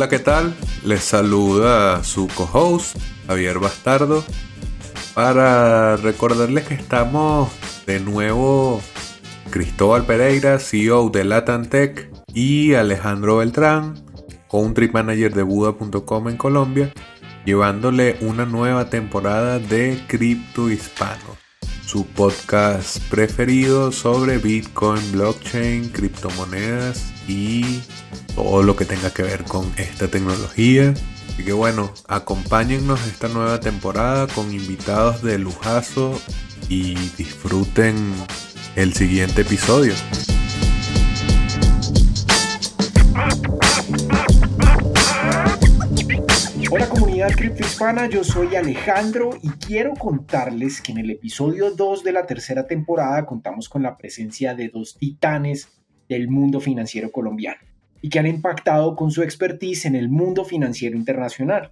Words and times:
Hola, 0.00 0.08
¿qué 0.08 0.18
tal? 0.18 0.54
Les 0.82 1.04
saluda 1.04 2.02
su 2.04 2.26
co-host, 2.28 2.96
Javier 3.26 3.58
Bastardo, 3.58 4.24
para 5.12 5.96
recordarles 5.96 6.66
que 6.66 6.72
estamos 6.72 7.50
de 7.86 8.00
nuevo 8.00 8.80
Cristóbal 9.50 10.06
Pereira, 10.06 10.58
CEO 10.58 11.10
de 11.10 11.24
Latantec, 11.24 12.10
y 12.32 12.72
Alejandro 12.72 13.36
Beltrán, 13.36 14.02
country 14.50 14.88
manager 14.90 15.34
de 15.34 15.42
Buda.com 15.42 16.30
en 16.30 16.38
Colombia, 16.38 16.94
llevándole 17.44 18.16
una 18.22 18.46
nueva 18.46 18.88
temporada 18.88 19.58
de 19.58 20.02
Cripto 20.06 20.70
Hispano, 20.70 21.36
su 21.90 22.06
podcast 22.06 22.98
preferido 23.10 23.90
sobre 23.90 24.38
Bitcoin, 24.38 25.10
blockchain, 25.10 25.88
criptomonedas 25.88 27.12
y 27.26 27.80
todo 28.36 28.62
lo 28.62 28.76
que 28.76 28.84
tenga 28.84 29.12
que 29.12 29.24
ver 29.24 29.42
con 29.42 29.68
esta 29.76 30.06
tecnología. 30.06 30.94
Así 31.28 31.42
que 31.44 31.52
bueno, 31.52 31.92
acompáñennos 32.06 33.04
esta 33.08 33.26
nueva 33.26 33.58
temporada 33.58 34.28
con 34.28 34.54
invitados 34.54 35.20
de 35.22 35.38
lujazo 35.38 36.16
y 36.68 36.94
disfruten 37.18 38.14
el 38.76 38.92
siguiente 38.94 39.40
episodio. 39.40 39.94
Hola 46.70 46.88
criptohispana, 47.28 48.08
yo 48.08 48.24
soy 48.24 48.56
Alejandro 48.56 49.30
y 49.42 49.50
quiero 49.50 49.92
contarles 49.94 50.80
que 50.80 50.92
en 50.92 50.98
el 50.98 51.10
episodio 51.10 51.70
2 51.70 52.02
de 52.02 52.12
la 52.12 52.24
tercera 52.24 52.66
temporada 52.66 53.26
contamos 53.26 53.68
con 53.68 53.82
la 53.82 53.96
presencia 53.96 54.54
de 54.54 54.68
dos 54.68 54.96
titanes 54.96 55.68
del 56.08 56.28
mundo 56.28 56.60
financiero 56.60 57.12
colombiano 57.12 57.60
y 58.00 58.08
que 58.08 58.18
han 58.18 58.26
impactado 58.26 58.96
con 58.96 59.10
su 59.10 59.22
expertise 59.22 59.84
en 59.84 59.96
el 59.96 60.08
mundo 60.08 60.44
financiero 60.44 60.96
internacional. 60.96 61.70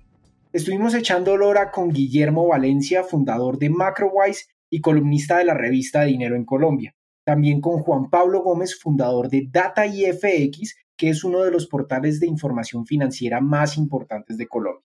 Estuvimos 0.52 0.94
echando 0.94 1.36
lora 1.36 1.70
con 1.70 1.90
Guillermo 1.90 2.46
Valencia, 2.46 3.02
fundador 3.02 3.58
de 3.58 3.70
MacroWise 3.70 4.48
y 4.68 4.80
columnista 4.80 5.38
de 5.38 5.46
la 5.46 5.54
revista 5.54 6.02
Dinero 6.02 6.36
en 6.36 6.44
Colombia. 6.44 6.94
También 7.24 7.62
con 7.62 7.78
Juan 7.78 8.10
Pablo 8.10 8.42
Gómez, 8.42 8.78
fundador 8.78 9.30
de 9.30 9.48
Data 9.50 9.86
IFX, 9.86 10.76
que 10.96 11.08
es 11.08 11.24
uno 11.24 11.42
de 11.42 11.50
los 11.50 11.66
portales 11.66 12.20
de 12.20 12.26
información 12.26 12.84
financiera 12.84 13.40
más 13.40 13.78
importantes 13.78 14.36
de 14.36 14.46
Colombia. 14.46 14.87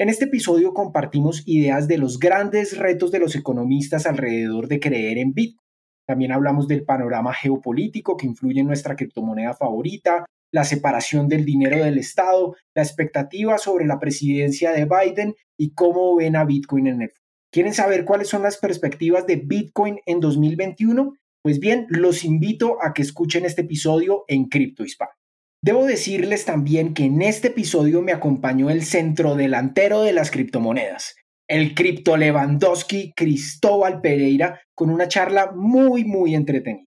En 0.00 0.08
este 0.08 0.26
episodio 0.26 0.74
compartimos 0.74 1.42
ideas 1.44 1.88
de 1.88 1.98
los 1.98 2.20
grandes 2.20 2.78
retos 2.78 3.10
de 3.10 3.18
los 3.18 3.34
economistas 3.34 4.06
alrededor 4.06 4.68
de 4.68 4.78
creer 4.78 5.18
en 5.18 5.34
Bitcoin. 5.34 5.66
También 6.06 6.30
hablamos 6.30 6.68
del 6.68 6.84
panorama 6.84 7.34
geopolítico 7.34 8.16
que 8.16 8.26
influye 8.26 8.60
en 8.60 8.68
nuestra 8.68 8.94
criptomoneda 8.94 9.54
favorita, 9.54 10.24
la 10.52 10.62
separación 10.62 11.26
del 11.26 11.44
dinero 11.44 11.78
del 11.82 11.98
Estado, 11.98 12.54
la 12.76 12.82
expectativa 12.82 13.58
sobre 13.58 13.86
la 13.86 13.98
presidencia 13.98 14.70
de 14.70 14.84
Biden 14.84 15.34
y 15.58 15.74
cómo 15.74 16.14
ven 16.14 16.36
a 16.36 16.44
Bitcoin 16.44 16.86
en 16.86 17.02
el 17.02 17.10
¿Quieren 17.50 17.74
saber 17.74 18.04
cuáles 18.04 18.28
son 18.28 18.42
las 18.42 18.56
perspectivas 18.56 19.26
de 19.26 19.34
Bitcoin 19.34 19.98
en 20.06 20.20
2021? 20.20 21.14
Pues 21.42 21.58
bien, 21.58 21.86
los 21.88 22.24
invito 22.24 22.76
a 22.80 22.94
que 22.94 23.02
escuchen 23.02 23.44
este 23.44 23.62
episodio 23.62 24.24
en 24.28 24.44
Crypto 24.44 24.84
Hispano. 24.84 25.17
Debo 25.62 25.84
decirles 25.86 26.44
también 26.44 26.94
que 26.94 27.04
en 27.04 27.20
este 27.20 27.48
episodio 27.48 28.00
me 28.00 28.12
acompañó 28.12 28.70
el 28.70 28.84
centro 28.84 29.34
delantero 29.34 30.02
de 30.02 30.12
las 30.12 30.30
criptomonedas, 30.30 31.16
el 31.48 31.74
cripto 31.74 32.16
Lewandowski 32.16 33.12
Cristóbal 33.16 34.00
Pereira, 34.00 34.60
con 34.74 34.90
una 34.90 35.08
charla 35.08 35.50
muy, 35.52 36.04
muy 36.04 36.34
entretenida. 36.34 36.84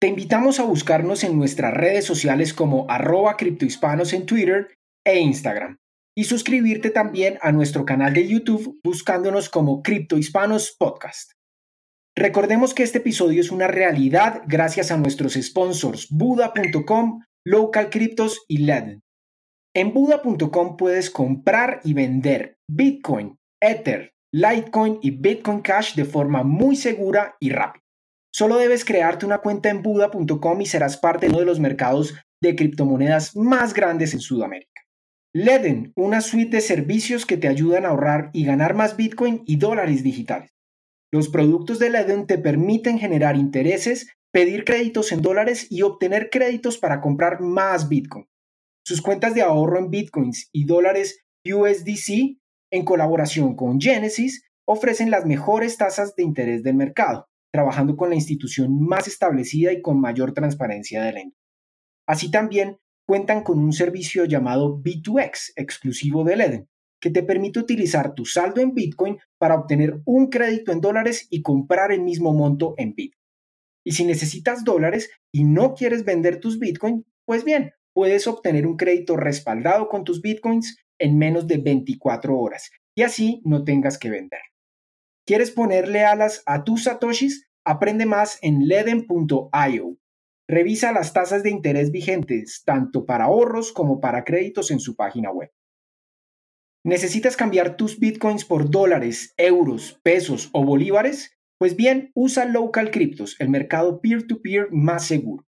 Te 0.00 0.08
invitamos 0.08 0.58
a 0.58 0.64
buscarnos 0.64 1.24
en 1.24 1.36
nuestras 1.36 1.74
redes 1.74 2.06
sociales 2.06 2.54
como 2.54 2.90
arroba 2.90 3.36
criptohispanos 3.36 4.12
en 4.14 4.26
Twitter 4.26 4.74
e 5.04 5.20
Instagram 5.20 5.76
y 6.16 6.24
suscribirte 6.24 6.90
también 6.90 7.38
a 7.42 7.52
nuestro 7.52 7.84
canal 7.84 8.14
de 8.14 8.26
YouTube 8.26 8.80
buscándonos 8.82 9.48
como 9.48 9.82
Criptohispanos 9.82 10.74
Podcast. 10.78 11.32
Recordemos 12.16 12.74
que 12.74 12.82
este 12.82 12.98
episodio 12.98 13.40
es 13.40 13.50
una 13.50 13.68
realidad 13.68 14.42
gracias 14.46 14.90
a 14.90 14.96
nuestros 14.96 15.34
sponsors 15.34 16.08
Buda.com, 16.10 17.20
Local 17.44 17.88
Cryptos 17.90 18.44
y 18.48 18.58
LED. 18.58 18.98
En 19.74 19.94
Buda.com 19.94 20.76
puedes 20.76 21.10
comprar 21.10 21.80
y 21.84 21.94
vender 21.94 22.58
Bitcoin, 22.68 23.38
Ether, 23.60 24.12
Litecoin 24.32 24.98
y 25.00 25.10
Bitcoin 25.12 25.60
Cash 25.60 25.94
de 25.94 26.04
forma 26.04 26.42
muy 26.42 26.76
segura 26.76 27.36
y 27.40 27.50
rápida. 27.50 27.84
Solo 28.32 28.58
debes 28.58 28.84
crearte 28.84 29.26
una 29.26 29.38
cuenta 29.38 29.70
en 29.70 29.82
Buda.com 29.82 30.60
y 30.60 30.66
serás 30.66 30.96
parte 30.96 31.26
de 31.26 31.30
uno 31.30 31.40
de 31.40 31.46
los 31.46 31.60
mercados 31.60 32.14
de 32.42 32.54
criptomonedas 32.54 33.36
más 33.36 33.74
grandes 33.74 34.12
en 34.14 34.20
Sudamérica. 34.20 34.82
Leden, 35.34 35.92
una 35.96 36.20
suite 36.20 36.56
de 36.56 36.60
servicios 36.60 37.24
que 37.24 37.36
te 37.36 37.48
ayudan 37.48 37.84
a 37.84 37.88
ahorrar 37.88 38.30
y 38.32 38.44
ganar 38.44 38.74
más 38.74 38.96
Bitcoin 38.96 39.42
y 39.46 39.56
dólares 39.56 40.02
digitales. 40.02 40.50
Los 41.12 41.28
productos 41.28 41.78
de 41.78 41.90
Leden 41.90 42.26
te 42.26 42.38
permiten 42.38 42.98
generar 42.98 43.36
intereses, 43.36 44.08
pedir 44.32 44.64
créditos 44.64 45.12
en 45.12 45.22
dólares 45.22 45.66
y 45.70 45.82
obtener 45.82 46.30
créditos 46.30 46.78
para 46.78 47.00
comprar 47.00 47.40
más 47.40 47.88
Bitcoin. 47.88 48.26
Sus 48.84 49.02
cuentas 49.02 49.34
de 49.34 49.42
ahorro 49.42 49.78
en 49.78 49.90
Bitcoins 49.90 50.48
y 50.52 50.64
dólares 50.64 51.24
USDC, 51.44 52.38
en 52.72 52.84
colaboración 52.84 53.56
con 53.56 53.80
Genesis, 53.80 54.44
ofrecen 54.66 55.10
las 55.10 55.26
mejores 55.26 55.76
tasas 55.76 56.14
de 56.14 56.22
interés 56.22 56.62
del 56.62 56.76
mercado 56.76 57.30
trabajando 57.52 57.96
con 57.96 58.10
la 58.10 58.14
institución 58.14 58.80
más 58.80 59.08
establecida 59.08 59.72
y 59.72 59.82
con 59.82 60.00
mayor 60.00 60.32
transparencia 60.32 61.02
de 61.02 61.12
la. 61.12 61.22
Así 62.06 62.30
también 62.30 62.78
cuentan 63.06 63.42
con 63.42 63.58
un 63.58 63.72
servicio 63.72 64.24
llamado 64.24 64.80
B2X, 64.80 65.52
exclusivo 65.56 66.24
de 66.24 66.34
Eden, 66.34 66.68
que 67.00 67.10
te 67.10 67.22
permite 67.22 67.58
utilizar 67.58 68.14
tu 68.14 68.24
saldo 68.24 68.60
en 68.60 68.74
Bitcoin 68.74 69.18
para 69.38 69.56
obtener 69.56 70.00
un 70.04 70.28
crédito 70.28 70.70
en 70.70 70.80
dólares 70.80 71.26
y 71.30 71.42
comprar 71.42 71.92
el 71.92 72.02
mismo 72.02 72.32
monto 72.32 72.74
en 72.76 72.94
Bitcoin. 72.94 73.19
Y 73.84 73.92
si 73.92 74.04
necesitas 74.04 74.64
dólares 74.64 75.10
y 75.32 75.44
no 75.44 75.74
quieres 75.74 76.04
vender 76.04 76.40
tus 76.40 76.58
Bitcoin, 76.58 77.04
pues 77.24 77.44
bien, 77.44 77.72
puedes 77.92 78.26
obtener 78.26 78.66
un 78.66 78.76
crédito 78.76 79.16
respaldado 79.16 79.88
con 79.88 80.04
tus 80.04 80.20
Bitcoins 80.20 80.76
en 80.98 81.18
menos 81.18 81.46
de 81.46 81.58
24 81.58 82.38
horas 82.38 82.70
y 82.94 83.02
así 83.02 83.40
no 83.44 83.64
tengas 83.64 83.98
que 83.98 84.10
vender. 84.10 84.40
¿Quieres 85.26 85.50
ponerle 85.50 86.04
alas 86.04 86.42
a 86.46 86.64
tus 86.64 86.84
satoshis? 86.84 87.48
Aprende 87.64 88.06
más 88.06 88.38
en 88.42 88.66
leden.io. 88.66 89.96
Revisa 90.48 90.92
las 90.92 91.12
tasas 91.12 91.42
de 91.42 91.50
interés 91.50 91.92
vigentes 91.92 92.62
tanto 92.64 93.06
para 93.06 93.24
ahorros 93.24 93.72
como 93.72 94.00
para 94.00 94.24
créditos 94.24 94.70
en 94.70 94.80
su 94.80 94.96
página 94.96 95.30
web. 95.30 95.50
¿Necesitas 96.84 97.36
cambiar 97.36 97.76
tus 97.76 97.98
bitcoins 97.98 98.44
por 98.44 98.70
dólares, 98.70 99.34
euros, 99.36 100.00
pesos 100.02 100.48
o 100.52 100.64
bolívares? 100.64 101.38
Pues 101.60 101.76
bien, 101.76 102.10
usa 102.14 102.46
Local 102.46 102.90
Cryptos, 102.90 103.36
el 103.38 103.50
mercado 103.50 104.00
peer-to-peer 104.00 104.68
-peer 104.68 104.72
más 104.72 105.06
seguro. 105.06 105.46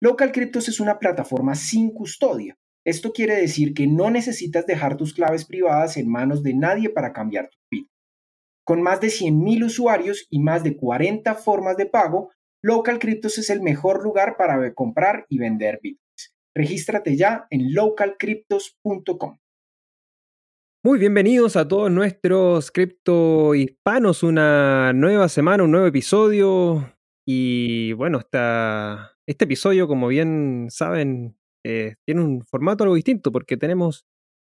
Local 0.00 0.32
Cryptos 0.32 0.68
es 0.68 0.80
una 0.80 0.98
plataforma 0.98 1.54
sin 1.54 1.92
custodia. 1.92 2.58
Esto 2.84 3.12
quiere 3.12 3.36
decir 3.36 3.72
que 3.72 3.86
no 3.86 4.10
necesitas 4.10 4.66
dejar 4.66 4.96
tus 4.96 5.14
claves 5.14 5.44
privadas 5.44 5.96
en 5.96 6.08
manos 6.08 6.42
de 6.42 6.54
nadie 6.54 6.90
para 6.90 7.12
cambiar 7.12 7.48
tu 7.48 7.58
bitcoin. 7.70 7.88
Con 8.64 8.82
más 8.82 9.00
de 9.00 9.06
100.000 9.06 9.64
usuarios 9.64 10.26
y 10.30 10.40
más 10.40 10.64
de 10.64 10.76
40 10.76 11.32
formas 11.36 11.76
de 11.76 11.86
pago, 11.86 12.32
Local 12.60 12.98
Cryptos 12.98 13.38
es 13.38 13.48
el 13.48 13.62
mejor 13.62 14.02
lugar 14.02 14.36
para 14.36 14.74
comprar 14.74 15.26
y 15.28 15.38
vender 15.38 15.78
bitcoins. 15.80 16.34
Regístrate 16.56 17.16
ya 17.16 17.46
en 17.50 17.72
localcryptos.com. 17.72 19.38
Muy 20.84 20.98
bienvenidos 20.98 21.54
a 21.54 21.68
todos 21.68 21.92
nuestros 21.92 22.72
cripto 22.72 23.54
hispanos, 23.54 24.24
una 24.24 24.92
nueva 24.92 25.28
semana, 25.28 25.62
un 25.62 25.70
nuevo 25.70 25.86
episodio. 25.86 26.92
Y 27.24 27.92
bueno, 27.92 28.18
este 28.18 29.44
episodio, 29.44 29.86
como 29.86 30.08
bien 30.08 30.66
saben, 30.70 31.36
eh, 31.64 31.94
tiene 32.04 32.22
un 32.22 32.44
formato 32.44 32.82
algo 32.82 32.96
distinto 32.96 33.30
porque 33.30 33.56
tenemos 33.56 34.06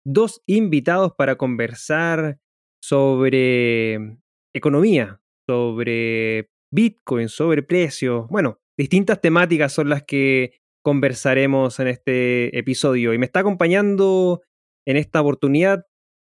dos 0.06 0.40
invitados 0.46 1.14
para 1.18 1.34
conversar 1.34 2.38
sobre 2.80 4.18
economía, 4.54 5.20
sobre 5.48 6.48
Bitcoin, 6.72 7.28
sobre 7.28 7.64
precios. 7.64 8.28
Bueno, 8.28 8.60
distintas 8.78 9.20
temáticas 9.20 9.72
son 9.72 9.88
las 9.88 10.04
que 10.04 10.60
conversaremos 10.84 11.80
en 11.80 11.88
este 11.88 12.56
episodio. 12.56 13.14
Y 13.14 13.18
me 13.18 13.26
está 13.26 13.40
acompañando 13.40 14.42
en 14.86 14.96
esta 14.96 15.20
oportunidad 15.20 15.86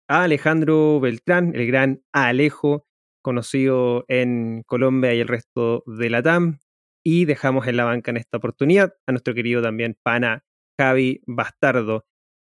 a 0.09 0.25
Alejandro 0.25 1.01
Beltrán, 1.01 1.53
el 1.55 1.67
gran 1.67 2.03
Alejo, 2.13 2.87
conocido 3.23 4.05
en 4.09 4.63
Colombia 4.67 5.15
y 5.15 5.21
el 5.21 5.29
resto 5.29 5.85
de 5.87 6.11
la 6.11 6.23
TAM. 6.23 6.59
Y 7.05 7.27
dejamos 7.27 7.67
en 7.67 7.77
la 7.77 7.85
banca 7.85 8.11
en 8.11 8.17
esta 8.17 8.39
oportunidad 8.39 8.95
a 9.07 9.13
nuestro 9.13 9.35
querido 9.35 9.63
también 9.63 9.97
pana 10.03 10.45
Javi 10.79 11.23
Bastardo. 11.27 12.05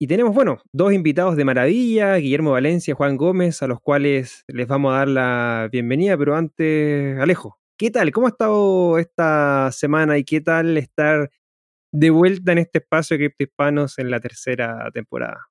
Y 0.00 0.06
tenemos, 0.08 0.34
bueno, 0.34 0.60
dos 0.72 0.92
invitados 0.92 1.36
de 1.36 1.44
maravilla, 1.44 2.16
Guillermo 2.16 2.50
Valencia, 2.50 2.94
Juan 2.94 3.16
Gómez, 3.16 3.62
a 3.62 3.68
los 3.68 3.80
cuales 3.80 4.44
les 4.48 4.66
vamos 4.66 4.92
a 4.92 4.98
dar 4.98 5.08
la 5.08 5.68
bienvenida, 5.70 6.18
pero 6.18 6.36
antes, 6.36 7.18
Alejo, 7.18 7.58
¿qué 7.78 7.90
tal? 7.90 8.10
¿Cómo 8.10 8.26
ha 8.26 8.30
estado 8.30 8.98
esta 8.98 9.70
semana 9.72 10.18
y 10.18 10.24
qué 10.24 10.40
tal 10.40 10.76
estar 10.76 11.30
de 11.92 12.10
vuelta 12.10 12.52
en 12.52 12.58
este 12.58 12.78
espacio 12.78 13.14
de 13.16 13.26
Cripto 13.26 13.44
Hispanos 13.44 13.98
en 13.98 14.10
la 14.10 14.20
tercera 14.20 14.90
temporada? 14.92 15.48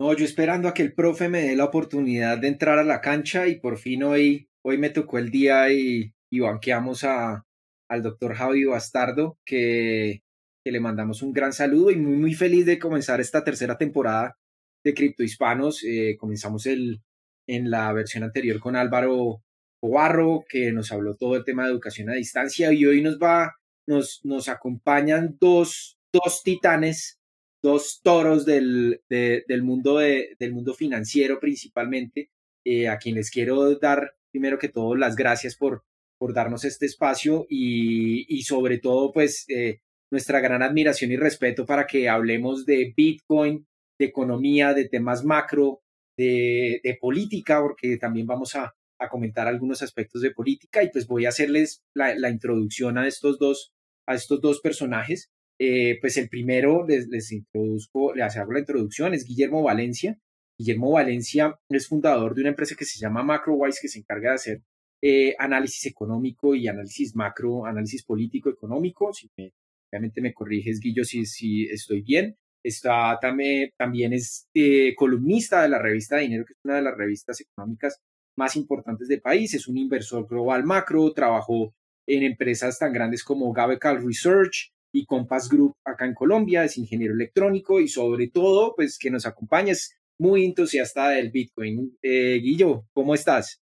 No, 0.00 0.14
yo 0.14 0.24
esperando 0.24 0.68
a 0.68 0.74
que 0.74 0.82
el 0.82 0.94
profe 0.94 1.28
me 1.28 1.42
dé 1.42 1.56
la 1.56 1.64
oportunidad 1.64 2.38
de 2.38 2.48
entrar 2.48 2.78
a 2.78 2.84
la 2.84 3.00
cancha 3.00 3.46
y 3.46 3.60
por 3.60 3.78
fin 3.78 4.02
hoy, 4.02 4.48
hoy 4.64 4.78
me 4.78 4.90
tocó 4.90 5.18
el 5.18 5.30
día 5.30 5.72
y, 5.72 6.12
y 6.30 6.40
banqueamos 6.40 7.04
a, 7.04 7.44
al 7.88 8.02
doctor 8.02 8.34
Javi 8.34 8.64
Bastardo, 8.64 9.38
que, 9.44 10.22
que, 10.64 10.72
le 10.72 10.80
mandamos 10.80 11.22
un 11.22 11.32
gran 11.32 11.52
saludo 11.52 11.90
y 11.90 11.96
muy, 11.96 12.16
muy 12.16 12.34
feliz 12.34 12.66
de 12.66 12.78
comenzar 12.78 13.20
esta 13.20 13.44
tercera 13.44 13.76
temporada 13.76 14.36
de 14.84 14.94
Cripto 14.94 15.22
Hispanos. 15.22 15.84
Eh, 15.84 16.16
comenzamos 16.18 16.66
el, 16.66 17.02
en 17.46 17.70
la 17.70 17.92
versión 17.92 18.24
anterior 18.24 18.60
con 18.60 18.76
Álvaro 18.76 19.42
Obarro, 19.82 20.44
que 20.48 20.72
nos 20.72 20.90
habló 20.92 21.16
todo 21.16 21.36
el 21.36 21.44
tema 21.44 21.64
de 21.64 21.72
educación 21.72 22.08
a 22.08 22.14
distancia 22.14 22.72
y 22.72 22.86
hoy 22.86 23.02
nos 23.02 23.18
va, 23.18 23.56
nos, 23.86 24.20
nos 24.24 24.48
acompañan 24.48 25.36
dos, 25.40 25.98
dos 26.12 26.42
titanes 26.42 27.18
dos 27.62 28.00
toros 28.02 28.44
del, 28.44 29.02
del, 29.08 29.62
mundo, 29.62 29.98
del 29.98 30.52
mundo 30.52 30.74
financiero 30.74 31.38
principalmente, 31.40 32.30
eh, 32.64 32.88
a 32.88 32.98
quienes 32.98 33.30
quiero 33.30 33.76
dar 33.78 34.14
primero 34.30 34.58
que 34.58 34.68
todo 34.68 34.96
las 34.96 35.14
gracias 35.14 35.56
por, 35.56 35.84
por 36.18 36.34
darnos 36.34 36.64
este 36.64 36.86
espacio 36.86 37.46
y, 37.48 38.24
y 38.28 38.42
sobre 38.42 38.78
todo 38.78 39.12
pues 39.12 39.44
eh, 39.48 39.80
nuestra 40.10 40.40
gran 40.40 40.62
admiración 40.62 41.12
y 41.12 41.16
respeto 41.16 41.66
para 41.66 41.86
que 41.86 42.08
hablemos 42.08 42.66
de 42.66 42.92
Bitcoin, 42.96 43.66
de 43.98 44.06
economía, 44.06 44.74
de 44.74 44.88
temas 44.88 45.24
macro, 45.24 45.82
de, 46.16 46.80
de 46.82 46.98
política, 47.00 47.60
porque 47.60 47.96
también 47.96 48.26
vamos 48.26 48.54
a, 48.54 48.74
a, 48.98 49.08
comentar 49.08 49.48
algunos 49.48 49.82
aspectos 49.82 50.22
de 50.22 50.32
política 50.32 50.82
y 50.82 50.90
pues 50.90 51.06
voy 51.06 51.26
a 51.26 51.30
hacerles 51.30 51.82
la, 51.94 52.14
la 52.14 52.30
introducción 52.30 52.98
a 52.98 53.06
estos 53.06 53.38
dos, 53.38 53.72
a 54.06 54.14
estos 54.14 54.40
dos 54.40 54.60
personajes. 54.60 55.30
Eh, 55.64 55.98
pues 56.00 56.16
el 56.16 56.28
primero 56.28 56.84
les, 56.84 57.06
les 57.06 57.30
introduzco, 57.30 58.12
les 58.16 58.36
hago 58.36 58.52
la 58.52 58.58
introducción, 58.58 59.14
es 59.14 59.24
Guillermo 59.24 59.62
Valencia. 59.62 60.18
Guillermo 60.58 60.90
Valencia 60.90 61.56
es 61.68 61.86
fundador 61.86 62.34
de 62.34 62.40
una 62.40 62.50
empresa 62.50 62.74
que 62.76 62.84
se 62.84 62.98
llama 62.98 63.22
MacroWise, 63.22 63.78
que 63.80 63.86
se 63.86 64.00
encarga 64.00 64.30
de 64.30 64.34
hacer 64.34 64.62
eh, 65.00 65.36
análisis 65.38 65.86
económico 65.86 66.56
y 66.56 66.66
análisis 66.66 67.14
macro, 67.14 67.64
análisis 67.64 68.02
político 68.02 68.50
económico. 68.50 69.12
Si 69.12 69.30
me, 69.36 69.52
obviamente 69.88 70.20
me 70.20 70.34
corriges, 70.34 70.80
Guillo, 70.80 71.04
si, 71.04 71.24
si 71.26 71.66
estoy 71.66 72.02
bien. 72.02 72.36
Está 72.64 73.16
también, 73.20 73.70
también 73.78 74.12
es 74.14 74.48
eh, 74.54 74.96
columnista 74.96 75.62
de 75.62 75.68
la 75.68 75.78
revista 75.78 76.16
Dinero, 76.16 76.44
que 76.44 76.54
es 76.54 76.58
una 76.64 76.74
de 76.74 76.82
las 76.82 76.96
revistas 76.96 77.40
económicas 77.40 78.00
más 78.36 78.56
importantes 78.56 79.06
del 79.06 79.20
país. 79.20 79.54
Es 79.54 79.68
un 79.68 79.78
inversor 79.78 80.26
global 80.26 80.64
macro, 80.64 81.12
trabajó 81.12 81.72
en 82.08 82.24
empresas 82.24 82.80
tan 82.80 82.92
grandes 82.92 83.22
como 83.22 83.52
Gabecal 83.52 84.04
Research, 84.04 84.72
y 84.92 85.06
Compass 85.06 85.48
Group 85.48 85.74
acá 85.84 86.06
en 86.06 86.14
Colombia, 86.14 86.64
es 86.64 86.76
ingeniero 86.76 87.14
electrónico 87.14 87.80
y 87.80 87.88
sobre 87.88 88.28
todo, 88.28 88.74
pues 88.76 88.98
que 88.98 89.10
nos 89.10 89.26
acompañes, 89.26 89.98
muy 90.18 90.44
entusiasta 90.44 91.08
del 91.10 91.30
Bitcoin. 91.30 91.96
Eh, 92.02 92.38
Guillo, 92.42 92.84
¿cómo 92.92 93.14
estás? 93.14 93.60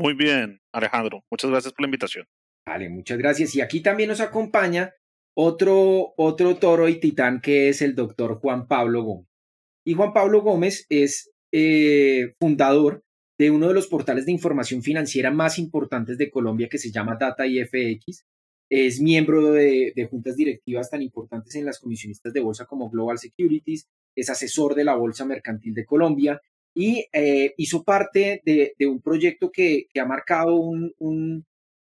Muy 0.00 0.14
bien, 0.14 0.60
Alejandro. 0.72 1.22
Muchas 1.30 1.50
gracias 1.50 1.72
por 1.74 1.82
la 1.82 1.86
invitación. 1.86 2.26
Vale, 2.66 2.88
muchas 2.88 3.18
gracias. 3.18 3.54
Y 3.54 3.60
aquí 3.60 3.80
también 3.80 4.08
nos 4.08 4.20
acompaña 4.20 4.94
otro, 5.36 6.14
otro 6.16 6.56
toro 6.56 6.88
y 6.88 6.98
titán 6.98 7.40
que 7.40 7.68
es 7.68 7.82
el 7.82 7.94
doctor 7.94 8.38
Juan 8.40 8.66
Pablo 8.66 9.02
Gómez. 9.02 9.28
Y 9.86 9.94
Juan 9.94 10.12
Pablo 10.12 10.42
Gómez 10.42 10.86
es 10.88 11.30
eh, 11.52 12.34
fundador 12.40 13.02
de 13.38 13.50
uno 13.50 13.68
de 13.68 13.74
los 13.74 13.88
portales 13.88 14.26
de 14.26 14.32
información 14.32 14.82
financiera 14.82 15.30
más 15.30 15.58
importantes 15.58 16.18
de 16.18 16.30
Colombia 16.30 16.68
que 16.68 16.78
se 16.78 16.92
llama 16.92 17.16
Data 17.18 17.46
IFX 17.46 18.24
es 18.74 19.02
miembro 19.02 19.52
de, 19.52 20.08
juntas 20.10 20.34
directivas 20.34 20.88
tan 20.88 21.02
importantes 21.02 21.54
en 21.56 21.66
las 21.66 21.78
comisionistas 21.78 22.32
de 22.32 22.40
bolsa 22.40 22.64
como 22.64 22.88
Global 22.88 23.18
Securities, 23.18 23.86
es 24.16 24.30
asesor 24.30 24.74
de 24.74 24.84
la 24.84 24.94
Bolsa 24.94 25.26
Mercantil 25.26 25.74
de 25.74 25.84
Colombia 25.84 26.40
y 26.74 27.04
eh, 27.12 27.52
hizo 27.58 27.84
parte 27.84 28.40
de, 28.46 28.74
un 28.86 29.02
proyecto 29.02 29.52
que, 29.52 29.88
ha 29.94 30.06
marcado 30.06 30.58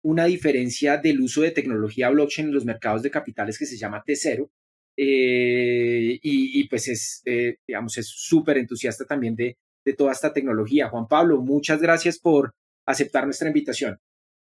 una 0.03 0.25
diferencia 0.25 0.97
del 0.97 1.21
uso 1.21 1.43
de 1.43 1.53
tecnología 1.53 2.11
blockchain 2.11 2.49
en 2.49 2.55
los 2.55 2.65
mercados 2.65 3.05
de 3.05 3.11
capitales 3.13 3.57
que 3.57 3.67
se 3.67 3.77
llama 3.77 4.03
T0. 4.05 4.51
Eh, 4.97 6.19
y, 6.21 6.69
pues 6.69 6.89
es, 6.89 7.23
eh, 7.25 7.59
digamos, 7.69 7.97
es 7.99 8.09
súper 8.09 8.59
entusiasta 8.59 9.05
también 9.05 9.37
de, 9.37 9.57
de 9.85 9.93
toda 9.93 10.11
esta 10.11 10.33
tecnología. 10.33 10.89
Juan 10.89 11.07
Pablo, 11.07 11.41
muchas 11.41 11.81
gracias 11.81 12.19
por 12.19 12.53
aceptar 12.85 13.27
nuestra 13.27 13.47
invitación. 13.47 13.97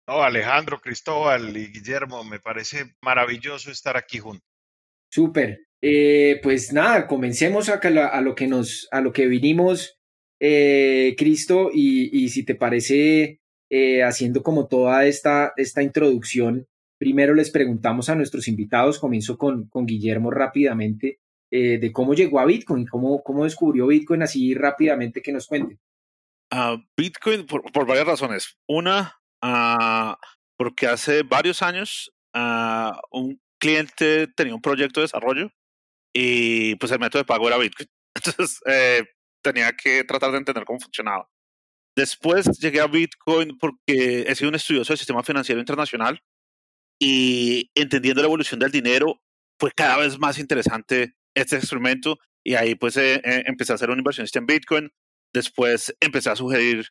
No, 0.08 0.24
Alejandro, 0.24 0.80
Cristóbal 0.80 1.56
y 1.58 1.68
Guillermo, 1.68 2.24
me 2.24 2.40
parece 2.40 2.96
maravilloso 3.02 3.70
estar 3.70 3.98
aquí 3.98 4.20
juntos. 4.20 4.48
Súper. 5.12 5.68
Eh, 5.82 6.40
pues 6.42 6.74
nada, 6.74 7.08
comencemos 7.08 7.70
a, 7.70 7.76
a, 7.76 8.22
lo 8.22 8.34
que 8.34 8.48
nos, 8.48 8.88
a 8.92 9.02
lo 9.02 9.12
que 9.12 9.28
vinimos, 9.28 10.00
eh, 10.40 11.14
Cristo, 11.18 11.70
y, 11.74 12.24
y, 12.24 12.30
si 12.30 12.44
te 12.44 12.56
parece, 12.56 13.42
eh, 13.70 14.04
haciendo 14.04 14.42
como 14.44 14.68
toda 14.68 15.06
esta, 15.06 15.54
esta 15.56 15.84
introducción, 15.84 16.68
primero 16.98 17.34
les 17.34 17.52
preguntamos 17.52 18.10
a 18.10 18.16
nuestros 18.16 18.48
invitados, 18.48 19.00
comienzo 19.00 19.38
con, 19.38 19.68
con 19.68 19.86
Guillermo 19.86 20.32
rápidamente, 20.32 21.20
de 21.50 21.92
cómo 21.94 22.14
llegó 22.14 22.42
a 22.42 22.46
Bitcoin, 22.46 22.86
cómo, 22.86 23.24
cómo 23.24 23.46
descubrió 23.46 23.88
Bitcoin 23.88 24.22
así 24.22 24.54
rápidamente 24.54 25.22
que 25.22 25.32
nos 25.32 25.48
cuente. 25.48 25.80
Uh, 26.52 26.78
Bitcoin 26.98 27.46
por, 27.46 27.72
por, 27.72 27.88
varias 27.88 28.06
razones. 28.06 28.58
Una, 28.68 29.18
Ah, 29.42 30.18
porque 30.58 30.88
hace 30.88 31.24
varios 31.24 31.62
años 31.62 32.12
ah, 32.34 33.00
un 33.12 33.40
cliente 33.60 34.28
tenía 34.36 34.56
un 34.56 34.62
proyecto 34.62 35.00
de 35.00 35.06
desarrollo 35.06 35.52
y 36.14 36.76
pues 36.76 36.92
el 36.92 37.00
método 37.00 37.22
de 37.22 37.28
pago 37.28 37.48
era 37.48 37.58
Bitcoin. 37.58 37.88
Entonces 38.16 38.60
eh, 38.66 39.06
tenía 39.44 39.72
que 39.74 40.04
tratar 40.04 40.32
de 40.32 40.38
entender 40.38 40.66
cómo 40.66 40.80
funcionaba. 40.80 41.30
Después 41.96 42.48
llegué 42.60 42.80
a 42.80 42.88
Bitcoin 42.88 43.58
porque 43.58 44.26
he 44.28 44.36
sido 44.36 44.50
un 44.50 44.56
estudioso 44.56 44.94
del 44.94 45.00
sistema 45.00 45.24
financiero 45.24 45.60
internacional 45.60 46.22
y 47.00 47.70
entendiendo 47.76 48.22
la 48.22 48.28
evolución 48.28 48.60
del 48.60 48.72
dinero 48.72 49.22
fue 49.60 49.72
cada 49.72 49.98
vez 49.98 50.20
más 50.20 50.38
interesante 50.40 51.16
este 51.36 51.56
instrumento 51.56 52.18
y 52.44 52.56
ahí 52.56 52.76
pues 52.76 52.98
eh, 52.98 53.22
eh, 53.24 53.44
empecé 53.46 53.72
a 53.72 53.76
hacer 53.76 53.90
una 53.90 54.00
inversionista 54.00 54.40
en 54.40 54.46
Bitcoin. 54.46 54.92
Después 55.34 55.96
empecé 56.00 56.30
a 56.30 56.36
sugerir 56.36 56.88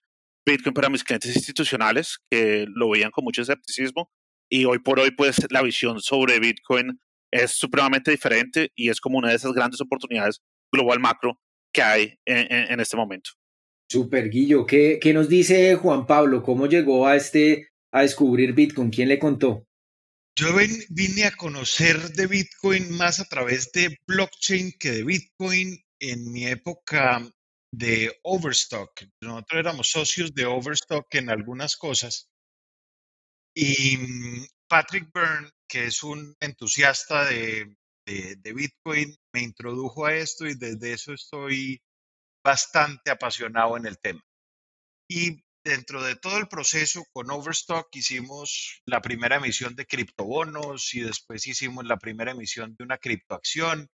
Bitcoin 0.47 0.75
para 0.75 0.89
mis 0.89 1.03
clientes 1.03 1.35
institucionales 1.35 2.19
que 2.31 2.67
lo 2.69 2.91
veían 2.91 3.11
con 3.11 3.25
mucho 3.25 3.43
escepticismo 3.43 4.11
y 4.49 4.65
hoy 4.65 4.79
por 4.79 5.01
hoy 5.01 5.11
pues 5.11 5.39
la 5.51 5.63
visión 5.63 6.01
sobre 6.01 6.39
Bitcoin 6.39 7.01
es 7.33 7.51
supremamente 7.51 8.13
diferente 8.13 8.71
y 8.77 8.89
es 8.89 9.01
como 9.01 9.19
una 9.19 9.31
de 9.31 9.37
esas 9.37 9.53
grandes 9.53 9.81
oportunidades 9.81 10.41
global 10.73 11.01
macro 11.01 11.41
que 11.73 11.83
hay 11.83 12.15
en, 12.25 12.81
este 12.81 12.97
momento. 12.97 13.31
Super 13.91 14.31
Guillo, 14.31 14.67
¿Qué, 14.67 14.99
¿qué, 15.01 15.13
nos 15.13 15.29
dice 15.29 15.75
Juan 15.75 16.07
Pablo? 16.07 16.43
¿Cómo 16.43 16.67
llegó 16.67 17.07
a 17.07 17.17
este 17.17 17.69
a 17.93 18.03
descubrir 18.03 18.53
Bitcoin? 18.53 18.91
¿Quién 18.91 19.09
le 19.09 19.19
contó? 19.19 19.67
Yo 20.39 20.49
vine 20.91 21.25
a 21.25 21.33
conocer 21.33 21.97
de 22.13 22.27
Bitcoin 22.27 22.97
más 22.97 23.21
a 23.21 23.25
través 23.25 23.73
de 23.73 23.97
blockchain 24.07 24.73
que 24.79 24.91
de 24.91 25.05
Bitcoin. 25.05 25.79
En 25.99 26.31
mi 26.31 26.47
época 26.47 27.27
de 27.77 28.11
Overstock. 28.23 29.03
Nosotros 29.21 29.61
éramos 29.61 29.91
socios 29.91 30.35
de 30.35 30.47
Overstock 30.47 31.15
en 31.15 31.29
algunas 31.29 31.77
cosas. 31.77 32.31
Y 33.55 33.99
mm, 33.99 34.47
Patrick 34.67 35.11
Byrne, 35.13 35.51
que 35.69 35.85
es 35.87 36.03
un 36.03 36.35
entusiasta 36.41 37.27
de, 37.27 37.77
de, 38.07 38.53
Bitcoin, 38.55 39.15
me 39.35 39.43
introdujo 39.43 40.07
a 40.07 40.15
esto 40.15 40.47
y 40.47 40.55
desde 40.55 40.95
eso 40.95 41.13
estoy 41.13 41.79
bastante 42.43 43.11
apasionado 43.11 43.77
en 43.77 43.87
el 43.87 43.99
tema. 43.99 44.23
Y 45.09 45.43
dentro 45.63 46.03
de 46.03 46.17
todo 46.17 46.39
el 46.39 46.49
proceso 46.49 47.05
con 47.13 47.31
Overstock 47.31 47.95
hicimos 47.95 48.81
la 48.87 49.03
primera 49.03 49.37
emisión 49.37 49.75
de 49.77 49.85
criptobonos 49.85 50.95
y 50.95 51.01
después 51.01 51.47
hicimos 51.47 51.85
la 51.85 51.99
primera 51.99 52.33
emisión 52.33 52.75
de 52.79 52.85
una 52.85 52.97
criptoacción 52.97 53.91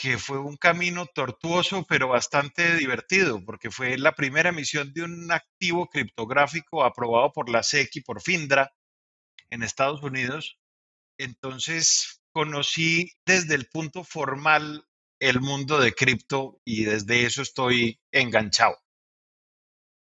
que 0.00 0.16
fue 0.16 0.38
un 0.38 0.56
camino 0.56 1.06
tortuoso, 1.06 1.84
pero 1.88 2.06
bastante 2.06 2.76
divertido, 2.76 3.44
porque 3.44 3.68
fue 3.68 3.98
la 3.98 4.12
primera 4.12 4.50
emisión 4.50 4.92
de 4.92 5.02
un 5.02 5.32
activo 5.32 5.88
criptográfico 5.88 6.84
aprobado 6.84 7.32
por 7.32 7.50
la 7.50 7.64
SEC 7.64 7.96
y 7.96 8.00
por 8.02 8.22
FINDRA 8.22 8.72
en 9.50 9.64
Estados 9.64 10.00
Unidos. 10.04 10.56
Entonces 11.18 12.22
conocí 12.30 13.10
desde 13.26 13.56
el 13.56 13.66
punto 13.66 14.04
formal 14.04 14.86
el 15.18 15.40
mundo 15.40 15.80
de 15.80 15.92
cripto 15.92 16.60
y 16.64 16.84
desde 16.84 17.24
eso 17.24 17.42
estoy 17.42 17.98
enganchado 18.12 18.76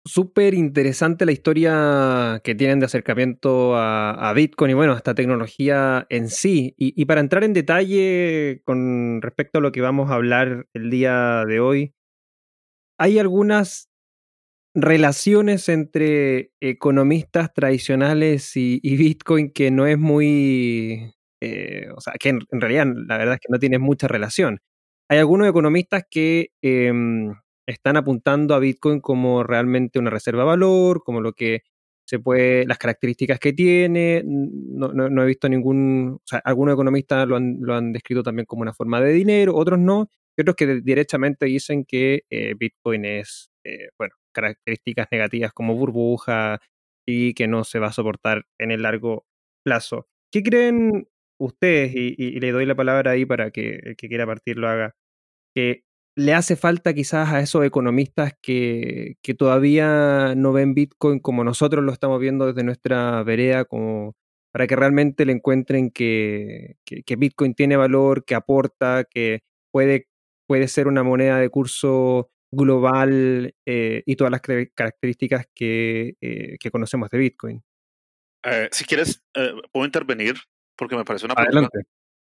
súper 0.08 0.54
interesante 0.54 1.26
la 1.26 1.32
historia 1.32 2.40
que 2.42 2.54
tienen 2.54 2.80
de 2.80 2.86
acercamiento 2.86 3.76
a, 3.76 4.32
Bitcoin 4.34 4.70
y 4.70 4.74
bueno, 4.74 4.94
a 4.94 4.96
esta 4.96 5.14
tecnología 5.14 6.06
en 6.10 6.28
sí. 6.30 6.74
Y, 6.76 7.04
para 7.04 7.20
entrar 7.20 7.44
en 7.44 7.52
detalle 7.52 8.62
con 8.64 9.20
respecto 9.22 9.58
a 9.58 9.62
lo 9.62 9.72
que 9.72 9.80
vamos 9.80 10.10
a 10.10 10.14
hablar 10.14 10.66
el 10.74 10.90
día 10.90 11.44
de 11.46 11.60
hoy, 11.60 11.94
hay 12.98 13.18
algunas 13.18 13.90
relaciones 14.74 15.68
entre 15.68 16.52
economistas 16.60 17.52
tradicionales 17.54 18.56
y, 18.56 18.80
Bitcoin 18.96 19.52
que 19.52 19.70
no 19.70 19.86
es 19.86 19.98
muy... 19.98 21.14
Eh, 21.40 21.88
o 21.96 22.00
sea, 22.00 22.14
que 22.18 22.30
en, 22.30 22.40
realidad 22.50 22.86
la 23.06 23.18
verdad 23.18 23.34
es 23.34 23.40
que 23.40 23.52
no 23.52 23.58
tiene 23.60 23.78
mucha 23.78 24.08
relación. 24.08 24.60
hay 25.08 25.18
algunos 25.18 25.48
economistas 25.48 26.04
que 26.10 26.50
em, 26.62 27.34
están 27.68 27.96
apuntando 27.96 28.54
a 28.54 28.58
Bitcoin 28.58 29.00
como 29.00 29.42
realmente 29.42 29.98
una 29.98 30.10
reserva 30.10 30.42
de 30.42 30.46
valor, 30.46 31.02
como 31.04 31.20
lo 31.20 31.32
que 31.34 31.62
se 32.06 32.18
puede, 32.18 32.64
las 32.66 32.78
características 32.78 33.38
que 33.38 33.52
tiene. 33.52 34.22
No, 34.24 35.22
he 35.22 35.26
visto 35.26 35.48
ningún, 35.48 36.20
algunos 36.44 36.72
economistas 36.74 37.28
lo 37.28 37.36
han, 37.36 37.58
lo 37.60 37.74
han, 37.74 37.92
descrito 37.92 38.22
también 38.22 38.46
como 38.46 38.62
una 38.62 38.72
forma 38.72 39.00
de 39.02 39.12
dinero, 39.12 39.54
otros 39.54 39.78
no, 39.78 40.08
y 40.36 40.40
otros 40.40 40.56
que 40.56 40.80
directamente 40.80 41.46
dicen 41.46 41.84
que 41.84 42.24
eh, 42.30 42.54
Bitcoin 42.58 43.04
es, 43.04 43.50
eh, 43.64 43.90
bueno, 43.98 44.14
características 44.32 45.08
negativas 45.12 45.52
como 45.52 45.74
burbuja 45.74 46.60
y 47.06 47.34
que 47.34 47.48
no 47.48 47.64
se 47.64 47.78
va 47.78 47.88
a 47.88 47.92
soportar 47.92 48.46
en 48.58 48.70
el 48.70 48.82
largo 48.82 49.26
plazo. 49.62 50.06
¿Qué 50.32 50.42
creen 50.42 51.06
ustedes, 51.38 51.92
y, 51.94 52.40
le 52.40 52.52
doy 52.52 52.66
la 52.66 52.74
palabra 52.74 53.12
ahí 53.12 53.26
para 53.26 53.50
que 53.50 53.80
el 53.82 53.96
que 53.96 54.08
quiera 54.08 54.26
partir 54.26 54.56
lo 54.56 54.68
haga, 54.68 54.94
que 55.54 55.84
le 56.18 56.34
hace 56.34 56.56
falta 56.56 56.94
quizás 56.94 57.32
a 57.32 57.38
esos 57.38 57.64
economistas 57.64 58.32
que, 58.42 59.18
que, 59.22 59.34
todavía 59.34 60.34
no 60.34 60.52
ven 60.52 60.74
Bitcoin 60.74 61.20
como 61.20 61.44
nosotros 61.44 61.84
lo 61.84 61.92
estamos 61.92 62.18
viendo 62.18 62.48
desde 62.48 62.64
nuestra 62.64 63.22
vereda, 63.22 63.64
como 63.64 64.16
para 64.50 64.66
que 64.66 64.74
realmente 64.74 65.24
le 65.24 65.32
encuentren 65.32 65.92
que, 65.92 66.74
que, 66.84 67.16
Bitcoin 67.16 67.54
tiene 67.54 67.76
valor, 67.76 68.24
que 68.24 68.34
aporta, 68.34 69.04
que 69.04 69.44
puede, 69.70 70.08
puede 70.48 70.66
ser 70.66 70.88
una 70.88 71.04
moneda 71.04 71.38
de 71.38 71.50
curso 71.50 72.32
global 72.50 73.54
eh, 73.64 74.02
y 74.04 74.16
todas 74.16 74.32
las 74.32 74.40
características 74.40 75.46
que, 75.54 76.16
eh, 76.20 76.56
que 76.58 76.70
conocemos 76.72 77.10
de 77.10 77.18
Bitcoin. 77.18 77.62
Eh, 78.42 78.68
si 78.72 78.84
quieres, 78.84 79.22
puedo 79.70 79.86
intervenir 79.86 80.34
porque 80.76 80.96
me 80.96 81.04
parece 81.04 81.26
una 81.26 81.36
pregunta 81.36 81.78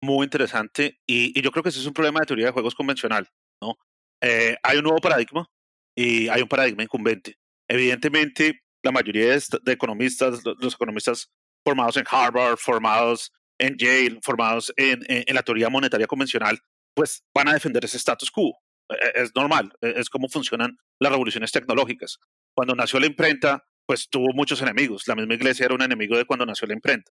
muy 0.00 0.24
interesante 0.24 1.00
y, 1.06 1.38
y, 1.38 1.42
yo 1.42 1.50
creo 1.50 1.62
que 1.62 1.68
ese 1.70 1.80
es 1.80 1.86
un 1.86 1.94
problema 1.94 2.20
de 2.20 2.26
teoría 2.26 2.46
de 2.46 2.52
juegos 2.52 2.74
convencional. 2.74 3.28
¿No? 3.64 3.78
Eh, 4.20 4.56
hay 4.62 4.78
un 4.78 4.84
nuevo 4.84 4.98
paradigma 4.98 5.46
y 5.96 6.28
hay 6.28 6.42
un 6.42 6.48
paradigma 6.48 6.82
incumbente. 6.82 7.36
Evidentemente, 7.68 8.62
la 8.82 8.92
mayoría 8.92 9.30
de, 9.30 9.72
economistas, 9.72 10.42
los, 10.44 10.74
economistas 10.74 11.30
formados 11.64 11.96
en 11.96 12.04
Harvard, 12.10 12.56
formados 12.58 13.32
en 13.58 13.76
Yale, 13.78 14.18
formados 14.22 14.72
en, 14.76 15.00
en, 15.08 15.34
la 15.34 15.42
teoría 15.42 15.70
monetaria 15.70 16.06
convencional, 16.06 16.58
pues 16.94 17.24
van 17.34 17.48
a 17.48 17.54
defender 17.54 17.84
ese 17.84 17.96
status 17.96 18.30
quo. 18.30 18.58
E, 18.90 19.22
es 19.22 19.34
normal, 19.34 19.72
e, 19.80 19.94
es 19.96 20.10
como 20.10 20.28
funcionan 20.28 20.76
las 21.00 21.12
revoluciones 21.12 21.52
tecnológicas. 21.52 22.18
Cuando 22.54 22.74
nació 22.74 23.00
la 23.00 23.06
imprenta, 23.06 23.64
pues 23.86 24.08
tuvo 24.10 24.32
muchos 24.34 24.60
enemigos. 24.60 25.06
La 25.06 25.14
misma 25.14 25.34
iglesia 25.34 25.66
era 25.66 25.74
un 25.74 25.82
enemigo 25.82 26.16
de 26.16 26.24
cuando 26.24 26.46
nació 26.46 26.66
la 26.66 26.74
imprenta. 26.74 27.10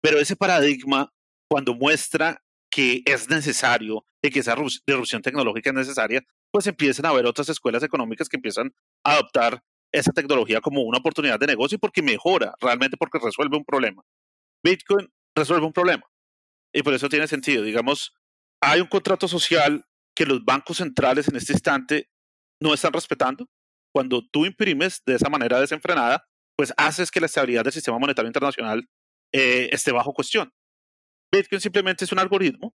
Pero 0.00 0.18
ese 0.18 0.36
paradigma, 0.36 1.12
cuando 1.48 1.74
muestra 1.74 2.42
que 2.72 3.02
es 3.04 3.28
necesario 3.28 4.06
y 4.22 4.30
que 4.30 4.40
esa 4.40 4.56
disrupción 4.86 5.20
tecnológica 5.20 5.70
es 5.70 5.76
necesaria, 5.76 6.24
pues 6.50 6.66
empiezan 6.66 7.04
a 7.04 7.10
haber 7.10 7.26
otras 7.26 7.50
escuelas 7.50 7.82
económicas 7.82 8.28
que 8.28 8.36
empiezan 8.36 8.74
a 9.04 9.12
adoptar 9.12 9.62
esa 9.92 10.10
tecnología 10.12 10.62
como 10.62 10.80
una 10.80 10.98
oportunidad 10.98 11.38
de 11.38 11.46
negocio 11.46 11.78
porque 11.78 12.00
mejora, 12.00 12.54
realmente 12.60 12.96
porque 12.96 13.18
resuelve 13.22 13.58
un 13.58 13.64
problema. 13.64 14.02
Bitcoin 14.64 15.12
resuelve 15.36 15.66
un 15.66 15.72
problema 15.72 16.04
y 16.72 16.82
por 16.82 16.94
eso 16.94 17.10
tiene 17.10 17.28
sentido. 17.28 17.62
Digamos, 17.62 18.14
hay 18.62 18.80
un 18.80 18.86
contrato 18.86 19.28
social 19.28 19.84
que 20.16 20.24
los 20.24 20.42
bancos 20.42 20.78
centrales 20.78 21.28
en 21.28 21.36
este 21.36 21.52
instante 21.52 22.08
no 22.58 22.72
están 22.72 22.94
respetando. 22.94 23.46
Cuando 23.94 24.22
tú 24.26 24.46
imprimes 24.46 25.02
de 25.04 25.16
esa 25.16 25.28
manera 25.28 25.60
desenfrenada, 25.60 26.24
pues 26.56 26.72
haces 26.78 27.10
que 27.10 27.20
la 27.20 27.26
estabilidad 27.26 27.64
del 27.64 27.72
sistema 27.74 27.98
monetario 27.98 28.28
internacional 28.28 28.88
eh, 29.34 29.68
esté 29.72 29.92
bajo 29.92 30.14
cuestión. 30.14 30.54
Bitcoin 31.32 31.60
simplemente 31.60 32.04
es 32.04 32.12
un 32.12 32.18
algoritmo 32.18 32.74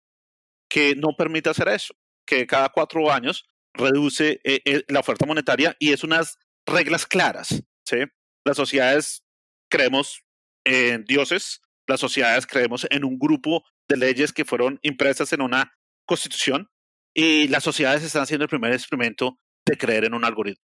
que 0.69 0.95
no 0.95 1.09
permite 1.15 1.49
hacer 1.49 1.67
eso, 1.69 1.93
que 2.25 2.45
cada 2.47 2.69
cuatro 2.69 3.11
años 3.11 3.45
reduce 3.73 4.41
eh, 4.43 4.61
eh, 4.65 4.83
la 4.87 4.99
oferta 4.99 5.25
monetaria 5.25 5.75
y 5.79 5.93
es 5.93 6.03
unas 6.03 6.39
reglas 6.65 7.05
claras. 7.05 7.63
¿sí? 7.85 7.97
Las 8.43 8.57
sociedades 8.57 9.23
creemos 9.69 10.23
en 10.65 11.05
dioses, 11.05 11.61
las 11.87 11.99
sociedades 11.99 12.47
creemos 12.47 12.87
en 12.89 13.05
un 13.05 13.17
grupo 13.17 13.63
de 13.87 13.97
leyes 13.97 14.33
que 14.33 14.43
fueron 14.43 14.79
impresas 14.81 15.31
en 15.31 15.41
una 15.41 15.73
constitución 16.05 16.69
y 17.13 17.47
las 17.47 17.63
sociedades 17.63 18.03
están 18.03 18.23
haciendo 18.23 18.43
el 18.43 18.49
primer 18.49 18.73
experimento 18.73 19.39
de 19.65 19.77
creer 19.77 20.05
en 20.05 20.13
un 20.13 20.25
algoritmo. 20.25 20.63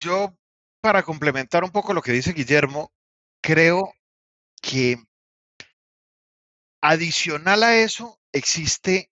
Yo, 0.00 0.38
para 0.80 1.02
complementar 1.02 1.64
un 1.64 1.70
poco 1.70 1.92
lo 1.92 2.02
que 2.02 2.12
dice 2.12 2.32
Guillermo, 2.32 2.92
creo 3.42 3.92
que 4.62 4.96
Adicional 6.80 7.62
a 7.64 7.76
eso, 7.76 8.20
existe 8.32 9.10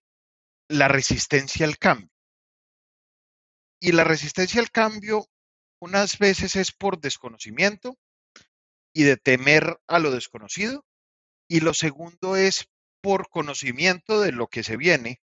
la 0.69 0.87
resistencia 0.87 1.65
al 1.65 1.77
cambio. 1.77 2.09
Y 3.79 3.91
la 3.91 4.03
resistencia 4.03 4.61
al 4.61 4.71
cambio 4.71 5.25
unas 5.79 6.17
veces 6.17 6.55
es 6.55 6.71
por 6.71 6.99
desconocimiento 6.99 7.97
y 8.93 9.03
de 9.03 9.17
temer 9.17 9.79
a 9.87 9.99
lo 9.99 10.11
desconocido. 10.11 10.85
Y 11.49 11.59
lo 11.59 11.73
segundo 11.73 12.35
es 12.35 12.67
por 13.01 13.29
conocimiento 13.29 14.21
de 14.21 14.31
lo 14.31 14.47
que 14.47 14.63
se 14.63 14.75
viene 14.75 15.21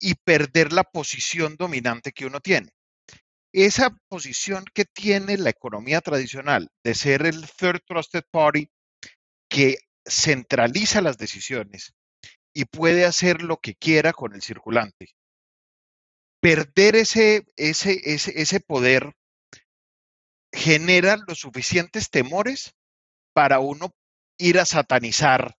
y 0.00 0.14
perder 0.14 0.72
la 0.72 0.84
posición 0.84 1.56
dominante 1.56 2.12
que 2.12 2.26
uno 2.26 2.40
tiene. 2.40 2.70
Esa 3.52 3.96
posición 4.08 4.64
que 4.74 4.84
tiene 4.84 5.38
la 5.38 5.50
economía 5.50 6.00
tradicional 6.00 6.68
de 6.82 6.94
ser 6.94 7.24
el 7.24 7.48
third 7.48 7.80
trusted 7.86 8.24
party 8.30 8.68
que 9.48 9.78
centraliza 10.06 11.00
las 11.00 11.18
decisiones 11.18 11.94
y 12.52 12.66
puede 12.66 13.04
hacer 13.04 13.42
lo 13.42 13.58
que 13.58 13.74
quiera 13.74 14.12
con 14.12 14.34
el 14.34 14.42
circulante. 14.42 15.14
Perder 16.40 16.96
ese, 16.96 17.46
ese, 17.56 18.00
ese, 18.04 18.40
ese 18.40 18.60
poder 18.60 19.14
genera 20.52 21.16
los 21.26 21.40
suficientes 21.40 22.10
temores 22.10 22.74
para 23.32 23.58
uno 23.58 23.92
ir 24.38 24.58
a 24.58 24.64
satanizar 24.64 25.56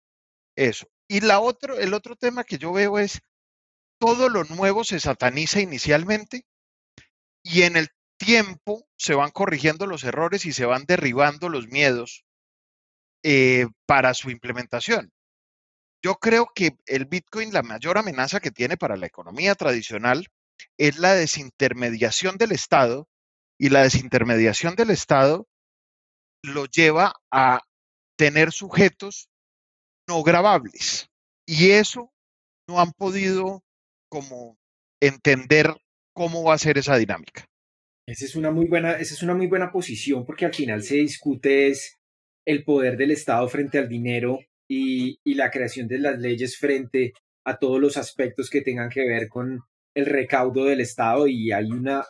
eso. 0.56 0.86
Y 1.08 1.20
la 1.20 1.40
otro, 1.40 1.78
el 1.78 1.94
otro 1.94 2.16
tema 2.16 2.44
que 2.44 2.58
yo 2.58 2.72
veo 2.72 2.98
es, 2.98 3.20
todo 3.98 4.28
lo 4.28 4.44
nuevo 4.44 4.84
se 4.84 5.00
sataniza 5.00 5.60
inicialmente 5.60 6.46
y 7.42 7.62
en 7.62 7.76
el 7.76 7.88
tiempo 8.16 8.86
se 8.96 9.14
van 9.14 9.30
corrigiendo 9.30 9.86
los 9.86 10.04
errores 10.04 10.46
y 10.46 10.52
se 10.52 10.64
van 10.64 10.84
derribando 10.84 11.48
los 11.48 11.68
miedos 11.68 12.24
eh, 13.26 13.66
para 13.86 14.12
su 14.12 14.30
implementación. 14.30 15.10
Yo 16.04 16.16
creo 16.16 16.48
que 16.54 16.76
el 16.84 17.06
Bitcoin, 17.06 17.54
la 17.54 17.62
mayor 17.62 17.96
amenaza 17.96 18.38
que 18.38 18.50
tiene 18.50 18.76
para 18.76 18.98
la 18.98 19.06
economía 19.06 19.54
tradicional 19.54 20.28
es 20.76 20.98
la 20.98 21.14
desintermediación 21.14 22.36
del 22.36 22.52
Estado 22.52 23.08
y 23.58 23.70
la 23.70 23.82
desintermediación 23.82 24.76
del 24.76 24.90
Estado 24.90 25.48
lo 26.42 26.66
lleva 26.66 27.14
a 27.30 27.62
tener 28.18 28.52
sujetos 28.52 29.30
no 30.06 30.22
grabables. 30.22 31.08
Y 31.46 31.70
eso 31.70 32.12
no 32.68 32.78
han 32.78 32.92
podido 32.92 33.62
como 34.10 34.58
entender 35.00 35.74
cómo 36.12 36.44
va 36.44 36.52
a 36.52 36.58
ser 36.58 36.76
esa 36.76 36.98
dinámica. 36.98 37.46
Esa 38.06 38.26
es 38.26 38.36
una 38.36 38.50
muy 38.50 38.66
buena, 38.66 38.98
esa 38.98 39.14
es 39.14 39.22
una 39.22 39.34
muy 39.34 39.46
buena 39.46 39.72
posición 39.72 40.26
porque 40.26 40.44
al 40.44 40.52
final 40.52 40.82
se 40.82 40.96
discute 40.96 41.68
es 41.68 41.96
el 42.46 42.64
poder 42.64 42.96
del 42.96 43.10
Estado 43.10 43.48
frente 43.48 43.78
al 43.78 43.88
dinero 43.88 44.40
y, 44.68 45.18
la 45.34 45.50
creación 45.50 45.88
de 45.88 45.98
las 45.98 46.18
leyes 46.18 46.56
frente 46.56 47.12
a 47.44 47.58
todos 47.58 47.80
los 47.80 47.96
aspectos 47.96 48.48
que 48.48 48.62
tengan 48.62 48.88
que 48.88 49.06
ver 49.06 49.28
con 49.28 49.60
el 49.94 50.06
recaudo 50.06 50.64
del 50.64 50.80
Estado 50.80 51.26
y 51.26 51.52
hay 51.52 51.70
una, 51.70 52.04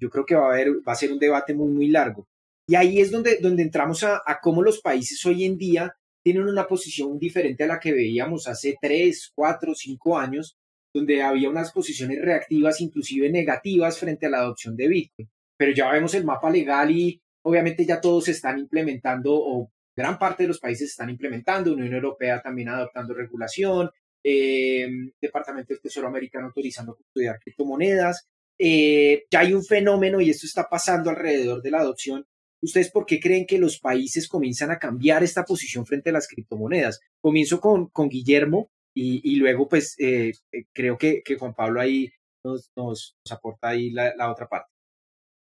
yo 0.00 0.10
creo 0.10 0.26
que 0.26 0.34
va 0.34 0.46
a 0.46 0.52
haber, 0.52 0.70
va 0.86 0.92
a 0.92 0.96
ser 0.96 1.12
un 1.12 1.18
debate 1.18 1.54
muy, 1.54 1.70
muy 1.70 1.88
largo. 1.88 2.26
Y 2.66 2.74
ahí 2.76 3.00
es 3.00 3.10
donde, 3.10 3.38
donde 3.40 3.62
entramos 3.62 4.02
a, 4.02 4.22
a 4.24 4.40
cómo 4.40 4.62
los 4.62 4.80
países 4.80 5.24
hoy 5.26 5.44
en 5.44 5.58
día 5.58 5.94
tienen 6.24 6.48
una 6.48 6.66
posición 6.66 7.18
diferente 7.18 7.64
a 7.64 7.66
la 7.66 7.78
que 7.78 7.92
veíamos 7.92 8.48
hace 8.48 8.76
tres, 8.80 9.30
cuatro, 9.34 9.74
cinco 9.74 10.18
años, 10.18 10.56
donde 10.94 11.22
había 11.22 11.50
unas 11.50 11.72
posiciones 11.72 12.22
reactivas, 12.22 12.80
inclusive 12.80 13.30
negativas 13.30 13.98
frente 13.98 14.26
a 14.26 14.30
la 14.30 14.38
adopción 14.38 14.76
de 14.76 14.88
Bitcoin. 14.88 15.28
Pero 15.58 15.72
ya 15.72 15.92
vemos 15.92 16.14
el 16.14 16.24
mapa 16.24 16.50
legal 16.50 16.90
y 16.90 17.20
Obviamente 17.46 17.84
ya 17.84 18.00
todos 18.00 18.28
están 18.28 18.58
implementando 18.58 19.34
o 19.34 19.70
gran 19.94 20.18
parte 20.18 20.44
de 20.44 20.48
los 20.48 20.58
países 20.58 20.90
están 20.90 21.10
implementando, 21.10 21.72
Unión 21.72 21.92
Europea 21.92 22.40
también 22.42 22.68
adoptando 22.68 23.14
regulación, 23.14 23.90
eh, 24.22 24.88
Departamento 25.20 25.74
del 25.74 25.82
Tesoro 25.82 26.08
americano 26.08 26.46
autorizando 26.46 26.96
custodiar 26.96 27.38
criptomonedas. 27.38 28.26
Eh, 28.58 29.24
ya 29.30 29.40
hay 29.40 29.52
un 29.52 29.64
fenómeno 29.64 30.20
y 30.20 30.30
esto 30.30 30.46
está 30.46 30.68
pasando 30.68 31.10
alrededor 31.10 31.60
de 31.60 31.70
la 31.70 31.80
adopción. 31.80 32.26
¿Ustedes 32.62 32.90
por 32.90 33.04
qué 33.04 33.20
creen 33.20 33.46
que 33.46 33.58
los 33.58 33.78
países 33.78 34.26
comienzan 34.26 34.70
a 34.70 34.78
cambiar 34.78 35.22
esta 35.22 35.44
posición 35.44 35.84
frente 35.84 36.10
a 36.10 36.14
las 36.14 36.26
criptomonedas? 36.26 37.00
Comienzo 37.20 37.60
con, 37.60 37.88
con 37.88 38.08
Guillermo 38.08 38.70
y, 38.96 39.36
luego 39.36 39.68
pues 39.68 39.96
eh, 39.98 40.32
creo 40.72 40.96
que, 40.96 41.22
que, 41.22 41.36
Juan 41.36 41.52
Pablo 41.52 41.80
ahí 41.80 42.10
nos, 42.44 42.70
nos, 42.76 43.16
aporta 43.28 43.68
ahí 43.68 43.90
la, 43.90 44.14
la 44.16 44.30
otra 44.30 44.48
parte. 44.48 44.70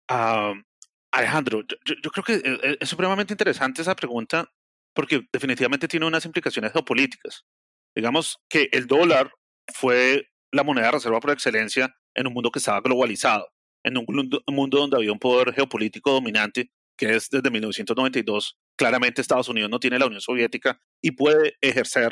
Ah, 0.09 0.53
Alejandro, 1.11 1.63
yo, 1.85 2.11
creo 2.11 2.23
que 2.23 2.33
eh, 2.35 2.59
eh, 2.63 2.77
es 2.79 2.89
supremamente 2.89 3.33
interesante 3.33 3.81
esa 3.81 3.95
pregunta 3.95 4.51
porque 4.93 5.27
definitivamente 5.31 5.87
tiene 5.87 6.05
unas 6.05 6.25
implicaciones 6.25 6.71
geopolíticas. 6.71 7.45
Digamos 7.95 8.39
que 8.49 8.69
el 8.71 8.87
dólar 8.87 9.31
fue 9.73 10.29
la 10.51 10.63
moneda 10.63 10.87
de 10.87 10.91
reserva 10.93 11.19
por 11.19 11.31
excelencia 11.31 11.95
en 12.15 12.27
un 12.27 12.33
mundo 12.33 12.51
que 12.51 12.59
estaba 12.59 12.81
globalizado, 12.81 13.47
en 13.83 13.97
un 13.97 14.05
mundo 14.47 14.77
donde 14.79 14.97
había 14.97 15.11
un 15.11 15.19
poder 15.19 15.53
geopolítico 15.53 16.11
dominante, 16.11 16.71
que 16.97 17.15
es 17.15 17.29
desde 17.29 17.49
1992. 17.49 18.57
Claramente 18.77 19.21
Estados 19.21 19.49
Unidos 19.49 19.69
no 19.69 19.79
tiene 19.79 19.99
la 19.99 20.07
Unión 20.07 20.21
Soviética 20.21 20.79
y 21.01 21.11
puede 21.11 21.55
ejercer 21.61 22.11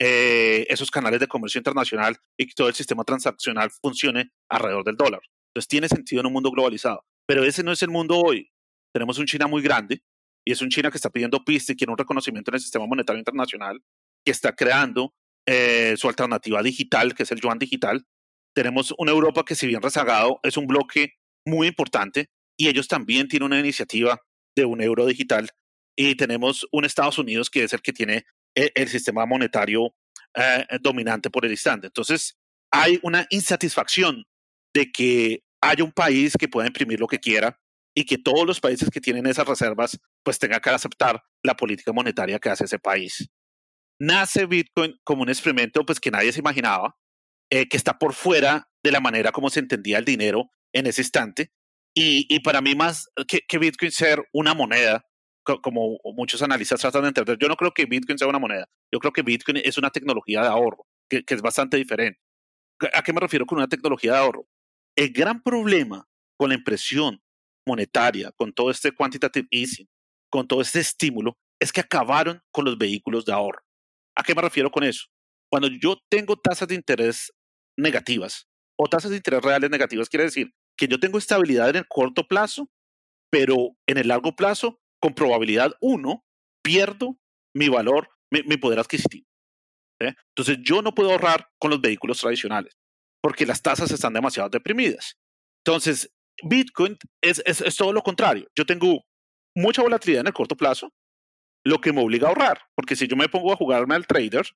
eh, 0.00 0.66
esos 0.70 0.90
canales 0.90 1.18
de 1.18 1.26
comercio 1.26 1.58
internacional 1.58 2.16
y 2.36 2.46
que 2.46 2.54
todo 2.54 2.68
el 2.68 2.74
sistema 2.74 3.04
transaccional 3.04 3.70
funcione 3.82 4.30
alrededor 4.48 4.84
del 4.84 4.96
dólar. 4.96 5.20
Entonces 5.48 5.68
tiene 5.68 5.88
sentido 5.88 6.20
en 6.20 6.26
un 6.26 6.34
mundo 6.34 6.50
globalizado. 6.50 7.04
Pero 7.28 7.44
ese 7.44 7.62
no 7.62 7.72
es 7.72 7.82
el 7.82 7.90
mundo 7.90 8.16
hoy. 8.18 8.50
Tenemos 8.92 9.18
un 9.18 9.26
China 9.26 9.46
muy 9.46 9.60
grande 9.62 10.02
y 10.46 10.52
es 10.52 10.62
un 10.62 10.70
China 10.70 10.90
que 10.90 10.96
está 10.96 11.10
pidiendo 11.10 11.44
pista 11.44 11.72
y 11.72 11.76
quiere 11.76 11.92
un 11.92 11.98
reconocimiento 11.98 12.50
en 12.50 12.54
el 12.54 12.60
sistema 12.60 12.86
monetario 12.86 13.18
internacional, 13.18 13.82
que 14.24 14.32
está 14.32 14.54
creando 14.54 15.12
eh, 15.46 15.94
su 15.98 16.08
alternativa 16.08 16.62
digital, 16.62 17.14
que 17.14 17.24
es 17.24 17.30
el 17.30 17.40
yuan 17.40 17.58
digital. 17.58 18.06
Tenemos 18.54 18.94
una 18.96 19.12
Europa 19.12 19.44
que 19.44 19.54
si 19.54 19.66
bien 19.66 19.82
rezagado 19.82 20.40
es 20.42 20.56
un 20.56 20.66
bloque 20.66 21.16
muy 21.46 21.66
importante 21.66 22.30
y 22.56 22.68
ellos 22.68 22.88
también 22.88 23.28
tienen 23.28 23.46
una 23.46 23.60
iniciativa 23.60 24.20
de 24.56 24.64
un 24.64 24.80
euro 24.80 25.04
digital 25.04 25.50
y 25.96 26.14
tenemos 26.14 26.66
un 26.72 26.86
Estados 26.86 27.18
Unidos 27.18 27.50
que 27.50 27.64
es 27.64 27.72
el 27.74 27.82
que 27.82 27.92
tiene 27.92 28.24
el, 28.54 28.72
el 28.74 28.88
sistema 28.88 29.26
monetario 29.26 29.94
eh, 30.34 30.66
dominante 30.80 31.28
por 31.28 31.44
el 31.44 31.50
instante. 31.50 31.88
Entonces, 31.88 32.38
hay 32.70 32.98
una 33.02 33.26
insatisfacción 33.30 34.24
de 34.74 34.90
que 34.90 35.42
haya 35.60 35.84
un 35.84 35.92
país 35.92 36.34
que 36.38 36.48
pueda 36.48 36.66
imprimir 36.66 37.00
lo 37.00 37.06
que 37.06 37.18
quiera 37.18 37.58
y 37.94 38.04
que 38.04 38.18
todos 38.18 38.46
los 38.46 38.60
países 38.60 38.90
que 38.90 39.00
tienen 39.00 39.26
esas 39.26 39.46
reservas 39.46 39.98
pues 40.22 40.38
tengan 40.38 40.60
que 40.60 40.70
aceptar 40.70 41.22
la 41.42 41.56
política 41.56 41.92
monetaria 41.92 42.38
que 42.38 42.48
hace 42.48 42.64
ese 42.64 42.78
país. 42.78 43.28
Nace 44.00 44.46
Bitcoin 44.46 44.94
como 45.04 45.22
un 45.22 45.28
experimento 45.28 45.84
pues 45.84 45.98
que 45.98 46.10
nadie 46.10 46.32
se 46.32 46.38
imaginaba, 46.38 46.96
eh, 47.50 47.68
que 47.68 47.76
está 47.76 47.98
por 47.98 48.14
fuera 48.14 48.68
de 48.84 48.92
la 48.92 49.00
manera 49.00 49.32
como 49.32 49.50
se 49.50 49.60
entendía 49.60 49.98
el 49.98 50.04
dinero 50.04 50.50
en 50.72 50.86
ese 50.86 51.02
instante. 51.02 51.50
Y, 52.00 52.38
para 52.40 52.60
mí 52.60 52.76
más 52.76 53.08
que, 53.26 53.58
Bitcoin 53.58 53.90
ser 53.90 54.22
una 54.32 54.54
moneda, 54.54 55.02
como 55.42 55.98
muchos 56.14 56.42
analistas 56.42 56.80
tratan 56.80 57.02
de 57.02 57.08
entender, 57.08 57.38
yo 57.40 57.48
no 57.48 57.56
creo 57.56 57.72
que 57.72 57.86
Bitcoin 57.86 58.16
sea 58.16 58.28
una 58.28 58.38
moneda, 58.38 58.68
yo 58.92 59.00
creo 59.00 59.12
que 59.12 59.22
Bitcoin 59.22 59.56
es 59.56 59.78
una 59.78 59.90
tecnología 59.90 60.42
de 60.42 60.46
ahorro, 60.46 60.86
que, 61.08 61.24
que 61.24 61.34
es 61.34 61.42
bastante 61.42 61.76
diferente. 61.76 62.20
¿A 62.94 63.02
qué 63.02 63.12
me 63.12 63.18
refiero 63.18 63.46
con 63.46 63.58
una 63.58 63.66
tecnología 63.66 64.12
de 64.12 64.18
ahorro? 64.18 64.46
El 64.98 65.12
gran 65.12 65.40
problema 65.40 66.08
con 66.36 66.48
la 66.48 66.56
impresión 66.56 67.22
monetaria, 67.64 68.32
con 68.32 68.52
todo 68.52 68.68
este 68.72 68.90
quantitative 68.90 69.46
easing, 69.52 69.86
con 70.28 70.48
todo 70.48 70.60
este 70.60 70.80
estímulo, 70.80 71.38
es 71.60 71.70
que 71.70 71.80
acabaron 71.80 72.42
con 72.50 72.64
los 72.64 72.76
vehículos 72.76 73.24
de 73.24 73.32
ahorro. 73.32 73.60
¿A 74.16 74.24
qué 74.24 74.34
me 74.34 74.42
refiero 74.42 74.72
con 74.72 74.82
eso? 74.82 75.06
Cuando 75.52 75.68
yo 75.68 75.98
tengo 76.10 76.34
tasas 76.36 76.66
de 76.66 76.74
interés 76.74 77.32
negativas 77.76 78.48
o 78.76 78.88
tasas 78.88 79.12
de 79.12 79.18
interés 79.18 79.40
reales 79.40 79.70
negativas, 79.70 80.08
quiere 80.08 80.24
decir 80.24 80.52
que 80.76 80.88
yo 80.88 80.98
tengo 80.98 81.18
estabilidad 81.18 81.70
en 81.70 81.76
el 81.76 81.86
corto 81.86 82.26
plazo, 82.26 82.68
pero 83.30 83.76
en 83.86 83.98
el 83.98 84.08
largo 84.08 84.34
plazo, 84.34 84.80
con 85.00 85.14
probabilidad 85.14 85.74
1, 85.80 86.24
pierdo 86.60 87.20
mi 87.54 87.68
valor, 87.68 88.08
mi, 88.32 88.56
poder 88.56 88.80
adquisitivo. 88.80 89.28
Entonces 90.00 90.58
yo 90.60 90.82
no 90.82 90.92
puedo 90.92 91.12
ahorrar 91.12 91.52
con 91.60 91.70
los 91.70 91.80
vehículos 91.80 92.18
tradicionales 92.18 92.76
porque 93.22 93.46
las 93.46 93.62
tasas 93.62 93.90
están 93.90 94.12
demasiado 94.12 94.48
deprimidas. 94.48 95.16
Entonces, 95.64 96.10
Bitcoin 96.42 96.96
es, 97.20 97.42
es, 97.44 97.76
todo 97.76 97.92
lo 97.92 98.02
contrario. 98.02 98.48
Yo 98.56 98.64
tengo 98.64 99.04
mucha 99.54 99.82
volatilidad 99.82 100.20
en 100.20 100.28
el 100.28 100.32
corto 100.32 100.56
plazo, 100.56 100.92
lo 101.64 101.80
que 101.80 101.92
me 101.92 102.02
obliga 102.02 102.28
a 102.28 102.30
ahorrar, 102.30 102.60
porque 102.74 102.96
si 102.96 103.08
yo 103.08 103.16
me 103.16 103.28
pongo 103.28 103.52
a 103.52 103.56
jugarme 103.56 103.94
al 103.94 104.06
trader, 104.06 104.46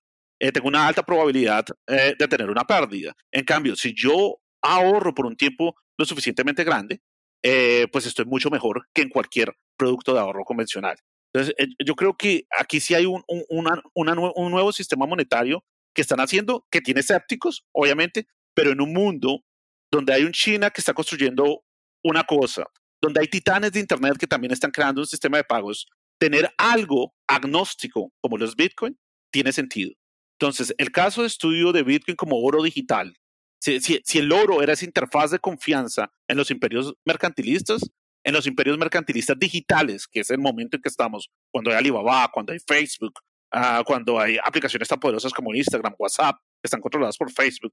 eh, 0.41 0.53
tengo 0.53 0.69
una 0.69 0.87
alta 0.87 1.03
probabilidad 1.03 1.65
eh, 1.87 2.15
de 2.19 2.29
tener 2.29 2.51
una 2.51 2.65
pérdida. 2.65 3.15
En 3.31 3.45
cambio, 3.45 3.77
si 3.77 3.95
yo 3.95 4.39
ahorro 4.63 5.15
por 5.15 5.27
un 5.27 5.37
tiempo 5.37 5.75
lo 5.99 6.05
suficientemente 6.05 6.65
grande, 6.65 7.01
eh, 7.45 7.89
pues 7.93 8.07
estoy 8.07 8.25
mucho 8.25 8.51
mejor 8.51 8.87
que 8.95 9.03
en 9.03 9.09
cualquier 9.09 9.55
producto 9.77 10.15
de 10.15 10.21
ahorro 10.21 10.45
convencional. 10.45 10.97
Entonces, 11.35 11.55
yo 11.85 11.95
creo 11.97 12.17
que 12.17 12.45
aquí 12.59 12.79
sí 12.79 12.95
hay 12.95 13.07
un, 13.07 13.25
un 13.27 14.51
nuevo 14.51 14.73
sistema 14.73 15.07
monetario 15.07 15.65
que 15.95 16.03
están 16.03 16.21
haciendo, 16.21 16.67
que 16.71 16.81
tiene 16.81 17.01
escépticos, 17.01 17.65
obviamente, 17.73 18.27
pero 18.55 18.73
en 18.73 18.81
un 18.81 18.93
mundo 18.93 19.45
donde 19.91 20.13
hay 20.13 20.25
un 20.25 20.33
China 20.33 20.71
que 20.71 20.81
está 20.81 20.95
construyendo 20.95 21.63
una 22.05 22.25
cosa, 22.25 22.65
donde 23.01 23.21
hay 23.21 23.29
titanes 23.29 23.73
de 23.73 23.81
Internet 23.81 24.17
que 24.19 24.27
también 24.27 24.53
están 24.53 24.71
creando 24.71 25.01
un 25.01 25.07
sistema 25.07 25.37
de 25.37 25.45
pagos, 25.45 25.87
tener 26.19 26.53
algo 26.57 27.15
agnóstico 27.27 28.13
como 28.21 28.39
los 28.39 28.55
Bitcoin 28.57 28.99
tiene 29.33 29.53
sentido. 29.53 29.93
Entonces, 30.39 30.75
el 30.79 30.91
caso 30.91 31.23
de 31.23 31.29
estudio 31.29 31.73
de 31.73 31.83
Bitcoin 31.83 32.17
como 32.17 32.41
oro 32.41 32.63
digital, 32.63 33.17
si, 33.61 34.19
el 34.19 34.33
oro 34.33 34.61
era 34.63 34.73
esa 34.73 34.85
interfaz 34.85 35.31
de 35.31 35.39
confianza 35.39 36.13
en 36.29 36.37
los 36.37 36.51
imperios 36.51 36.95
mercantilistas, 37.05 37.81
en 38.25 38.35
los 38.35 38.47
imperios 38.47 38.77
mercantilistas 38.77 39.39
digitales, 39.39 40.09
que 40.09 40.21
es 40.21 40.31
el 40.31 40.39
momento 40.39 40.77
en 40.77 40.83
que 40.83 40.89
estamos, 40.89 41.31
cuando 41.53 41.71
hay 41.71 41.77
Alibaba, 41.77 42.29
cuando 42.33 42.53
hay 42.53 42.59
Facebook, 42.59 43.15
uh, 43.55 43.85
cuando 43.85 44.19
hay 44.19 44.37
aplicaciones 44.43 44.89
tan 44.89 44.99
poderosas 44.99 45.33
como 45.33 45.55
Instagram, 45.55 45.95
WhatsApp, 45.99 46.37
que 46.61 46.67
están 46.67 46.81
controladas 46.81 47.17
por 47.17 47.31
Facebook, 47.31 47.73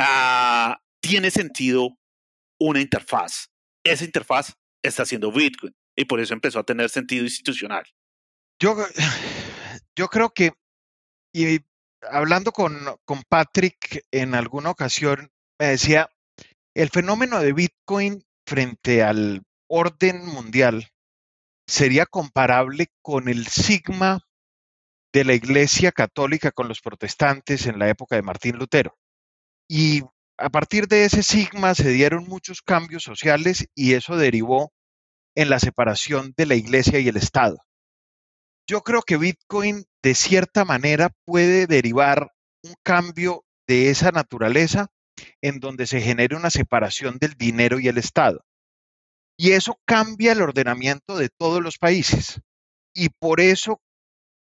uh, 0.00 0.74
tiene 1.00 1.30
sentido 1.30 1.96
una 2.58 2.80
interfaz. 2.80 3.48
Esa 3.84 4.04
interfaz 4.04 4.54
está 4.82 5.02
haciendo 5.02 5.32
Bitcoin 5.32 5.74
y 5.96 6.04
por 6.04 6.20
eso 6.20 6.34
empezó 6.34 6.58
a 6.58 6.64
tener 6.64 6.90
sentido 6.90 7.24
institucional. 7.24 7.84
Yo, 8.60 8.76
yo 9.96 10.08
creo 10.08 10.30
que, 10.30 10.52
y 11.32 11.60
hablando 12.10 12.52
con, 12.52 12.78
con 13.04 13.22
Patrick 13.28 14.04
en 14.10 14.34
alguna 14.34 14.70
ocasión, 14.70 15.30
me 15.58 15.66
decía, 15.66 16.10
el 16.74 16.90
fenómeno 16.90 17.40
de 17.40 17.52
Bitcoin 17.52 18.22
frente 18.46 19.02
al 19.02 19.42
orden 19.68 20.24
mundial 20.26 20.88
sería 21.66 22.06
comparable 22.06 22.88
con 23.02 23.28
el 23.28 23.46
sigma 23.46 24.20
de 25.12 25.24
la 25.24 25.34
Iglesia 25.34 25.92
Católica 25.92 26.50
con 26.50 26.68
los 26.68 26.80
protestantes 26.80 27.66
en 27.66 27.78
la 27.78 27.88
época 27.88 28.16
de 28.16 28.22
Martín 28.22 28.56
Lutero. 28.56 28.96
Y 29.72 30.02
a 30.36 30.48
partir 30.48 30.88
de 30.88 31.04
ese 31.04 31.22
sigma 31.22 31.76
se 31.76 31.90
dieron 31.90 32.24
muchos 32.24 32.60
cambios 32.60 33.04
sociales 33.04 33.68
y 33.76 33.94
eso 33.94 34.16
derivó 34.16 34.72
en 35.36 35.48
la 35.48 35.60
separación 35.60 36.34
de 36.36 36.46
la 36.46 36.56
iglesia 36.56 36.98
y 36.98 37.06
el 37.06 37.16
Estado. 37.16 37.58
Yo 38.66 38.80
creo 38.80 39.02
que 39.02 39.16
Bitcoin 39.16 39.84
de 40.02 40.16
cierta 40.16 40.64
manera 40.64 41.12
puede 41.24 41.68
derivar 41.68 42.32
un 42.64 42.74
cambio 42.82 43.44
de 43.68 43.90
esa 43.90 44.10
naturaleza 44.10 44.88
en 45.40 45.60
donde 45.60 45.86
se 45.86 46.00
genere 46.00 46.34
una 46.34 46.50
separación 46.50 47.18
del 47.18 47.34
dinero 47.34 47.78
y 47.78 47.86
el 47.86 47.98
Estado. 47.98 48.44
Y 49.38 49.52
eso 49.52 49.78
cambia 49.84 50.32
el 50.32 50.42
ordenamiento 50.42 51.16
de 51.16 51.28
todos 51.28 51.62
los 51.62 51.78
países. 51.78 52.40
Y 52.92 53.10
por 53.10 53.40
eso 53.40 53.80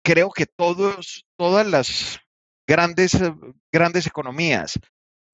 creo 0.04 0.30
que 0.30 0.46
todos, 0.46 1.24
todas 1.38 1.68
las 1.68 2.18
grandes, 2.66 3.16
grandes 3.70 4.08
economías, 4.08 4.80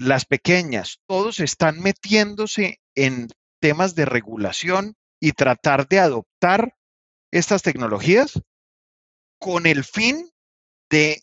las 0.01 0.25
pequeñas, 0.25 0.99
todos 1.07 1.41
están 1.41 1.79
metiéndose 1.81 2.81
en 2.95 3.29
temas 3.61 3.95
de 3.95 4.07
regulación 4.07 4.95
y 5.21 5.33
tratar 5.33 5.89
de 5.89 5.99
adoptar 5.99 6.75
estas 7.31 7.63
tecnologías 7.63 8.41
con 9.39 9.67
el 9.67 9.85
fin 9.85 10.31
de 10.91 11.23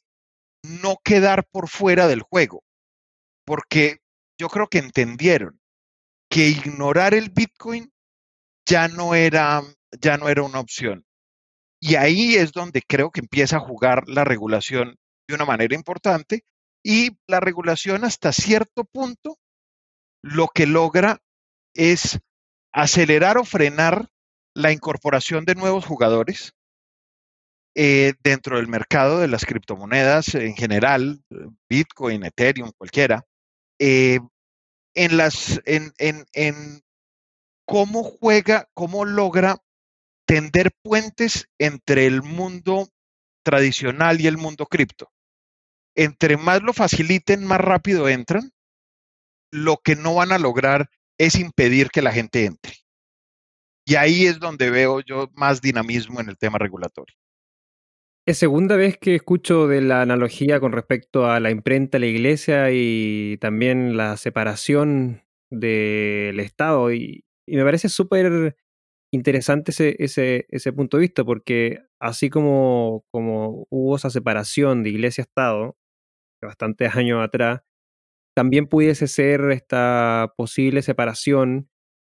no 0.63 0.98
quedar 1.04 1.48
por 1.50 1.70
fuera 1.70 2.08
del 2.08 2.22
juego. 2.22 2.63
Porque 3.46 3.98
yo 4.40 4.48
creo 4.48 4.68
que 4.68 4.78
entendieron 4.78 5.60
que 6.30 6.48
ignorar 6.50 7.16
el 7.16 7.32
Bitcoin 7.32 7.92
ya 8.68 8.90
no 8.90 9.16
era, 9.16 9.63
ya 10.00 10.18
no 10.18 10.30
era 10.30 10.44
una 10.44 10.60
opción. 10.60 11.04
Y 11.80 11.96
ahí 11.96 12.36
es 12.36 12.52
donde 12.52 12.84
creo 12.84 13.10
que 13.10 13.22
empieza 13.22 13.58
a 13.58 13.62
jugar 13.62 14.04
la 14.08 14.24
regulación 14.24 14.98
de 15.28 15.34
una 15.34 15.46
manera 15.46 15.74
importante 15.74 16.44
y 16.88 17.17
la 17.28 17.41
regulación 17.41 18.06
hasta 18.06 18.32
cierto 18.32 18.86
punto 18.86 19.38
lo 20.23 20.47
que 20.47 20.65
logra 20.65 21.21
es 21.73 22.17
acelerar 22.71 23.38
o 23.38 23.43
frenar 23.43 24.08
la 24.56 24.71
incorporación 24.71 25.43
de 25.43 25.56
nuevos 25.56 25.86
jugadores 25.86 26.54
eh, 27.76 28.13
dentro 28.23 28.56
del 28.56 28.69
mercado 28.69 29.19
de 29.19 29.28
las 29.28 29.45
criptomonedas 29.45 30.34
en 30.36 30.56
general, 30.56 31.21
Bitcoin, 31.69 32.23
Ethereum, 32.23 32.71
cualquiera, 32.78 33.26
eh, 33.80 34.19
en, 34.95 35.17
las, 35.17 35.60
en, 35.65 35.91
en, 35.97 36.26
en 36.32 36.84
cómo 37.65 38.02
juega, 38.04 38.69
cómo 38.73 39.04
logra 39.04 39.58
tender 40.26 40.71
puentes 40.82 41.50
entre 41.60 42.06
el 42.06 42.23
mundo 42.23 42.88
tradicional 43.43 44.21
y 44.21 44.28
el 44.28 44.38
mundo 44.38 44.67
cripto 44.67 45.12
entre 45.97 46.38
más 46.38 46.62
lo 46.62 46.71
faciliten, 46.71 47.43
más 47.43 47.60
rápido 47.60 48.07
entran. 48.07 48.51
Lo 49.51 49.77
que 49.83 49.95
no 49.95 50.15
van 50.15 50.31
a 50.31 50.38
lograr 50.38 50.89
es 51.17 51.36
impedir 51.36 51.89
que 51.89 52.01
la 52.01 52.12
gente 52.12 52.45
entre. 52.45 52.73
Y 53.86 53.95
ahí 53.95 54.25
es 54.25 54.39
donde 54.39 54.69
veo 54.69 55.01
yo 55.01 55.29
más 55.33 55.62
dinamismo 55.62 56.21
en 56.21 56.29
el 56.29 56.38
tema 56.38 56.60
regulatorio. 56.60 57.15
Es 58.27 58.38
segunda 58.38 58.75
vez 58.75 58.97
que 58.97 59.15
escucho 59.15 59.67
de 59.67 59.81
la 59.81 60.01
analogía 60.01 60.60
con 60.60 60.73
respecto 60.73 61.27
a 61.27 61.39
la 61.39 61.49
imprenta, 61.49 61.97
la 61.97 62.07
iglesia 62.07 62.71
y 62.71 63.38
también 63.38 63.95
la 63.95 64.17
separación 64.17 65.23
del 65.49 66.39
Estado. 66.41 66.91
Y, 66.91 67.23
me 67.47 67.63
parece 67.63 67.88
súper 67.88 68.57
interesante 69.13 69.71
ese, 69.71 69.95
ese, 69.99 70.45
ese, 70.49 70.73
punto 70.73 70.97
de 70.97 71.01
vista, 71.01 71.23
porque 71.23 71.79
así 71.99 72.29
como, 72.29 73.05
como 73.10 73.65
hubo 73.69 73.95
esa 73.95 74.10
separación 74.10 74.83
de 74.83 74.89
iglesia-Estado, 74.89 75.77
bastantes 76.41 76.95
años 76.95 77.23
atrás, 77.23 77.62
también 78.36 78.67
pudiese 78.67 79.08
ser 79.08 79.50
esta 79.52 80.34
posible 80.38 80.82
separación 80.82 81.69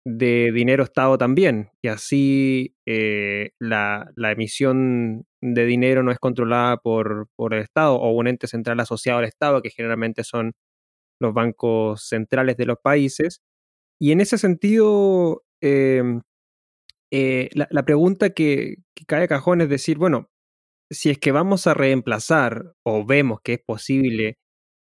de 0.05 0.51
dinero-estado 0.53 1.17
también, 1.17 1.71
y 1.81 1.87
así 1.87 2.75
eh, 2.85 3.51
la, 3.59 4.11
emisión 4.17 5.25
de 5.41 5.65
dinero 5.65 6.03
no 6.03 6.11
es 6.11 6.19
controlada 6.19 6.77
por, 6.77 7.29
por, 7.35 7.53
el 7.53 7.61
Estado 7.61 7.95
o 7.95 8.11
un 8.11 8.27
ente 8.27 8.47
central 8.47 8.79
asociado 8.79 9.19
al 9.19 9.25
Estado, 9.25 9.61
que 9.61 9.69
generalmente 9.69 10.23
son 10.23 10.53
los 11.21 11.33
bancos 11.33 12.07
centrales 12.07 12.57
de 12.57 12.65
los 12.65 12.77
países. 12.83 13.41
Y 13.99 14.11
en 14.11 14.21
ese 14.21 14.37
sentido, 14.37 15.43
em, 15.61 16.21
eh, 17.11 17.49
la, 17.53 17.83
pregunta 17.85 18.31
que, 18.31 18.77
que 18.95 19.05
cae 19.05 19.23
a 19.23 19.27
cajón 19.27 19.61
es 19.61 19.69
decir, 19.69 19.97
bueno, 19.97 20.29
si 20.93 21.09
es 21.09 21.17
que 21.19 21.31
vamos 21.31 21.67
a 21.67 21.73
reemplazar 21.73 22.73
o 22.83 23.05
vemos 23.05 23.39
que 23.43 23.53
es 23.53 23.59
posible 23.59 24.37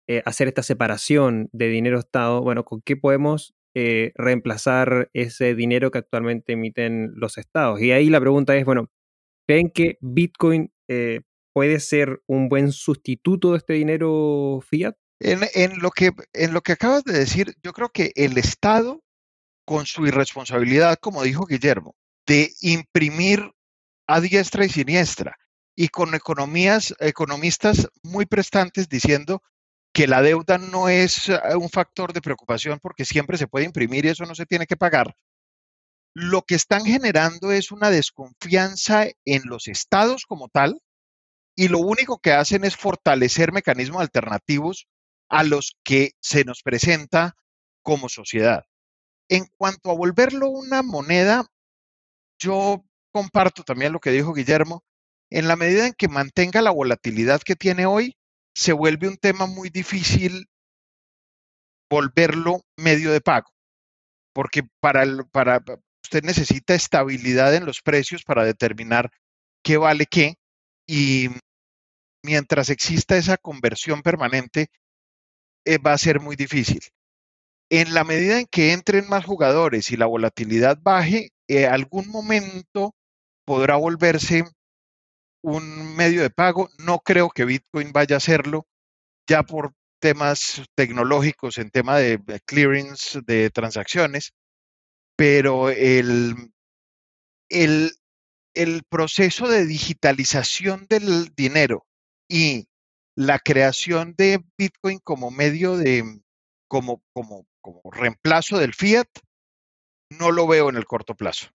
eh, 0.07 0.21
hacer 0.25 0.47
esta 0.47 0.63
separación 0.63 1.49
de 1.53 1.69
dinero-estado, 1.69 2.41
bueno, 2.41 2.65
¿con 2.65 2.81
qué 2.81 2.97
podemos 2.97 3.55
eh, 3.75 4.13
reemplazar 4.15 5.11
ese 5.13 5.53
dinero 5.53 5.91
que 5.91 5.99
actualmente 5.99 6.53
emiten 6.53 7.11
los 7.15 7.37
estados. 7.37 7.79
Y 7.79 7.91
ahí 7.91 8.09
la 8.09 8.19
pregunta 8.19 8.55
es, 8.57 8.65
bueno, 8.65 8.89
¿creen 9.47 9.69
que 9.69 9.99
Bitcoin 10.01 10.73
eh, 10.87 11.21
puede 11.53 11.79
ser 11.79 12.19
un 12.25 12.49
buen 12.49 12.71
sustituto 12.71 13.51
de 13.51 13.59
este 13.59 13.73
dinero 13.73 14.59
fiat? 14.67 14.95
En, 15.19 15.79
lo 15.79 15.91
que, 15.91 16.11
en 16.33 16.53
lo 16.53 16.61
que 16.61 16.71
acabas 16.71 17.03
de 17.03 17.13
decir, 17.13 17.53
yo 17.61 17.71
creo 17.73 17.89
que 17.89 18.11
el 18.15 18.39
Estado, 18.39 19.03
con 19.65 19.85
su 19.85 20.07
irresponsabilidad, 20.07 20.97
como 20.99 21.21
dijo 21.21 21.45
Guillermo, 21.45 21.95
de 22.25 22.51
imprimir 22.61 23.51
a 24.07 24.19
diestra 24.19 24.65
y 24.65 24.69
siniestra, 24.69 25.37
y 25.79 25.87
con 25.87 26.13
economías, 26.13 26.93
economistas 26.99 27.87
muy 28.03 28.25
prestantes 28.25 28.89
diciendo 28.89 29.41
que 29.93 30.07
la 30.07 30.21
deuda 30.21 30.57
no 30.57 30.89
es 30.89 31.29
eh, 31.29 31.39
un 31.55 31.69
factor 31.69 32.11
de 32.11 32.19
preocupación 32.19 32.79
porque 32.81 33.05
siempre 33.05 33.37
se 33.37 33.47
puede 33.47 33.63
imprimir 33.63 34.03
y 34.03 34.09
eso 34.09 34.25
no 34.25 34.35
se 34.35 34.45
tiene 34.45 34.67
que 34.67 34.75
pagar, 34.75 35.15
lo 36.13 36.41
que 36.41 36.55
están 36.55 36.83
generando 36.83 37.53
es 37.53 37.71
una 37.71 37.91
desconfianza 37.91 39.05
en 39.23 39.43
los 39.45 39.69
estados 39.69 40.25
como 40.25 40.49
tal 40.49 40.81
y 41.55 41.69
lo 41.69 41.79
único 41.79 42.19
que 42.19 42.33
hacen 42.33 42.65
es 42.65 42.75
fortalecer 42.75 43.53
mecanismos 43.53 44.01
alternativos 44.01 44.85
a 45.29 45.45
los 45.45 45.77
que 45.85 46.11
se 46.19 46.43
nos 46.43 46.61
presenta 46.61 47.37
como 47.83 48.09
sociedad. 48.09 48.65
En 49.29 49.45
cuanto 49.55 49.91
a 49.91 49.95
volverlo 49.95 50.49
una 50.49 50.83
moneda, 50.83 51.45
yo 52.37 52.83
comparto 53.13 53.63
también 53.63 53.93
lo 53.93 54.01
que 54.01 54.11
dijo 54.11 54.33
Guillermo, 54.33 54.83
en 55.29 55.47
la 55.47 55.55
medida 55.55 55.87
en 55.87 55.93
que 55.93 56.07
mantenga 56.07 56.61
la 56.61 56.71
volatilidad 56.71 57.41
que 57.41 57.55
tiene 57.55 57.85
hoy, 57.85 58.15
se 58.53 58.73
vuelve 58.73 59.07
un 59.07 59.17
tema 59.17 59.45
muy 59.45 59.69
difícil 59.69 60.47
volverlo 61.89 62.61
medio 62.77 63.11
de 63.11 63.21
pago, 63.21 63.49
porque 64.33 64.63
para, 64.79 65.05
usted 66.03 66.23
necesita 66.23 66.75
estabilidad 66.75 67.55
en 67.55 67.65
los 67.65 67.81
precios 67.81 68.23
para 68.23 68.43
determinar 68.43 69.11
qué 69.63 69.77
vale 69.77 70.05
qué 70.05 70.35
y 70.87 71.29
mientras 72.23 72.69
exista 72.69 73.17
esa 73.17 73.37
conversión 73.37 74.01
permanente 74.01 74.67
eh, 75.65 75.77
va 75.77 75.93
a 75.93 75.97
ser 75.97 76.19
muy 76.19 76.35
difícil. 76.35 76.81
En 77.71 77.93
la 77.93 78.03
medida 78.03 78.39
en 78.39 78.47
que 78.47 78.73
entren 78.73 79.07
más 79.07 79.25
jugadores 79.25 79.91
y 79.91 79.97
la 79.97 80.07
volatilidad 80.07 80.79
baje, 80.81 81.29
eh, 81.47 81.67
algún 81.67 82.07
momento 82.09 82.95
podrá 83.45 83.75
volverse 83.75 84.43
un 85.41 85.95
medio 85.95 86.21
de 86.21 86.29
pago. 86.29 86.69
No 86.79 86.99
creo 86.99 87.29
que 87.29 87.45
Bitcoin 87.45 87.91
vaya 87.91 88.15
a 88.15 88.17
hacerlo 88.17 88.67
ya 89.27 89.43
por 89.43 89.73
temas 89.99 90.63
tecnológicos, 90.75 91.57
en 91.57 91.71
tema 91.71 91.97
de 91.97 92.19
clearings 92.45 93.19
de 93.25 93.49
transacciones, 93.49 94.33
pero 95.15 95.69
el, 95.69 96.53
el, 97.49 97.91
el 98.53 98.83
proceso 98.89 99.49
de 99.49 99.65
digitalización 99.65 100.87
del 100.89 101.33
dinero 101.35 101.85
y 102.29 102.67
la 103.15 103.39
creación 103.39 104.15
de 104.17 104.41
Bitcoin 104.57 104.99
como 104.99 105.29
medio 105.29 105.75
de, 105.75 106.21
como, 106.69 107.03
como, 107.11 107.45
como 107.59 107.81
reemplazo 107.91 108.57
del 108.57 108.73
fiat, 108.73 109.09
no 110.09 110.31
lo 110.31 110.47
veo 110.47 110.69
en 110.69 110.77
el 110.77 110.85
corto 110.85 111.15
plazo. 111.15 111.49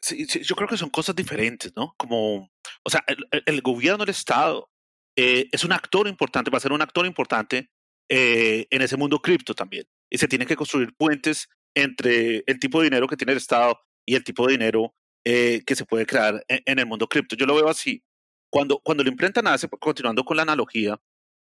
Sí, 0.00 0.26
yo 0.26 0.54
creo 0.54 0.68
que 0.68 0.76
son 0.76 0.90
cosas 0.90 1.16
diferentes, 1.16 1.72
¿no? 1.74 1.94
Como, 1.96 2.50
o 2.84 2.90
sea, 2.90 3.04
el, 3.46 3.62
gobierno, 3.62 4.04
el 4.04 4.10
Estado, 4.10 4.70
eh, 5.16 5.48
es 5.50 5.64
un 5.64 5.72
actor 5.72 6.06
importante, 6.06 6.50
va 6.50 6.58
a 6.58 6.60
ser 6.60 6.72
un 6.72 6.82
actor 6.82 7.04
importante 7.04 7.70
eh, 8.08 8.66
en 8.70 8.82
ese 8.82 8.96
mundo 8.96 9.20
cripto 9.20 9.54
también. 9.54 9.86
Y 10.08 10.18
se 10.18 10.28
tienen 10.28 10.46
que 10.46 10.56
construir 10.56 10.94
puentes 10.94 11.48
entre 11.74 12.44
el 12.46 12.60
tipo 12.60 12.78
de 12.78 12.84
dinero 12.84 13.08
que 13.08 13.16
tiene 13.16 13.32
el 13.32 13.38
Estado 13.38 13.80
y 14.06 14.14
el 14.14 14.22
tipo 14.22 14.46
de 14.46 14.52
dinero 14.52 14.94
eh, 15.24 15.62
que 15.66 15.74
se 15.74 15.84
puede 15.84 16.06
crear 16.06 16.44
en, 16.48 16.78
el 16.78 16.86
mundo 16.86 17.08
cripto. 17.08 17.34
Yo 17.34 17.46
lo 17.46 17.56
veo 17.56 17.68
así. 17.68 18.04
Cuando, 18.50 18.78
cuando 18.78 19.02
la 19.02 19.10
imprenta 19.10 19.42
nace, 19.42 19.68
continuando 19.68 20.24
con 20.24 20.36
la 20.36 20.42
analogía, 20.42 21.00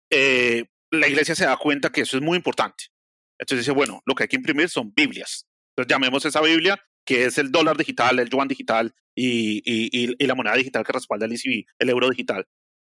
la 0.10 1.08
iglesia 1.08 1.36
se 1.36 1.46
da 1.46 1.58
cuenta 1.58 1.92
que 1.92 2.02
eso 2.02 2.18
es 2.18 2.24
muy 2.24 2.38
importante. 2.38 2.86
Entonces 3.40 3.66
dice, 3.66 3.76
bueno, 3.76 4.02
lo 4.06 4.14
que 4.14 4.24
hay 4.24 4.30
que 4.30 4.36
imprimir 4.36 4.70
son 4.70 4.94
Biblias. 4.94 5.48
Entonces 5.72 5.92
llamemos 5.92 6.24
esa 6.26 6.42
Biblia 6.42 6.80
que 7.06 7.26
es 7.26 7.38
el 7.38 7.52
dólar 7.52 7.78
digital, 7.78 8.20
el 8.20 8.30
yuan 8.30 8.48
digital 8.48 8.94
y, 9.16 9.62
y, 9.66 10.26
la 10.26 10.36
moneda 10.36 10.56
digital 10.56 10.84
que 10.86 10.94
respalda 10.94 11.26
el 11.26 11.34
ECB, 11.34 11.66
el 11.80 11.90
euro 11.90 12.10
digital. 12.10 12.48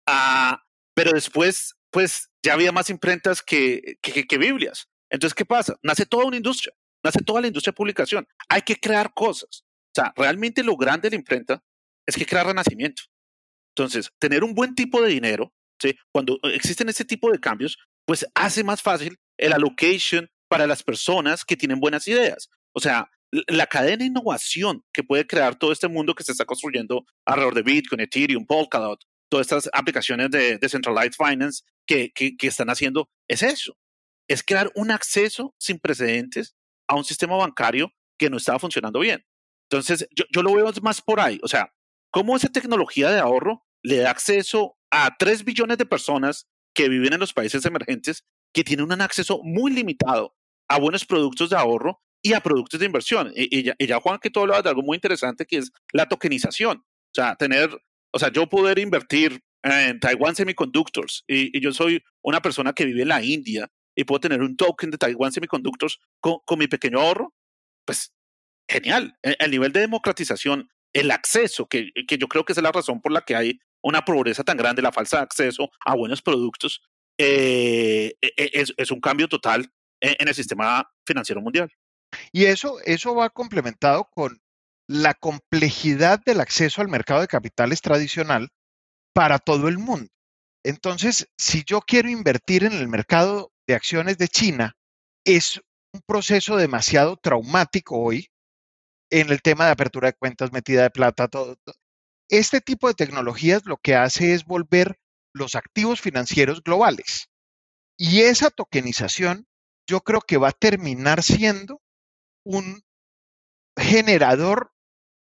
Ah, 0.08 0.64
pero 0.96 1.12
después, 1.12 1.76
pues 1.92 2.30
ya 2.44 2.54
había 2.54 2.72
más 2.72 2.90
imprentas 2.90 3.42
que, 3.42 3.98
que, 4.02 4.38
Biblias. 4.38 4.88
Entonces, 5.10 5.36
¿qué 5.36 5.46
pasa? 5.46 5.78
Nace 5.84 6.06
toda 6.06 6.26
una 6.26 6.38
industria, 6.38 6.74
nace 7.04 7.20
toda 7.20 7.42
la 7.42 7.48
industria 7.48 7.72
de 7.72 7.78
publicación. 7.78 8.28
Hay 8.50 8.62
que 8.62 8.80
crear 8.80 9.14
cosas. 9.14 9.64
O 9.64 10.02
sea, 10.02 10.14
realmente 10.16 10.64
lo 10.64 10.76
grande 10.76 11.10
de 11.10 11.16
la 11.16 11.20
imprenta 11.20 11.64
es 12.06 12.16
que 12.16 12.26
crea 12.26 12.44
renacimiento. 12.44 13.04
Entonces, 13.76 14.12
tener 14.20 14.44
un 14.44 14.56
buen 14.56 14.74
tipo 14.74 15.02
de 15.02 15.10
dinero, 15.10 15.54
¿sí? 15.80 15.96
cuando 16.12 16.40
existen 16.44 16.90
ese 16.90 17.06
tipo 17.06 17.32
de 17.32 17.40
cambios, 17.40 17.78
pues 18.06 18.26
hace 18.34 18.64
más 18.64 18.82
fácil 18.82 19.20
el 19.38 19.54
allocation 19.54 20.30
para 20.48 20.66
las 20.66 20.82
personas 20.82 21.46
que 21.46 21.58
tienen 21.58 21.80
buenas 21.80 22.08
ideas. 22.08 22.50
O 22.74 22.80
sea, 22.80 23.10
la 23.32 23.68
cadena 23.68 23.98
de 23.98 24.06
innovación 24.06 24.84
que 24.94 25.04
puede 25.04 25.28
crear 25.28 25.56
todo 25.56 25.72
este 25.72 25.88
mundo 25.88 26.16
que 26.16 26.24
se 26.24 26.32
está 26.32 26.46
construyendo 26.46 27.06
alrededor 27.26 27.56
de 27.56 27.62
Bitcoin, 27.64 28.02
Ethereum, 28.02 28.46
Polkadot, 28.46 29.04
todas 29.30 29.48
estas 29.48 29.70
aplicaciones 29.74 30.32
de 30.32 30.58
Decentralized 30.58 31.14
Finance 31.14 31.64
que, 31.86 32.12
que, 32.12 32.36
están 32.48 32.70
haciendo, 32.70 33.10
es 33.28 33.44
eso. 33.44 33.78
Es 34.30 34.44
crear 34.44 34.72
un 34.76 34.92
acceso 34.92 35.54
sin 35.58 35.80
precedentes 35.80 36.56
a 36.88 36.96
un 36.96 37.04
sistema 37.04 37.36
bancario 37.36 37.92
que 38.18 38.30
no 38.30 38.38
estaba 38.38 38.60
funcionando 38.60 39.00
bien. 39.00 39.26
Entonces, 39.70 40.08
yo, 40.12 40.26
yo 40.32 40.42
lo 40.42 40.54
veo 40.54 40.72
más 40.82 41.02
por 41.02 41.20
ahí. 41.20 41.40
O 41.44 41.48
sea, 41.48 41.74
cómo 42.12 42.36
esa 42.36 42.50
tecnología 42.50 43.10
de 43.10 43.20
ahorro 43.20 43.66
le 43.84 43.98
da 43.98 44.12
acceso 44.12 44.78
a 44.90 45.16
3 45.18 45.44
billones 45.44 45.78
de 45.78 45.86
personas 45.86 46.48
que 46.74 46.90
viven 46.90 47.14
en 47.14 47.20
los 47.20 47.34
países 47.34 47.66
emergentes 47.66 48.24
que 48.54 48.64
tienen 48.64 48.92
un 48.92 49.02
acceso 49.02 49.42
muy 49.44 49.72
limitado 49.72 50.36
a 50.70 50.80
buenos 50.80 51.06
productos 51.06 51.50
de 51.50 51.58
ahorro 51.58 52.02
y 52.28 52.34
a 52.34 52.42
productos 52.42 52.80
de 52.80 52.86
inversión. 52.86 53.32
Y, 53.36 53.64
ya, 53.64 54.00
Juan 54.02 54.20
que 54.20 54.30
todo 54.30 54.44
hablaba 54.44 54.62
de 54.62 54.70
algo 54.70 54.82
muy 54.82 54.96
interesante 54.96 55.46
que 55.46 55.58
es 55.58 55.72
la 55.94 56.08
tokenización. 56.08 56.80
O 56.80 57.14
sea, 57.14 57.36
tener, 57.36 57.70
o 58.12 58.20
sea, 58.20 58.32
yo 58.32 58.48
poder 58.48 58.80
invertir 58.80 59.42
en 59.64 60.00
Taiwan 60.00 60.36
Semiconductors 60.36 61.24
y, 61.28 61.60
yo 61.62 61.72
soy 61.72 62.04
una 62.22 62.42
persona 62.42 62.74
que 62.74 62.86
vive 62.86 63.04
en 63.04 63.08
la 63.08 63.24
India 63.24 63.72
y 63.96 64.04
puedo 64.04 64.20
tener 64.20 64.42
un 64.42 64.58
token 64.58 64.92
de 64.92 64.98
Taiwan 64.98 65.32
Semiconductors 65.32 66.00
con, 66.20 66.60
mi 66.60 66.68
pequeño 66.68 67.00
ahorro, 67.00 67.34
pues 67.86 68.14
genial. 68.70 69.18
E, 69.24 69.36
el, 69.40 69.52
nivel 69.52 69.72
de 69.72 69.80
democratización, 69.80 70.70
el 70.94 71.12
acceso, 71.12 71.68
que, 71.68 71.92
que, 72.08 72.18
yo 72.18 72.28
creo 72.28 72.44
que 72.44 72.52
es 72.52 72.62
la 72.62 72.74
razón 72.74 73.02
por 73.02 73.14
la 73.14 73.22
que 73.22 73.36
hay 73.36 73.60
una 73.82 74.04
pobreza 74.04 74.44
tan 74.44 74.58
grande, 74.58 74.82
la 74.82 74.92
falta 74.92 75.18
de 75.18 75.24
acceso 75.24 75.72
a 75.86 75.96
buenos 75.96 76.22
productos, 76.22 76.82
eh, 77.18 78.16
e, 78.22 78.34
e, 78.36 78.66
es, 78.78 78.92
un 78.92 79.00
cambio 79.00 79.30
total 79.30 79.72
en 80.02 80.28
el 80.28 80.36
sistema 80.36 80.92
financiero 81.06 81.42
mundial. 81.42 81.72
Y 82.32 82.46
eso, 82.46 82.80
eso 82.86 83.16
va 83.16 83.30
complementado 83.30 84.10
con 84.12 84.42
la 84.88 85.14
complejidad 85.14 86.22
del 86.26 86.40
acceso 86.40 86.82
al 86.82 86.88
mercado 86.88 87.22
de 87.22 87.28
capitales 87.28 87.82
tradicional 87.82 88.50
para 89.14 89.40
todo 89.40 89.68
el 89.68 89.78
mundo. 89.78 90.10
Entonces, 90.64 91.28
si 91.38 91.64
yo 91.66 91.82
quiero 91.82 92.10
invertir 92.10 92.64
en 92.64 92.74
el 92.74 92.88
mercado 92.88 93.52
de 93.68 93.76
acciones 93.76 94.18
de 94.18 94.28
China, 94.28 94.78
es 95.26 95.62
un 95.94 96.02
proceso 96.06 96.58
demasiado 96.58 97.18
traumático 97.18 97.98
hoy 97.98 98.30
en 99.10 99.30
el 99.30 99.42
tema 99.42 99.66
de 99.66 99.72
apertura 99.72 100.10
de 100.10 100.18
cuentas, 100.18 100.52
metida 100.52 100.84
de 100.84 100.90
plata, 100.90 101.28
todo, 101.28 101.58
este 102.30 102.60
tipo 102.60 102.88
de 102.88 102.94
tecnologías 102.94 103.66
lo 103.66 103.78
que 103.78 103.96
hace 103.96 104.34
es 104.34 104.46
volver 104.46 105.00
los 105.34 105.56
activos 105.56 106.02
financieros 106.02 106.62
globales. 106.62 107.30
Y 107.98 108.22
esa 108.22 108.50
tokenización 108.50 109.48
yo 109.88 110.02
creo 110.02 110.22
que 110.22 110.38
va 110.38 110.50
a 110.50 110.54
terminar 110.54 111.24
siendo 111.24 111.82
un 112.48 112.82
generador 113.78 114.72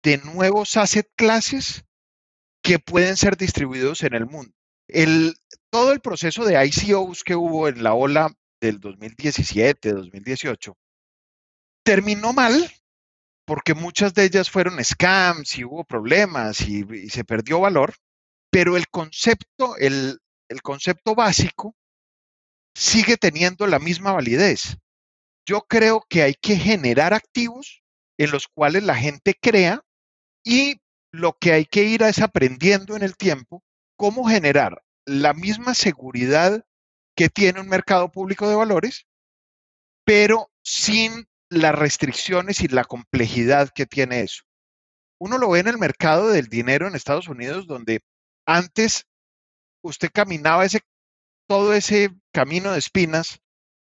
de 0.04 0.18
nuevos 0.18 0.76
asset 0.76 1.10
classes 1.16 1.84
que 2.62 2.78
pueden 2.78 3.16
ser 3.16 3.36
distribuidos 3.36 4.04
en 4.04 4.14
el 4.14 4.26
mundo. 4.26 4.54
El, 4.86 5.34
todo 5.70 5.92
el 5.92 6.00
proceso 6.00 6.44
de 6.44 6.64
ICOs 6.64 7.24
que 7.24 7.34
hubo 7.34 7.68
en 7.68 7.82
la 7.82 7.94
ola 7.94 8.32
del 8.60 8.78
2017, 8.78 9.92
2018, 9.92 10.76
terminó 11.84 12.32
mal 12.32 12.70
porque 13.44 13.74
muchas 13.74 14.14
de 14.14 14.24
ellas 14.24 14.50
fueron 14.50 14.82
scams 14.84 15.58
y 15.58 15.64
hubo 15.64 15.84
problemas 15.84 16.60
y, 16.60 17.08
se 17.08 17.24
perdió 17.24 17.60
valor, 17.60 17.94
pero 18.50 18.76
el 18.76 18.88
concepto, 18.88 19.76
el, 19.76 20.20
el 20.48 20.62
concepto 20.62 21.14
básico 21.14 21.74
sigue 22.74 23.16
teniendo 23.16 23.66
la 23.66 23.78
misma 23.78 24.12
validez. 24.12 24.76
Yo 25.48 25.62
creo 25.62 26.04
que 26.10 26.22
hay 26.22 26.34
que 26.34 26.56
generar 26.56 27.14
activos 27.14 27.82
en 28.18 28.32
los 28.32 28.48
cuales 28.48 28.82
la 28.82 28.94
gente 28.94 29.34
crea 29.34 29.82
y 30.44 30.82
lo 31.10 31.38
que 31.40 31.54
hay 31.54 31.64
que 31.64 31.84
ir 31.84 32.02
es 32.02 32.18
aprendiendo 32.18 32.94
en 32.96 33.02
el 33.02 33.16
tiempo 33.16 33.64
cómo 33.96 34.28
generar 34.28 34.84
la 35.06 35.32
misma 35.32 35.72
seguridad 35.72 36.66
que 37.16 37.30
tiene 37.30 37.62
un 37.62 37.68
mercado 37.70 38.12
público 38.12 38.46
de 38.46 38.56
valores, 38.56 39.06
pero 40.04 40.50
sin 40.62 41.26
las 41.48 41.74
restricciones 41.74 42.60
y 42.60 42.68
la 42.68 42.84
complejidad 42.84 43.70
que 43.70 43.86
tiene 43.86 44.20
eso. 44.20 44.42
Uno 45.18 45.38
lo 45.38 45.48
ve 45.48 45.60
en 45.60 45.68
el 45.68 45.78
mercado 45.78 46.28
del 46.28 46.48
dinero 46.48 46.86
en 46.86 46.94
Estados 46.94 47.26
Unidos, 47.26 47.66
donde 47.66 48.02
antes 48.44 49.06
usted 49.82 50.10
caminaba 50.12 50.66
ese, 50.66 50.80
todo 51.46 51.72
ese 51.72 52.10
camino 52.34 52.72
de 52.72 52.80
espinas 52.80 53.40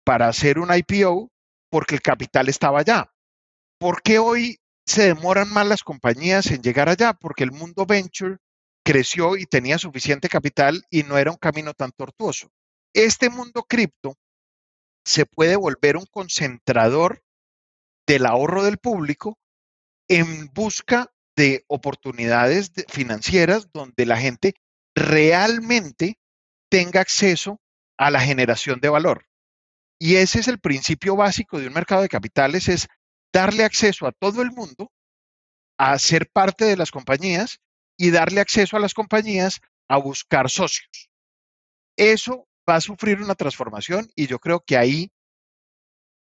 para 0.06 0.30
hacer 0.30 0.58
un 0.58 0.74
IPO 0.74 1.30
porque 1.70 1.96
el 1.96 2.02
capital 2.02 2.50
estaba 2.50 2.80
allá. 2.80 3.12
¿Por 3.80 4.02
qué 4.02 4.20
hoy 4.20 4.60
se 4.86 5.04
demoran 5.04 5.50
más 5.52 5.68
las 5.68 5.84
compañías 5.84 6.48
en 6.48 6.62
llegar 6.62 6.90
allá? 6.90 7.14
Porque 7.14 7.44
el 7.44 7.52
mundo 7.52 7.86
venture 7.86 8.38
creció 8.84 9.38
y 9.38 9.46
tenía 9.46 9.78
suficiente 9.78 10.30
capital 10.30 10.84
y 10.90 11.04
no 11.04 11.18
era 11.18 11.32
un 11.32 11.38
camino 11.38 11.74
tan 11.74 11.92
tortuoso. 11.92 12.52
Este 12.94 13.30
mundo 13.30 13.64
cripto 13.64 14.16
se 15.06 15.26
puede 15.26 15.56
volver 15.56 15.96
un 15.96 16.06
concentrador 16.06 17.24
del 18.08 18.26
ahorro 18.26 18.64
del 18.64 18.80
público 18.80 19.38
en 20.08 20.48
busca 20.54 21.12
de 21.36 21.64
oportunidades 21.68 22.72
financieras 22.90 23.72
donde 23.72 24.06
la 24.06 24.18
gente 24.18 24.56
realmente 24.96 26.20
tenga 26.70 27.02
acceso 27.02 27.62
a 27.98 28.12
la 28.12 28.20
generación 28.20 28.80
de 28.80 28.90
valor. 28.90 29.29
Y 30.00 30.16
ese 30.16 30.40
es 30.40 30.48
el 30.48 30.60
principio 30.60 31.16
básico 31.16 31.60
de 31.60 31.68
un 31.68 31.74
mercado 31.74 32.02
de 32.02 32.10
capitales, 32.10 32.70
es 32.70 32.88
darle 33.34 33.64
acceso 33.64 34.08
a 34.08 34.12
todo 34.12 34.42
el 34.42 34.52
mundo 34.52 34.92
a 35.78 35.98
ser 36.00 36.30
parte 36.30 36.66
de 36.66 36.78
las 36.78 36.92
compañías 36.92 37.60
y 37.98 38.12
darle 38.12 38.42
acceso 38.42 38.78
a 38.78 38.80
las 38.80 38.94
compañías 38.94 39.60
a 39.90 39.98
buscar 39.98 40.50
socios. 40.50 41.10
Eso 41.98 42.48
va 42.68 42.76
a 42.76 42.82
sufrir 42.82 43.22
una 43.22 43.36
transformación 43.36 44.10
y 44.16 44.28
yo 44.28 44.40
creo 44.40 44.62
que 44.66 44.78
ahí 44.78 45.12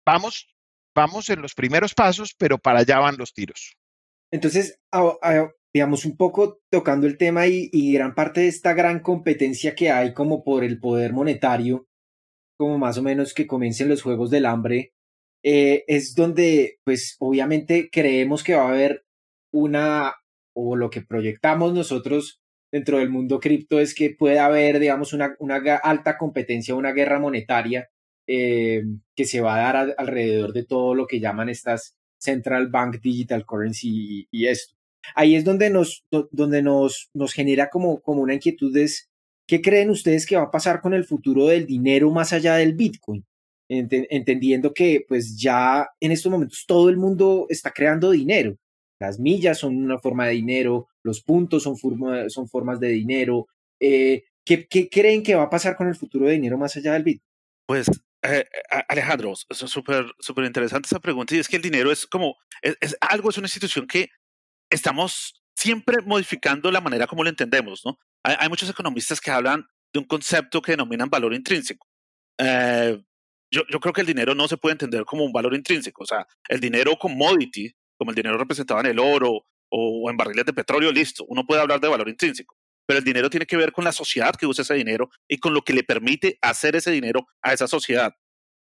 vamos 0.06 0.46
vamos 0.94 1.30
en 1.30 1.42
los 1.42 1.54
primeros 1.54 1.94
pasos, 1.94 2.34
pero 2.36 2.58
para 2.58 2.80
allá 2.80 2.98
van 2.98 3.16
los 3.16 3.32
tiros. 3.32 3.76
Entonces, 4.32 4.78
digamos, 5.72 6.04
un 6.04 6.16
poco 6.16 6.60
tocando 6.70 7.06
el 7.06 7.16
tema 7.16 7.46
y, 7.46 7.92
gran 7.92 8.14
parte 8.14 8.40
de 8.40 8.48
esta 8.48 8.74
gran 8.74 9.00
competencia 9.00 9.74
que 9.74 9.90
hay 9.90 10.14
como 10.14 10.44
por 10.44 10.64
el 10.64 10.78
poder 10.78 11.12
monetario, 11.12 11.86
como 12.60 12.76
más 12.78 12.98
o 12.98 13.02
menos 13.02 13.32
que 13.32 13.46
comiencen 13.46 13.88
los 13.88 14.02
Juegos 14.02 14.28
del 14.28 14.44
Hambre, 14.44 14.92
eh, 15.42 15.82
es 15.86 16.14
donde, 16.14 16.78
pues, 16.84 17.16
obviamente 17.18 17.88
creemos 17.90 18.44
que 18.44 18.54
va 18.54 18.64
a 18.64 18.68
haber 18.68 19.06
una, 19.50 20.16
o 20.54 20.76
lo 20.76 20.90
que 20.90 21.00
proyectamos 21.00 21.72
nosotros 21.72 22.42
dentro 22.70 22.98
del 22.98 23.08
mundo 23.08 23.40
cripto 23.40 23.80
es 23.80 23.94
que 23.94 24.10
puede 24.10 24.38
haber, 24.40 24.78
digamos, 24.78 25.14
una, 25.14 25.34
una 25.38 25.56
alta 25.82 26.18
competencia, 26.18 26.74
una 26.74 26.92
guerra 26.92 27.18
monetaria 27.18 27.88
eh, 28.28 28.82
que 29.16 29.24
se 29.24 29.40
va 29.40 29.54
a 29.56 29.72
dar 29.72 29.94
alrededor 29.96 30.52
de 30.52 30.66
todo 30.66 30.94
lo 30.94 31.06
que 31.06 31.18
llaman 31.18 31.48
estas 31.48 31.96
Central 32.18 32.68
Bank 32.68 33.00
Digital 33.00 33.46
Currency 33.46 34.28
y, 34.30 34.46
esto. 34.48 34.74
Ahí 35.14 35.34
es 35.34 35.44
donde 35.46 35.70
nos, 35.70 36.04
donde 36.10 36.60
nos, 36.62 37.08
nos 37.14 37.32
genera 37.32 37.70
como, 37.70 38.02
como 38.02 38.20
una 38.20 38.34
inquietud 38.34 38.76
es, 38.76 39.09
¿qué 39.50 39.60
creen 39.60 39.90
ustedes 39.90 40.26
que 40.26 40.36
va 40.36 40.44
a 40.44 40.50
pasar 40.52 40.80
con 40.80 40.94
el 40.94 41.04
futuro 41.04 41.46
del 41.46 41.66
dinero 41.66 42.08
más 42.12 42.32
allá 42.32 42.54
del 42.54 42.74
Bitcoin? 42.74 43.24
entendiendo 43.72 44.74
que 44.74 45.04
pues 45.06 45.36
ya 45.36 45.88
en 46.00 46.10
estos 46.10 46.32
momentos 46.32 46.64
todo 46.66 46.88
el 46.88 46.96
mundo 46.96 47.46
está 47.48 47.70
creando 47.70 48.10
dinero. 48.10 48.56
Las 49.00 49.20
millas 49.20 49.58
son 49.58 49.76
una 49.76 49.96
forma 50.00 50.26
de 50.26 50.32
dinero, 50.32 50.88
los 51.04 51.22
puntos 51.22 51.62
son, 51.62 51.76
formas 51.76 52.80
de 52.80 52.88
dinero. 52.88 53.46
Eh, 53.78 54.24
¿qué, 54.44 54.66
¿Qué 54.66 54.88
creen 54.88 55.22
que 55.22 55.36
va 55.36 55.44
a 55.44 55.50
pasar 55.50 55.76
con 55.76 55.86
el 55.86 55.94
futuro 55.94 56.26
del 56.26 56.34
dinero 56.34 56.58
más 56.58 56.76
allá 56.76 56.94
del 56.94 57.04
Bitcoin? 57.04 57.30
Pues 57.66 57.86
eh, 58.22 58.44
Alejandro, 58.88 59.34
es 59.48 59.56
súper 59.56 60.04
súper 60.18 60.46
interesante 60.46 60.86
esa 60.86 60.98
pregunta 60.98 61.36
y 61.36 61.38
es 61.38 61.48
que 61.48 61.56
el 61.56 61.62
dinero 61.62 61.92
es 61.92 62.08
como, 62.08 62.36
es, 62.62 62.96
algo, 63.00 63.30
es 63.30 63.38
una 63.38 63.46
institución 63.46 63.86
que 63.86 64.10
estamos 64.68 65.40
siempre 65.54 66.02
modificando 66.02 66.72
la 66.72 66.80
manera 66.80 67.06
como 67.06 67.22
lo 67.22 67.30
entendemos, 67.30 67.82
¿no? 67.84 67.98
Hay, 68.22 68.48
muchos 68.48 68.68
economistas 68.68 69.20
que 69.20 69.30
hablan 69.30 69.66
de 69.92 70.00
un 70.00 70.06
concepto 70.06 70.60
que 70.60 70.72
denominan 70.72 71.08
valor 71.08 71.32
intrínseco. 71.34 71.86
Eh, 72.38 73.02
yo, 73.50 73.62
yo, 73.70 73.80
creo 73.80 73.92
que 73.92 74.02
el 74.02 74.06
dinero 74.06 74.34
no 74.34 74.46
se 74.46 74.56
puede 74.56 74.74
entender 74.74 75.04
como 75.04 75.24
un 75.24 75.32
valor 75.32 75.54
intrínseco, 75.54 76.04
o 76.04 76.06
sea, 76.06 76.26
el 76.48 76.60
dinero 76.60 76.96
commodity, 76.98 77.74
como 77.98 78.10
el 78.10 78.14
dinero 78.14 78.38
representado 78.38 78.80
en 78.80 78.86
el 78.86 78.98
oro 78.98 79.46
o 79.70 80.10
en 80.10 80.16
barriles 80.16 80.44
de 80.44 80.52
petróleo, 80.52 80.92
listo, 80.92 81.24
uno 81.28 81.44
puede 81.46 81.60
hablar 81.60 81.80
de 81.80 81.88
valor 81.88 82.08
intrínseco 82.08 82.56
pero 82.90 82.98
el 82.98 83.04
dinero 83.04 83.30
tiene 83.30 83.46
que 83.46 83.56
ver 83.56 83.70
con 83.70 83.84
la 83.84 83.92
sociedad 83.92 84.34
que 84.34 84.46
usa 84.46 84.62
ese 84.62 84.74
dinero 84.74 85.10
y 85.28 85.38
con 85.38 85.54
lo 85.54 85.62
que 85.62 85.72
le 85.72 85.84
permite 85.84 86.40
hacer 86.42 86.74
ese 86.74 86.90
dinero 86.90 87.28
a 87.40 87.52
esa 87.52 87.68
sociedad. 87.68 88.16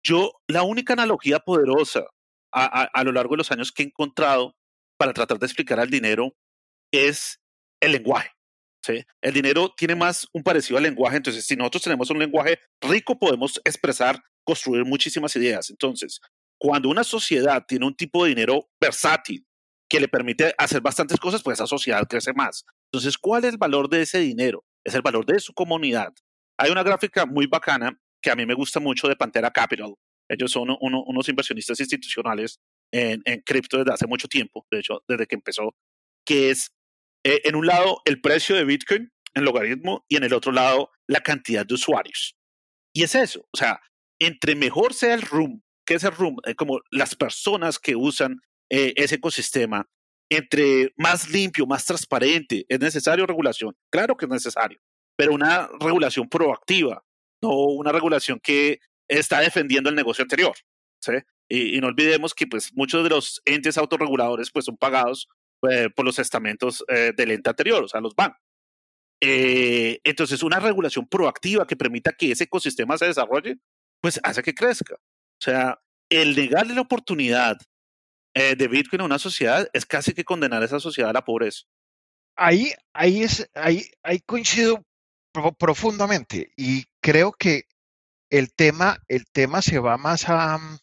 Yo, 0.02 0.42
la 0.48 0.64
única 0.64 0.94
analogía 0.94 1.38
poderosa 1.42 2.08
a, 2.52 3.04
lo 3.04 3.12
largo 3.12 3.36
de 3.36 3.38
los 3.38 3.52
años 3.52 3.72
que 3.72 3.84
he 3.84 3.86
encontrado 3.86 4.56
para 4.98 5.14
tratar 5.14 5.38
de 5.38 5.46
explicar 5.46 5.80
al 5.80 5.92
dinero 5.92 6.36
es 6.92 7.40
el 7.80 7.92
lenguaje. 7.92 8.32
El 9.22 9.34
dinero 9.34 9.74
tiene 9.76 9.96
más 9.96 10.28
un 10.34 10.44
parecido 10.44 10.78
al 10.78 10.84
lenguaje, 10.84 11.18
entonces 11.18 11.46
si 11.46 11.56
nosotros 11.56 11.84
tenemos 11.84 12.10
un 12.10 12.20
lenguaje 12.20 12.60
rico 12.82 13.18
podemos 13.18 13.60
expresar, 13.64 14.22
construir 14.44 14.86
muchísimas 14.86 15.36
ideas. 15.36 15.70
Entonces, 15.70 16.20
cuando 16.58 16.90
una 16.90 17.04
sociedad 17.04 17.66
tiene 17.68 17.86
un 17.86 17.96
tipo 17.96 18.24
de 18.24 18.30
dinero 18.30 18.70
versátil 18.80 19.46
que 19.90 20.00
le 20.00 20.08
permite 20.08 20.54
hacer 20.58 20.82
bastantes 20.82 21.20
cosas, 21.20 21.44
pues 21.44 21.56
esa 21.56 21.68
sociedad 21.68 22.08
crece 22.08 22.34
más. 22.34 22.66
Entonces, 22.92 23.18
¿cuál 23.18 23.46
es 23.46 23.52
el 23.52 23.58
valor 23.58 23.90
de 23.90 24.02
ese 24.02 24.20
dinero? 24.20 24.64
Es 24.84 24.96
el 24.96 25.02
valor 25.02 25.26
de 25.26 25.40
su 25.40 25.54
comunidad. 25.54 26.14
Hay 26.58 26.72
una 26.72 26.84
gráfica 26.84 27.26
muy 27.26 27.48
bacana 27.48 28.00
que 28.22 28.32
a 28.32 28.36
mí 28.36 28.46
me 28.46 28.54
gusta 28.54 28.80
mucho 28.80 29.08
de 29.08 29.16
Pantera 29.16 29.52
Capital. 29.52 29.94
Ellos 30.28 30.52
son 30.52 30.76
unos 30.80 31.30
inversionistas 31.30 31.80
institucionales 31.80 32.60
en, 32.92 33.22
cripto 33.46 33.78
desde 33.78 33.94
hace 33.94 34.08
mucho 34.08 34.28
tiempo, 34.28 34.66
de 34.72 34.80
hecho, 34.80 35.04
desde 35.08 35.28
que 35.28 35.36
empezó, 35.36 35.76
que 36.26 36.50
es, 36.50 36.72
eh, 37.26 37.42
en 37.46 37.56
un 37.56 37.66
lado, 37.66 38.02
el 38.06 38.22
precio 38.22 38.56
de 38.56 38.66
Bitcoin 38.66 39.12
en 39.34 39.44
logaritmo 39.44 40.06
y 40.08 40.16
en 40.16 40.24
el 40.24 40.34
otro 40.34 40.52
lado, 40.52 40.92
la 41.08 41.22
cantidad 41.22 41.66
de 41.66 41.74
usuarios. 41.74 42.38
Y 42.94 43.04
es 43.04 43.16
eso, 43.16 43.48
o 43.52 43.58
sea, 43.58 43.82
entre 44.20 44.56
mejor 44.56 44.94
sea 44.94 45.16
el 45.16 45.24
room, 45.24 45.64
que 45.86 45.96
es 45.96 46.04
el 46.04 46.12
room, 46.12 46.38
eh, 46.46 46.54
como 46.54 46.82
las 46.92 47.16
personas 47.16 47.80
que 47.80 47.96
usan 47.96 48.42
eh, 48.70 48.94
ese 48.96 49.16
ecosistema, 49.16 49.90
entre 50.30 50.94
más 50.98 51.30
limpio, 51.30 51.66
más 51.66 51.84
transparente, 51.86 52.66
¿es 52.70 52.80
necesario 52.80 53.26
regulación? 53.26 53.76
Claro 53.92 54.16
que 54.16 54.26
es 54.26 54.32
necesario, 54.32 54.80
pero 55.18 55.34
una 55.34 55.68
regulación 55.80 56.30
proactiva, 56.30 57.04
no 57.42 57.56
una 57.56 57.92
regulación 57.92 58.40
que 58.40 58.80
está 59.08 59.40
defendiendo 59.40 59.90
el 59.90 59.96
negocio 59.96 60.22
anterior. 60.22 60.56
¿sí? 61.02 61.14
Y, 61.50 61.82
no 61.82 61.88
olvidemos 61.88 62.36
que 62.36 62.46
pues, 62.46 62.72
muchos 62.74 63.04
de 63.04 63.10
los 63.10 63.42
entes 63.46 63.80
autorreguladores 63.80 64.52
pues, 64.52 64.66
son 64.66 64.78
pagados 64.78 65.28
eh, 65.70 65.90
por 65.90 66.06
los 66.06 66.20
estamentos 66.20 66.84
eh, 66.88 67.14
del 67.16 67.32
ente 67.32 67.50
anterior, 67.50 67.84
o 67.84 67.88
sea, 67.88 68.02
los 68.02 68.16
bancos. 68.16 68.42
Eh, 69.22 70.00
entonces, 70.04 70.44
una 70.44 70.60
regulación 70.60 71.08
proactiva 71.08 71.66
que 71.66 71.76
permita 71.76 72.12
que 72.12 72.32
ese 72.32 72.44
ecosistema 72.46 72.98
se 72.98 73.06
desarrolle, 73.06 73.58
pues 74.02 74.20
hace 74.24 74.44
que 74.44 74.54
crezca. 74.54 74.96
O 74.96 75.42
sea, 75.42 75.80
el 76.10 76.36
negarle 76.36 76.76
la 76.76 76.82
oportunidad 76.82 77.58
eh, 78.36 78.56
de 78.56 78.68
Bitcoin 78.68 79.02
a 79.02 79.06
una 79.06 79.20
sociedad 79.20 79.68
es 79.74 79.86
casi 79.86 80.14
que 80.14 80.26
condenar 80.26 80.62
a 80.62 80.66
esa 80.66 80.80
sociedad 80.80 81.10
a 81.10 81.14
la 81.14 81.24
pobreza. 81.24 81.64
Ahí, 82.36 82.74
ahí, 82.94 83.24
es, 83.24 83.50
ahí, 83.54 83.90
ahí 84.04 84.20
coincido 84.20 84.84
profundamente 85.58 86.52
y 86.56 86.86
creo 87.02 87.32
que 87.32 87.64
el 88.30 88.54
tema, 88.54 89.02
el 89.08 89.26
tema 89.26 89.62
se 89.62 89.80
va 89.80 89.98
más 89.98 90.28
a 90.28 90.58
mm, 90.58 90.78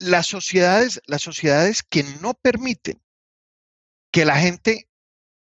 las 0.00 0.26
sociedades, 0.26 1.02
las 1.06 1.22
sociedades 1.22 1.82
que 1.82 2.02
no 2.22 2.34
permiten 2.34 3.00
que 4.18 4.24
la 4.24 4.36
gente 4.36 4.88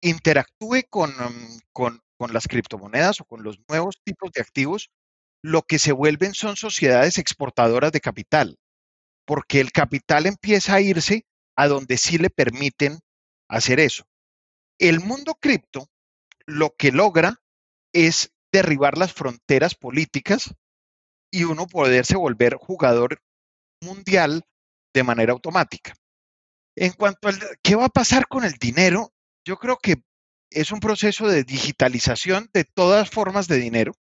interactúe 0.02 0.86
con, 0.90 1.12
mm, 1.12 1.60
con, 1.72 2.02
con 2.18 2.34
las 2.34 2.48
criptomonedas 2.48 3.22
o 3.22 3.26
con 3.26 3.44
los 3.44 3.60
nuevos 3.70 4.02
tipos 4.04 4.32
de 4.32 4.42
activos, 4.42 4.90
lo 5.44 5.62
que 5.62 5.78
se 5.78 5.92
vuelven 5.92 6.34
son 6.34 6.56
sociedades 6.56 7.20
exportadoras 7.20 7.92
de 7.92 8.02
capital, 8.02 8.58
porque 9.24 9.60
el 9.60 9.72
capital 9.72 10.26
empieza 10.26 10.74
a 10.74 10.82
irse 10.82 11.28
a 11.56 11.68
donde 11.68 11.98
sí 11.98 12.18
le 12.18 12.32
permiten 12.32 12.98
hacer 13.48 13.80
eso. 13.80 14.04
El 14.80 15.00
mundo 15.00 15.36
cripto 15.36 15.88
lo 16.48 16.76
que 16.76 16.92
logra 16.92 17.36
es 17.94 18.32
derribar 18.52 18.98
las 18.98 19.14
fronteras 19.14 19.76
políticas 19.76 20.56
y 21.32 21.44
uno 21.44 21.68
poderse 21.68 22.18
volver 22.18 22.56
jugador 22.56 23.22
mundial 23.80 24.44
de 24.92 25.04
manera 25.04 25.34
automática. 25.34 25.94
En 26.76 26.92
cuanto 26.94 27.28
al 27.28 27.40
qué 27.64 27.76
va 27.76 27.86
a 27.86 27.90
pasar 27.90 28.28
con 28.28 28.44
el 28.44 28.54
dinero, 28.54 29.14
yo 29.46 29.58
creo 29.58 29.78
que 29.78 29.96
es 30.50 30.72
un 30.72 30.80
proceso 30.80 31.28
de 31.28 31.44
digitalización 31.44 32.50
de 32.54 32.66
todas 32.66 33.10
formas 33.10 33.48
de 33.48 33.58
dinero 33.58 33.94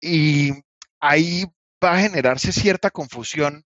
y 0.00 0.52
ahí 1.00 1.44
va 1.82 1.94
a 1.94 2.00
generarse 2.00 2.52
cierta 2.52 2.90
confusión 2.90 3.64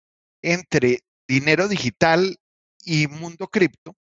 entre 0.43 1.01
dinero 1.27 1.69
digital 1.69 2.37
y 2.85 3.07
mundo 3.07 3.49
cripto. 3.49 3.97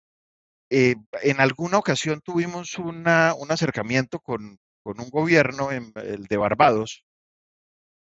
Eh, 0.70 0.96
en 1.22 1.40
alguna 1.40 1.78
ocasión 1.78 2.22
tuvimos 2.22 2.78
un 2.80 3.06
acercamiento 3.08 4.20
con, 4.20 4.60
con, 4.82 5.00
un 5.00 5.10
gobierno, 5.10 5.72
en, 5.72 5.94
el 5.96 6.26
de 6.26 6.38
Barbados, 6.38 7.06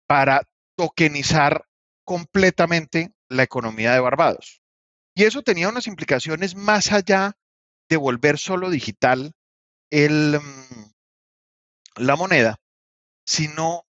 para 0.07 0.43
tokenizar 0.77 1.67
completamente 2.05 3.13
la 3.29 3.43
economía 3.43 3.93
de 3.93 4.01
Barbados. 4.01 4.63
Y 5.17 5.25
eso 5.25 5.43
tenía 5.43 5.71
unas 5.71 5.87
implicaciones 5.87 6.55
más 6.55 6.93
allá 6.93 7.39
de 7.89 7.97
volver 7.97 8.39
solo 8.39 8.69
digital 8.69 9.33
el, 9.91 10.39
mm, 10.39 12.03
la 12.03 12.17
moneda, 12.17 12.61
sino 13.25 13.87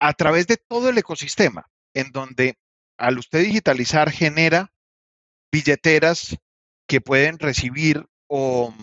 a 0.00 0.14
través 0.14 0.46
de 0.46 0.56
todo 0.56 0.88
el 0.88 0.96
ecosistema, 0.96 1.70
en 1.94 2.12
donde 2.12 2.56
al 2.96 3.18
usted 3.18 3.40
digitalizar 3.40 4.10
genera 4.10 4.72
billeteras 5.52 6.38
que 6.88 7.02
pueden 7.02 7.38
recibir 7.38 8.06
o, 8.26 8.74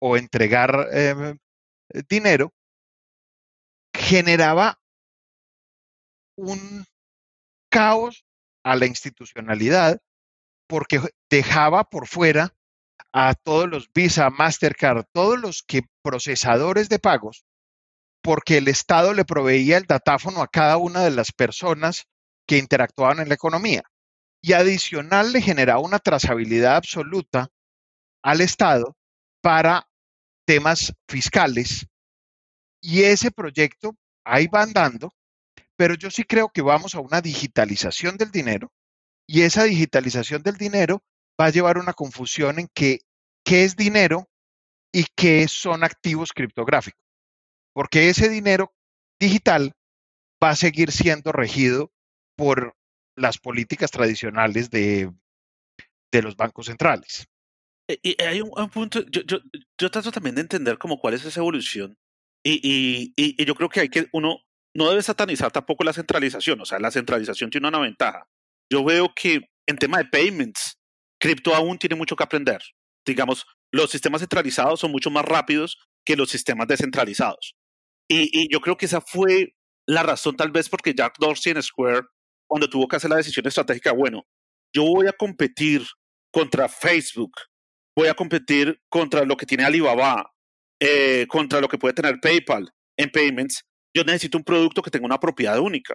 o 0.00 0.16
entregar 0.16 0.88
em, 0.90 1.38
dinero, 2.08 2.52
generaba 3.94 4.80
un 6.36 6.84
caos 7.70 8.24
a 8.64 8.74
la 8.74 8.86
institucionalidad 8.86 10.00
porque 10.72 11.02
dejaba 11.28 11.84
por 11.84 12.06
fuera 12.06 12.56
a 13.12 13.34
todos 13.34 13.68
los 13.68 13.92
Visa, 13.92 14.30
Mastercard, 14.30 15.04
todos 15.12 15.38
los 15.38 15.62
que 15.62 15.82
procesadores 16.02 16.88
de 16.88 16.98
pagos, 16.98 17.44
porque 18.22 18.56
el 18.56 18.68
Estado 18.68 19.12
le 19.12 19.26
proveía 19.26 19.76
el 19.76 19.84
datáfono 19.84 20.40
a 20.40 20.48
cada 20.48 20.78
una 20.78 21.04
de 21.04 21.10
las 21.10 21.30
personas 21.30 22.06
que 22.48 22.56
interactuaban 22.56 23.20
en 23.20 23.28
la 23.28 23.34
economía. 23.34 23.82
Y 24.40 24.54
adicional 24.54 25.32
le 25.32 25.42
generaba 25.42 25.78
una 25.78 25.98
trazabilidad 25.98 26.76
absoluta 26.76 27.50
al 28.22 28.40
Estado 28.40 28.96
para 29.42 29.86
temas 30.46 30.94
fiscales. 31.06 31.86
Y 32.80 33.02
ese 33.02 33.30
proyecto 33.30 33.94
ahí 34.24 34.46
va 34.46 34.62
andando, 34.62 35.12
pero 35.76 35.96
yo 35.96 36.10
sí 36.10 36.24
creo 36.24 36.48
que 36.48 36.62
vamos 36.62 36.94
a 36.94 37.00
una 37.00 37.20
digitalización 37.20 38.16
del 38.16 38.30
dinero 38.30 38.72
y 39.26 39.42
esa 39.42 39.64
digitalización 39.64 40.42
del 40.42 40.56
dinero 40.56 41.02
va 41.40 41.46
a 41.46 41.50
llevar 41.50 41.78
una 41.78 41.92
confusión 41.92 42.58
en 42.58 42.68
que 42.74 43.00
qué 43.44 43.64
es 43.64 43.76
dinero 43.76 44.28
y 44.92 45.06
qué 45.16 45.48
son 45.48 45.84
activos 45.84 46.32
criptográficos. 46.32 47.00
Porque 47.74 48.08
ese 48.08 48.28
dinero 48.28 48.74
digital 49.18 49.72
va 50.42 50.50
a 50.50 50.56
seguir 50.56 50.92
siendo 50.92 51.32
regido 51.32 51.92
por 52.36 52.76
las 53.16 53.38
políticas 53.38 53.90
tradicionales 53.90 54.70
de, 54.70 55.12
de 56.12 56.22
los 56.22 56.36
bancos 56.36 56.66
centrales. 56.66 57.26
Eh, 57.88 57.98
y 58.02 58.22
hay 58.22 58.40
un, 58.40 58.50
punto, 58.70 59.02
yo, 59.10 59.22
yo, 59.22 59.38
yo, 59.78 59.90
trato 59.90 60.12
también 60.12 60.34
de 60.34 60.42
entender 60.42 60.78
como 60.78 60.98
cuál 60.98 61.14
es 61.14 61.24
esa 61.24 61.40
evolución 61.40 61.96
y, 62.44 62.60
y, 62.62 63.12
y, 63.16 63.44
yo 63.44 63.54
creo 63.54 63.68
que 63.68 63.80
hay 63.80 63.88
que, 63.88 64.08
uno 64.12 64.40
no 64.74 64.90
debe 64.90 65.02
satanizar 65.02 65.50
tampoco 65.50 65.84
la 65.84 65.92
centralización, 65.92 66.60
o 66.60 66.64
sea, 66.64 66.78
la 66.78 66.90
centralización 66.90 67.50
tiene 67.50 67.68
una 67.68 67.80
ventaja. 67.80 68.28
Yo 68.72 68.82
veo 68.82 69.12
que 69.14 69.40
en 69.68 69.76
tema 69.76 69.98
de 69.98 70.06
payments, 70.06 70.78
cripto 71.20 71.54
aún 71.54 71.76
tiene 71.76 71.94
mucho 71.94 72.16
que 72.16 72.24
aprender. 72.24 72.62
Digamos, 73.06 73.44
los 73.70 73.90
sistemas 73.90 74.22
centralizados 74.22 74.80
son 74.80 74.90
mucho 74.90 75.10
más 75.10 75.26
rápidos 75.26 75.76
que 76.06 76.16
los 76.16 76.30
sistemas 76.30 76.66
descentralizados. 76.68 77.54
Y, 78.08 78.30
y 78.32 78.50
yo 78.50 78.60
creo 78.60 78.78
que 78.78 78.86
esa 78.86 79.02
fue 79.02 79.54
la 79.86 80.02
razón 80.02 80.36
tal 80.36 80.50
vez 80.52 80.70
porque 80.70 80.94
Jack 80.94 81.16
Dorsey 81.18 81.52
en 81.52 81.62
Square, 81.62 82.06
cuando 82.48 82.70
tuvo 82.70 82.88
que 82.88 82.96
hacer 82.96 83.10
la 83.10 83.16
decisión 83.16 83.46
estratégica, 83.46 83.92
bueno, 83.92 84.24
yo 84.74 84.84
voy 84.84 85.06
a 85.06 85.12
competir 85.12 85.86
contra 86.32 86.66
Facebook, 86.66 87.32
voy 87.94 88.08
a 88.08 88.14
competir 88.14 88.80
contra 88.88 89.26
lo 89.26 89.36
que 89.36 89.44
tiene 89.44 89.64
Alibaba, 89.64 90.32
eh, 90.80 91.26
contra 91.28 91.60
lo 91.60 91.68
que 91.68 91.76
puede 91.76 91.92
tener 91.92 92.20
PayPal 92.22 92.72
en 92.96 93.10
payments, 93.10 93.64
yo 93.94 94.02
necesito 94.02 94.38
un 94.38 94.44
producto 94.44 94.80
que 94.80 94.90
tenga 94.90 95.04
una 95.04 95.20
propiedad 95.20 95.58
única. 95.58 95.94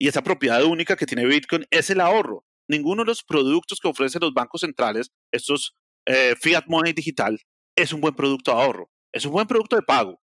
Y 0.00 0.08
esa 0.08 0.22
propiedad 0.22 0.62
única 0.64 0.96
que 0.96 1.06
tiene 1.06 1.26
Bitcoin 1.26 1.66
es 1.70 1.90
el 1.90 2.00
ahorro. 2.00 2.44
Ninguno 2.68 3.02
de 3.02 3.06
los 3.06 3.24
productos 3.24 3.80
que 3.80 3.88
ofrecen 3.88 4.20
los 4.20 4.34
bancos 4.34 4.60
centrales, 4.60 5.10
estos 5.32 5.74
eh, 6.06 6.34
fiat 6.40 6.64
money 6.66 6.92
digital, 6.92 7.38
es 7.76 7.92
un 7.92 8.00
buen 8.00 8.14
producto 8.14 8.52
de 8.52 8.60
ahorro. 8.60 8.90
Es 9.12 9.24
un 9.24 9.32
buen 9.32 9.46
producto 9.46 9.76
de 9.76 9.82
pago, 9.82 10.20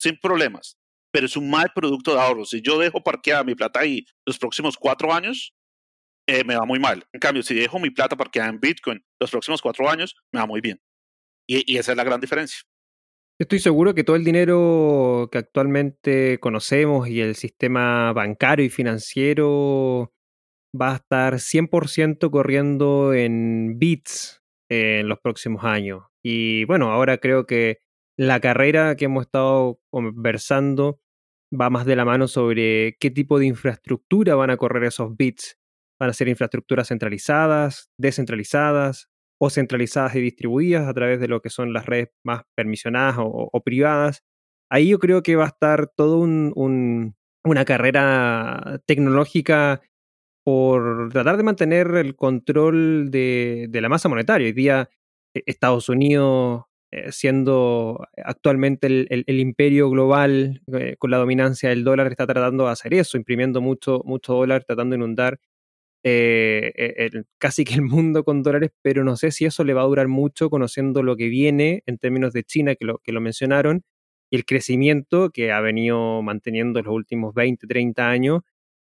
sin 0.00 0.18
problemas, 0.18 0.78
pero 1.12 1.26
es 1.26 1.36
un 1.36 1.50
mal 1.50 1.70
producto 1.74 2.14
de 2.14 2.20
ahorro. 2.20 2.44
Si 2.44 2.62
yo 2.62 2.78
dejo 2.78 3.02
parqueada 3.02 3.44
mi 3.44 3.54
plata 3.54 3.80
ahí 3.80 4.04
los 4.26 4.38
próximos 4.38 4.76
cuatro 4.76 5.12
años, 5.12 5.52
eh, 6.26 6.44
me 6.44 6.56
va 6.56 6.64
muy 6.64 6.78
mal. 6.78 7.04
En 7.12 7.20
cambio, 7.20 7.42
si 7.42 7.54
dejo 7.54 7.78
mi 7.78 7.90
plata 7.90 8.16
parqueada 8.16 8.48
en 8.48 8.60
Bitcoin 8.60 9.04
los 9.20 9.30
próximos 9.30 9.60
cuatro 9.60 9.88
años, 9.88 10.14
me 10.32 10.40
va 10.40 10.46
muy 10.46 10.60
bien. 10.60 10.80
Y, 11.46 11.76
esa 11.76 11.92
es 11.92 11.96
la 11.96 12.04
gran 12.04 12.20
diferencia. 12.20 12.60
Estoy 13.38 13.58
seguro 13.58 13.94
que 13.94 14.04
todo 14.04 14.16
el 14.16 14.24
dinero 14.24 15.28
que 15.32 15.38
actualmente 15.38 16.38
conocemos 16.38 17.08
y 17.08 17.20
el 17.20 17.34
sistema 17.34 18.12
bancario 18.12 18.64
y 18.64 18.70
financiero 18.70 20.12
va 20.80 20.92
a 20.92 20.96
estar 20.96 21.34
100% 21.40 22.30
corriendo 22.30 23.14
en 23.14 23.78
bits 23.78 24.42
en 24.70 25.08
los 25.08 25.18
próximos 25.18 25.64
años. 25.64 26.04
Y 26.22 26.64
bueno, 26.66 26.92
ahora 26.92 27.18
creo 27.18 27.46
que 27.46 27.80
la 28.16 28.40
carrera 28.40 28.96
que 28.96 29.06
hemos 29.06 29.24
estado 29.24 29.80
conversando 29.90 31.00
va 31.52 31.68
más 31.68 31.84
de 31.84 31.96
la 31.96 32.04
mano 32.04 32.28
sobre 32.28 32.96
qué 33.00 33.10
tipo 33.10 33.38
de 33.38 33.46
infraestructura 33.46 34.34
van 34.36 34.50
a 34.50 34.56
correr 34.56 34.84
esos 34.84 35.16
bits 35.16 35.58
van 36.02 36.10
a 36.10 36.14
ser 36.14 36.26
infraestructuras 36.26 36.88
centralizadas, 36.88 37.88
descentralizadas 37.96 39.11
o 39.44 39.50
centralizadas 39.50 40.14
y 40.14 40.20
distribuidas 40.20 40.86
a 40.86 40.94
través 40.94 41.18
de 41.18 41.26
lo 41.26 41.40
que 41.42 41.50
son 41.50 41.72
las 41.72 41.84
redes 41.84 42.10
más 42.22 42.42
permisionadas 42.54 43.16
o, 43.18 43.60
privadas. 43.64 44.22
Ahí 44.70 44.90
yo 44.90 45.00
creo 45.00 45.24
que 45.24 45.34
va 45.34 45.46
a 45.46 45.48
estar 45.48 45.88
todo 45.96 46.18
una 46.18 47.64
carrera 47.64 48.80
tecnológica 48.86 49.80
por 50.44 51.10
tratar 51.12 51.38
de 51.38 51.42
mantener 51.42 51.88
el 51.96 52.14
control 52.14 53.10
de, 53.10 53.68
la 53.72 53.88
masa 53.88 54.08
monetaria. 54.08 54.46
Hoy 54.46 54.52
día 54.52 54.88
eh, 55.34 55.42
Estados 55.46 55.88
Unidos, 55.88 56.62
eh, 56.92 57.10
siendo 57.10 58.06
actualmente 58.24 58.86
el, 58.86 59.40
imperio 59.40 59.90
global 59.90 60.62
eh, 60.72 60.94
con 61.00 61.10
la 61.10 61.16
dominancia 61.16 61.70
del 61.70 61.82
dólar, 61.82 62.06
está 62.06 62.28
tratando 62.28 62.66
de 62.66 62.70
hacer 62.70 62.94
eso, 62.94 63.16
imprimiendo 63.16 63.60
mucho, 63.60 64.02
mucho 64.04 64.34
dólar, 64.34 64.62
tratando 64.62 64.94
de 64.94 64.98
inundar 64.98 65.40
eh, 66.04 66.72
e, 66.76 67.22
casi 67.38 67.64
que 67.64 67.74
el 67.74 67.82
mundo 67.82 68.24
con 68.24 68.42
dólares, 68.42 68.70
pero 68.82 69.04
no 69.04 69.16
sé 69.16 69.30
si 69.30 69.44
eso 69.44 69.64
le 69.64 69.74
va 69.74 69.82
a 69.82 69.86
durar 69.86 70.08
mucho 70.08 70.50
conociendo 70.50 71.02
lo 71.02 71.16
que 71.16 71.28
viene 71.28 71.82
en 71.86 71.98
términos 71.98 72.32
de 72.32 72.44
China, 72.44 72.74
que 72.74 72.84
lo, 72.84 72.98
que 72.98 73.12
lo 73.12 73.20
mencionaron, 73.20 73.84
y 74.30 74.36
el 74.36 74.44
crecimiento 74.46 75.30
que 75.30 75.52
ha 75.52 75.60
venido 75.60 76.22
manteniendo 76.22 76.82
los 76.82 76.94
últimos 76.94 77.34
20, 77.34 77.66
30 77.66 78.08
años, 78.10 78.40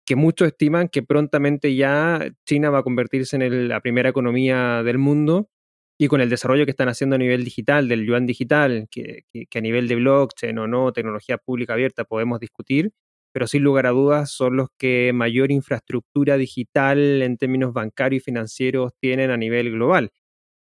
que 0.06 0.16
muchos 0.16 0.48
estiman 0.50 0.90
que 0.90 1.04
prontamente 1.04 1.76
ya 1.76 2.32
China 2.46 2.70
va 2.70 2.80
a 2.80 2.84
convertirse 2.84 3.38
en 3.38 3.70
la 3.70 3.82
primera 3.82 4.10
economía 4.10 4.84
del 4.84 4.98
mundo 4.98 5.50
y 5.98 6.08
con 6.08 6.22
el 6.22 6.30
desarrollo 6.30 6.66
que 6.66 6.72
están 6.72 6.90
haciendo 6.90 7.16
a 7.16 7.20
nivel 7.20 7.44
digital, 7.46 7.88
del 7.88 8.06
yuan 8.06 8.26
digital, 8.26 8.88
que, 8.92 9.26
que 9.50 9.58
a 9.58 9.62
nivel 9.62 9.88
de 9.88 9.96
blockchain 9.96 10.58
o 10.60 10.68
no, 10.68 10.92
tecnología 10.94 11.38
pública 11.38 11.74
abierta 11.74 12.04
podemos 12.04 12.40
discutir, 12.40 12.92
pero 13.34 13.48
sin 13.48 13.64
lugar 13.64 13.88
a 13.88 13.92
dudas 13.92 14.32
son 14.32 14.58
los 14.58 14.70
que 14.78 15.12
mayor 15.14 15.52
infraestructura 15.52 16.38
digital 16.38 17.22
en 17.22 17.38
términos 17.38 17.74
bancarios 17.74 18.22
y 18.22 18.26
financieros 18.26 18.94
tienen 19.02 19.32
a 19.32 19.38
nivel 19.38 19.72
global. 19.72 20.12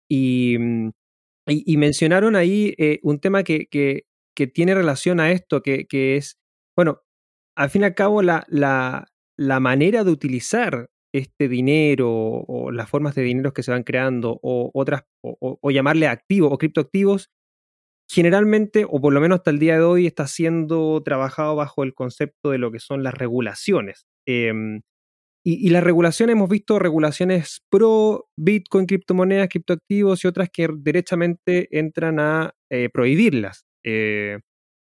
Y, 0.09 0.57
mm, 0.59 0.91
mencionaron 1.77 2.35
ahí 2.35 2.75
eh, 2.77 2.99
un 3.03 3.19
tema 3.19 3.43
que, 3.43 3.67
que, 3.69 4.03
tiene 4.53 4.73
relación 4.73 5.19
a 5.19 5.31
esto, 5.31 5.61
que, 5.61 5.85
es, 6.17 6.37
bueno, 6.75 7.01
al 7.57 7.69
fin 7.69 7.81
y 7.81 7.85
al 7.85 7.95
cabo 7.95 8.21
la, 8.21 8.45
la, 8.47 9.07
la 9.37 9.59
manera 9.59 10.05
de 10.05 10.11
utilizar 10.11 10.89
este 11.13 11.47
dinero 11.49 12.09
o 12.11 12.71
las 12.71 12.89
formas 12.89 13.15
de 13.15 13.23
dinero 13.23 13.53
que 13.53 13.63
se 13.63 13.71
van 13.71 13.83
creando 13.83 14.39
o 14.43 14.71
otras, 14.73 15.03
o, 15.21 15.71
llamarle 15.71 16.07
activos 16.07 16.51
o 16.53 16.57
criptoactivos, 16.57 17.29
generalmente, 18.09 18.85
o 18.89 18.99
por 18.99 19.13
lo 19.13 19.21
menos 19.21 19.39
hasta 19.39 19.51
el 19.51 19.59
día 19.59 19.75
de 19.75 19.83
hoy, 19.83 20.07
está 20.07 20.27
siendo 20.27 21.01
trabajado 21.03 21.55
bajo 21.55 21.83
el 21.83 21.93
concepto 21.93 22.51
de 22.51 22.57
lo 22.57 22.71
que 22.71 22.79
son 22.79 23.03
las 23.03 23.13
regulaciones. 23.13 24.07
Em, 24.27 24.81
y, 25.45 25.69
las 25.69 25.83
regulaciones, 25.83 26.33
hemos 26.33 26.49
visto 26.49 26.79
regulaciones 26.79 27.61
pro 27.69 28.27
Bitcoin, 28.37 28.85
criptomonedas, 28.85 29.49
criptoactivos 29.49 30.23
y 30.23 30.27
otras 30.27 30.49
que 30.51 30.67
derechamente 30.77 31.67
entran 31.77 32.19
a 32.19 32.53
eh, 32.69 32.89
prohibirlas. 32.91 33.65
Eh, 33.85 34.39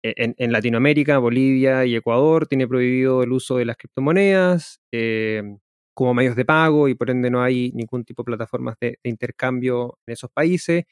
e, 0.03 0.13
en, 0.37 0.51
Latinoamérica, 0.51 1.17
Bolivia 1.19 1.85
y 1.85 1.95
Ecuador 1.95 2.47
tiene 2.47 2.67
prohibido 2.67 3.23
el 3.23 3.31
uso 3.31 3.57
de 3.57 3.65
las 3.65 3.77
criptomonedas 3.77 4.79
em, 4.91 5.59
como 5.95 6.13
medios 6.13 6.35
de 6.35 6.45
pago 6.45 6.87
y 6.89 6.95
por 6.95 7.09
ende 7.09 7.29
no 7.29 7.41
hay 7.41 7.71
ningún 7.73 8.03
tipo 8.03 8.23
de 8.23 8.25
plataformas 8.25 8.75
de, 8.81 8.97
intercambio 9.03 9.97
en 10.07 10.13
esos 10.13 10.29
países. 10.31 10.83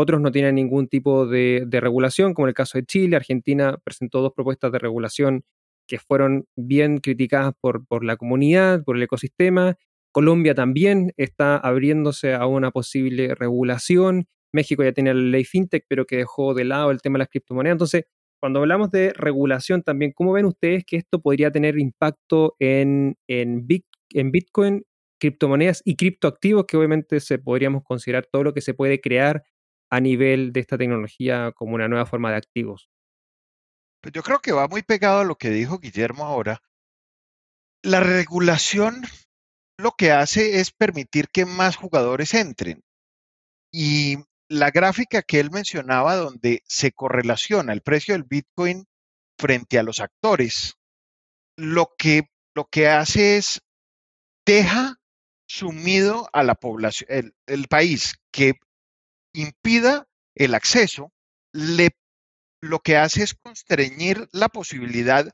Otros 0.00 0.22
no 0.22 0.32
tienen 0.32 0.54
ningún 0.54 0.88
tipo 0.88 1.26
de, 1.26 1.68
regulación, 1.70 2.32
como 2.32 2.46
en 2.46 2.50
el 2.50 2.54
caso 2.54 2.78
de 2.78 2.86
Chile. 2.86 3.16
Argentina 3.16 3.78
presentó 3.84 4.22
dos 4.22 4.32
propuestas 4.34 4.72
de 4.72 4.78
regulación 4.78 5.44
que 5.86 5.98
fueron 5.98 6.46
bien 6.56 7.00
criticadas 7.00 7.52
por, 7.60 8.02
la 8.02 8.16
comunidad, 8.16 8.82
por 8.82 8.96
el 8.96 9.02
ecosistema. 9.02 9.76
Colombia 10.10 10.54
también 10.54 11.12
está 11.18 11.58
abriéndose 11.58 12.32
a 12.32 12.46
una 12.46 12.70
posible 12.70 13.34
regulación. 13.34 14.26
México 14.54 14.82
ya 14.82 14.92
tiene 14.92 15.12
la 15.12 15.20
ley 15.20 15.44
FinTech, 15.44 15.84
pero 15.86 16.06
que 16.06 16.16
dejó 16.16 16.54
de 16.54 16.64
lado 16.64 16.92
el 16.92 17.02
tema 17.02 17.16
de 17.16 17.24
las 17.24 17.28
criptomonedas. 17.28 17.74
Entonces, 17.74 18.04
cuando 18.40 18.60
hablamos 18.60 18.90
de 18.90 19.12
regulación 19.12 19.82
también, 19.82 20.12
¿cómo 20.12 20.32
ven 20.32 20.46
ustedes 20.46 20.84
que 20.86 20.96
esto 20.96 21.20
podría 21.20 21.50
tener 21.50 21.78
impacto 21.78 22.56
en, 22.58 23.18
en 23.28 23.66
Bitcoin, 23.66 24.82
criptomonedas 25.18 25.82
y 25.84 25.96
criptoactivos, 25.96 26.64
que 26.64 26.78
obviamente 26.78 27.20
se 27.20 27.38
podríamos 27.38 27.84
considerar 27.84 28.26
todo 28.32 28.44
lo 28.44 28.54
que 28.54 28.62
se 28.62 28.72
puede 28.72 29.02
crear 29.02 29.44
a 29.90 30.00
nivel 30.00 30.52
de 30.52 30.60
esta 30.60 30.78
tecnología 30.78 31.52
como 31.52 31.74
una 31.74 31.88
nueva 31.88 32.06
forma 32.06 32.30
de 32.30 32.36
activos? 32.36 32.88
Pues 34.00 34.12
yo 34.12 34.22
creo 34.22 34.40
que 34.40 34.52
va 34.52 34.68
muy 34.68 34.82
pegado 34.82 35.20
a 35.20 35.24
lo 35.24 35.36
que 35.36 35.50
dijo 35.50 35.78
Guillermo 35.78 36.24
ahora. 36.24 36.62
La 37.82 38.00
regulación 38.00 39.02
lo 39.76 39.92
que 39.92 40.12
hace 40.12 40.60
es 40.60 40.72
permitir 40.72 41.28
que 41.28 41.46
más 41.46 41.76
jugadores 41.76 42.34
entren. 42.34 42.82
Y 43.72 44.16
la 44.48 44.70
gráfica 44.70 45.22
que 45.22 45.40
él 45.40 45.50
mencionaba 45.50 46.16
donde 46.16 46.62
se 46.66 46.92
correlaciona 46.92 47.72
el 47.72 47.82
precio 47.82 48.14
del 48.14 48.24
Bitcoin 48.24 48.86
frente 49.38 49.78
a 49.78 49.82
los 49.82 50.00
actores, 50.00 50.74
lo 51.56 51.94
que, 51.96 52.24
lo 52.54 52.66
que 52.66 52.88
hace 52.88 53.36
es 53.36 53.62
deja 54.44 54.96
sumido 55.46 56.28
a 56.32 56.42
la 56.42 56.54
población, 56.54 57.32
el, 57.46 57.68
país 57.68 58.16
que 58.32 58.54
impida 59.32 60.06
el 60.34 60.54
acceso, 60.54 61.12
le, 61.52 61.90
lo 62.60 62.80
que 62.80 62.96
hace 62.96 63.22
es 63.22 63.34
constreñir 63.34 64.28
la 64.32 64.48
posibilidad 64.48 65.32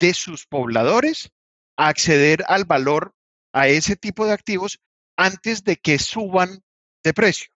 de 0.00 0.14
sus 0.14 0.46
pobladores 0.46 1.30
a 1.76 1.88
acceder 1.88 2.44
al 2.48 2.64
valor 2.64 3.14
a 3.52 3.68
ese 3.68 3.96
tipo 3.96 4.26
de 4.26 4.32
activos 4.32 4.80
antes 5.16 5.64
de 5.64 5.76
que 5.76 5.98
suban 5.98 6.62
de 7.02 7.14
precio 7.14 7.54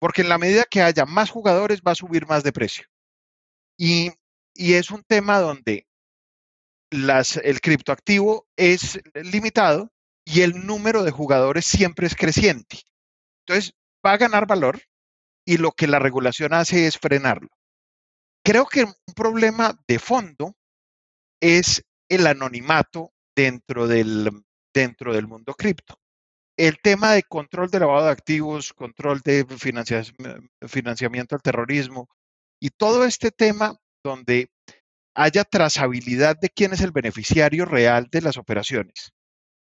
porque 0.00 0.22
en 0.22 0.30
la 0.30 0.38
medida 0.38 0.64
que 0.64 0.82
haya 0.82 1.04
más 1.04 1.30
jugadores 1.30 1.82
va 1.86 1.92
a 1.92 1.96
subir 1.96 2.26
más 2.26 2.42
de 2.42 2.52
precio. 2.52 2.86
Y, 3.78 4.10
es 4.56 4.90
un 4.90 5.04
tema 5.04 5.38
donde 5.38 5.86
las, 6.90 7.36
el 7.36 7.60
criptoactivo 7.60 8.48
es 8.56 9.00
limitado 9.14 9.90
y 10.24 10.42
el 10.42 10.66
número 10.66 11.04
de 11.04 11.12
jugadores 11.12 11.64
siempre 11.64 12.06
es 12.06 12.16
creciente. 12.16 12.80
Entonces, 13.46 13.74
va 14.04 14.12
a 14.12 14.16
ganar 14.18 14.46
valor 14.46 14.82
y 15.50 15.56
lo 15.58 15.72
que 15.72 15.88
la 15.88 15.98
regulación 15.98 16.54
hace 16.54 16.86
es 16.86 16.96
frenarlo. 16.98 17.48
Creo 18.44 18.66
que 18.66 18.84
un 18.84 19.14
problema 19.16 19.76
de 19.88 19.98
fondo 19.98 20.54
es 21.40 21.82
el 22.08 22.26
anonimato 22.26 23.12
dentro 23.34 23.88
del, 23.88 24.30
dentro 24.72 25.12
del 25.12 25.26
mundo 25.26 25.54
cripto 25.54 26.00
el 26.56 26.78
tema 26.78 27.12
de 27.12 27.22
control 27.22 27.70
de 27.70 27.80
lavado 27.80 28.04
de 28.04 28.12
activos, 28.12 28.74
control 28.74 29.20
de 29.24 29.46
financiamiento 30.68 31.34
al 31.34 31.40
terrorismo 31.40 32.10
y 32.60 32.68
todo 32.68 33.06
este 33.06 33.30
tema 33.30 33.78
donde 34.04 34.50
haya 35.14 35.44
trazabilidad 35.44 36.36
de 36.38 36.50
quién 36.50 36.74
es 36.74 36.82
el 36.82 36.92
beneficiario 36.92 37.64
real 37.64 38.08
de 38.12 38.20
las 38.20 38.36
operaciones. 38.36 39.12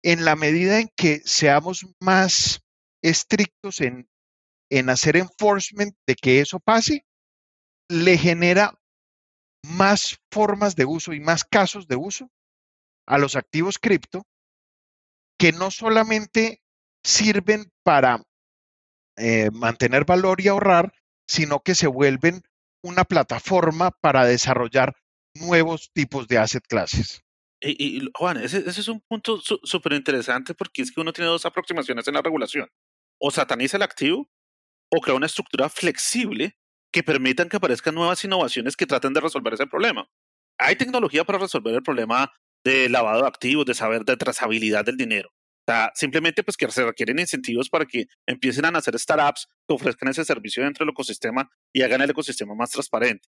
En 0.02 0.24
la 0.24 0.34
medida 0.34 0.80
en 0.80 0.90
que 0.96 1.20
seamos 1.24 1.86
más 2.00 2.62
estrictos 3.00 3.80
en, 3.80 4.08
en 4.70 4.90
hacer 4.90 5.16
enforcement 5.16 5.94
de 6.06 6.14
que 6.14 6.40
eso 6.40 6.60
pase, 6.60 7.04
le 7.88 8.18
genera 8.18 8.78
más 9.62 10.18
formas 10.30 10.76
de 10.76 10.84
uso 10.84 11.12
y 11.12 11.20
más 11.20 11.44
casos 11.44 11.88
de 11.88 11.96
uso 11.96 12.30
a 13.06 13.18
los 13.18 13.36
activos 13.36 13.78
cripto 13.78 14.26
que 15.38 15.52
no 15.52 15.70
solamente 15.70 16.62
sirven 17.02 17.70
para 17.82 18.22
eh, 19.16 19.50
mantener 19.52 20.04
valor 20.04 20.40
y 20.40 20.48
ahorrar, 20.48 20.92
sino 21.26 21.60
que 21.60 21.74
se 21.74 21.86
vuelven 21.86 22.42
una 22.82 23.04
plataforma 23.04 23.90
para 23.90 24.24
desarrollar 24.24 24.96
nuevos 25.34 25.90
tipos 25.92 26.28
de 26.28 26.38
asset 26.38 26.64
classes. 26.66 27.22
Y, 27.60 28.08
Juan, 28.14 28.36
ese, 28.36 28.58
ese, 28.58 28.80
es 28.80 28.88
un 28.88 29.00
punto 29.00 29.40
súper 29.40 29.94
interesante 29.94 30.54
porque 30.54 30.82
es 30.82 30.92
que 30.92 31.00
uno 31.00 31.12
tiene 31.12 31.30
dos 31.30 31.44
aproximaciones 31.44 32.06
en 32.06 32.14
la 32.14 32.22
regulación. 32.22 32.68
O 33.20 33.32
sataniza 33.32 33.76
el 33.76 33.82
activo 33.82 34.28
o 34.90 35.00
crea 35.00 35.14
una 35.14 35.26
estructura 35.26 35.68
flexible 35.68 36.56
que 36.92 37.02
permitan 37.02 37.48
que 37.48 37.56
aparezcan 37.56 37.94
nuevas 37.94 38.24
innovaciones 38.24 38.76
que 38.76 38.86
traten 38.86 39.12
de 39.12 39.20
resolver 39.20 39.54
ese 39.54 39.66
problema. 39.66 40.08
Hay 40.58 40.76
tecnología 40.76 41.24
para 41.24 41.38
resolver 41.38 41.74
el 41.74 41.82
problema 41.82 42.32
de 42.64 42.88
lavado 42.88 43.22
de 43.22 43.28
activos, 43.28 43.66
de 43.66 43.74
saber 43.74 44.04
de 44.04 44.16
trazabilidad 44.16 44.84
del 44.84 44.96
dinero 44.96 45.30
sea, 45.68 45.92
simplemente 45.94 46.42
pues 46.42 46.56
que 46.56 46.70
se 46.70 46.84
requieren 46.84 47.18
incentivos 47.18 47.68
para 47.68 47.84
que 47.84 48.06
empiecen 48.26 48.64
a 48.64 48.70
nacer 48.70 48.98
startups 48.98 49.46
que 49.66 49.74
ofrezcan 49.74 50.08
ese 50.08 50.24
servicio 50.24 50.64
dentro 50.64 50.84
del 50.84 50.92
ecosistema 50.92 51.50
y 51.72 51.82
hagan 51.82 52.00
el 52.00 52.10
ecosistema 52.10 52.54
más 52.54 52.70
transparente. 52.70 53.28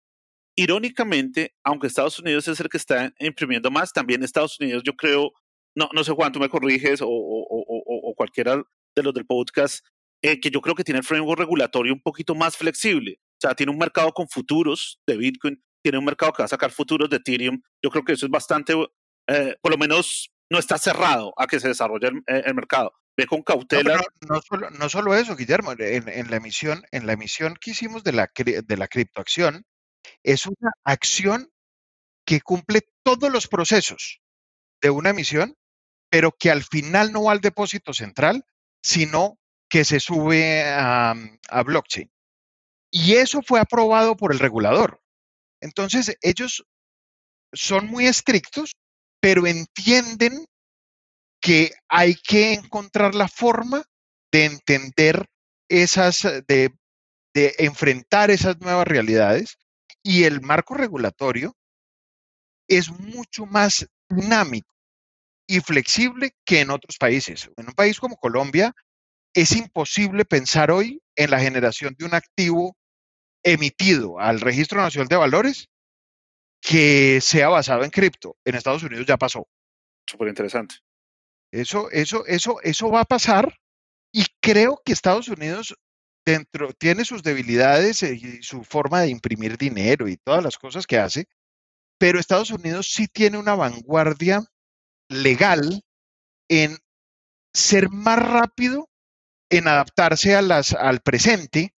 Irónicamente, 0.56 1.54
aunque 1.64 1.86
Estados 1.86 2.18
Unidos 2.18 2.48
es 2.48 2.60
el 2.60 2.68
que 2.68 2.76
está 2.76 3.12
imprimiendo 3.18 3.70
más, 3.70 3.92
también 3.92 4.22
Estados 4.22 4.58
Unidos 4.60 4.82
yo 4.84 4.94
creo, 4.94 5.32
no, 5.74 5.88
no 5.92 6.04
sé 6.04 6.12
Juan, 6.12 6.32
tú 6.32 6.40
me 6.40 6.48
corriges 6.48 7.00
o, 7.02 7.08
o, 7.08 7.10
o, 7.10 8.10
o 8.10 8.14
cualquiera 8.14 8.62
de 8.96 9.02
los 9.02 9.14
del 9.14 9.26
podcast, 9.26 9.84
eh, 10.22 10.40
que 10.40 10.50
yo 10.50 10.60
creo 10.60 10.74
que 10.74 10.84
tiene 10.84 10.98
el 10.98 11.04
framework 11.04 11.38
regulatorio 11.38 11.92
un 11.92 12.02
poquito 12.02 12.34
más 12.34 12.56
flexible. 12.56 13.20
O 13.20 13.40
sea, 13.40 13.54
tiene 13.54 13.70
un 13.70 13.78
mercado 13.78 14.12
con 14.12 14.28
futuros 14.28 15.00
de 15.06 15.16
Bitcoin, 15.16 15.62
tiene 15.82 15.98
un 15.98 16.04
mercado 16.04 16.32
que 16.32 16.42
va 16.42 16.46
a 16.46 16.48
sacar 16.48 16.72
futuros 16.72 17.08
de 17.08 17.16
Ethereum. 17.16 17.60
Yo 17.82 17.90
creo 17.90 18.04
que 18.04 18.14
eso 18.14 18.26
es 18.26 18.30
bastante, 18.30 18.74
eh, 19.28 19.56
por 19.60 19.70
lo 19.70 19.78
menos 19.78 20.30
no 20.50 20.58
está 20.58 20.76
cerrado 20.78 21.32
a 21.36 21.46
que 21.46 21.60
se 21.60 21.68
desarrolle 21.68 22.10
el, 22.26 22.54
mercado. 22.54 22.92
Ve 23.16 23.26
con 23.26 23.42
cautela. 23.42 24.00
No, 24.78 24.88
solo, 24.88 25.14
eso, 25.14 25.36
Guillermo. 25.36 25.72
En, 25.78 26.30
la 26.30 26.36
emisión, 26.36 26.82
en 26.90 27.06
la 27.06 27.12
emisión 27.12 27.56
que 27.60 27.72
hicimos 27.72 28.02
de 28.02 28.12
la, 28.12 28.30
de 28.34 28.76
la 28.76 28.88
criptoacción, 28.88 29.66
es 30.22 30.46
una 30.46 30.72
acción 30.84 31.50
que 32.24 32.40
cumple 32.40 32.82
todos 33.02 33.30
los 33.32 33.48
procesos 33.48 34.20
de 34.80 34.90
una 34.90 35.10
emisión, 35.10 35.56
pero 36.10 36.32
que 36.32 36.50
al 36.50 36.62
final 36.62 37.12
no 37.12 37.24
va 37.24 37.32
al 37.32 37.40
depósito 37.40 37.92
central, 37.92 38.44
sino 38.82 39.37
que 39.68 39.84
se 39.84 40.00
sube 40.00 40.64
a, 40.64 41.14
blockchain. 41.64 42.10
Y 42.90 43.14
eso 43.14 43.42
fue 43.42 43.60
aprobado 43.60 44.16
por 44.16 44.32
el 44.32 44.38
regulador. 44.38 45.00
Entonces, 45.60 46.16
ellos 46.22 46.64
son 47.52 47.86
muy 47.86 48.06
estrictos 48.06 48.72
pero 49.20 49.46
entienden 49.46 50.44
que 51.40 51.72
hay 51.88 52.14
que 52.14 52.54
encontrar 52.54 53.14
la 53.14 53.28
forma 53.28 53.84
de 54.32 54.44
entender 54.44 55.26
esas, 55.68 56.22
de, 56.22 56.72
enfrentar 57.34 58.30
esas 58.30 58.58
nuevas 58.60 58.86
realidades 58.86 59.58
y 60.02 60.24
el 60.24 60.40
marco 60.40 60.74
regulatorio 60.74 61.54
es 62.68 62.90
mucho 62.90 63.46
más 63.46 63.86
dinámico 64.08 64.74
y 65.46 65.60
flexible 65.60 66.32
que 66.44 66.60
en 66.60 66.70
otros 66.70 66.96
países. 66.98 67.48
En 67.56 67.68
un 67.68 67.74
país 67.74 68.00
como 68.00 68.16
Colombia 68.16 68.74
es 69.34 69.52
imposible 69.52 70.24
pensar 70.24 70.70
hoy 70.70 71.02
en 71.16 71.30
la 71.30 71.40
generación 71.40 71.94
de 71.98 72.04
un 72.04 72.14
activo 72.14 72.76
emitido 73.42 74.18
al 74.18 74.40
Registro 74.40 74.80
Nacional 74.80 75.08
de 75.08 75.16
Valores 75.16 75.68
que 76.60 77.20
sea 77.20 77.48
basado 77.48 77.84
en 77.84 77.90
cripto. 77.90 78.36
En 78.44 78.54
Estados 78.54 78.82
Unidos 78.82 79.06
ya 79.06 79.16
pasó. 79.16 79.46
Súper 80.06 80.28
interesante. 80.28 80.76
Eso, 81.52 81.90
eso, 81.90 82.26
eso, 82.26 82.60
eso 82.62 82.90
va 82.90 83.00
a 83.00 83.04
pasar 83.04 83.54
y 84.12 84.24
creo 84.40 84.80
que 84.84 84.92
Estados 84.92 85.28
Unidos 85.28 85.74
dentro 86.24 86.72
tiene 86.74 87.04
sus 87.04 87.22
debilidades 87.22 88.02
y 88.02 88.42
su 88.42 88.62
forma 88.64 89.00
de 89.00 89.08
imprimir 89.08 89.56
dinero 89.56 90.08
y 90.08 90.16
todas 90.18 90.42
las 90.42 90.58
cosas 90.58 90.86
que 90.86 90.98
hace, 90.98 91.26
pero 91.98 92.18
Estados 92.18 92.50
Unidos 92.50 92.90
sí 92.92 93.08
tiene 93.08 93.38
una 93.38 93.54
vanguardia 93.54 94.42
legal 95.08 95.82
en 96.48 96.76
ser 97.54 97.88
más 97.90 98.18
rápido 98.18 98.87
en 99.50 99.68
adaptarse 99.68 100.34
a 100.34 100.42
las, 100.42 100.74
al 100.74 101.00
presente 101.00 101.74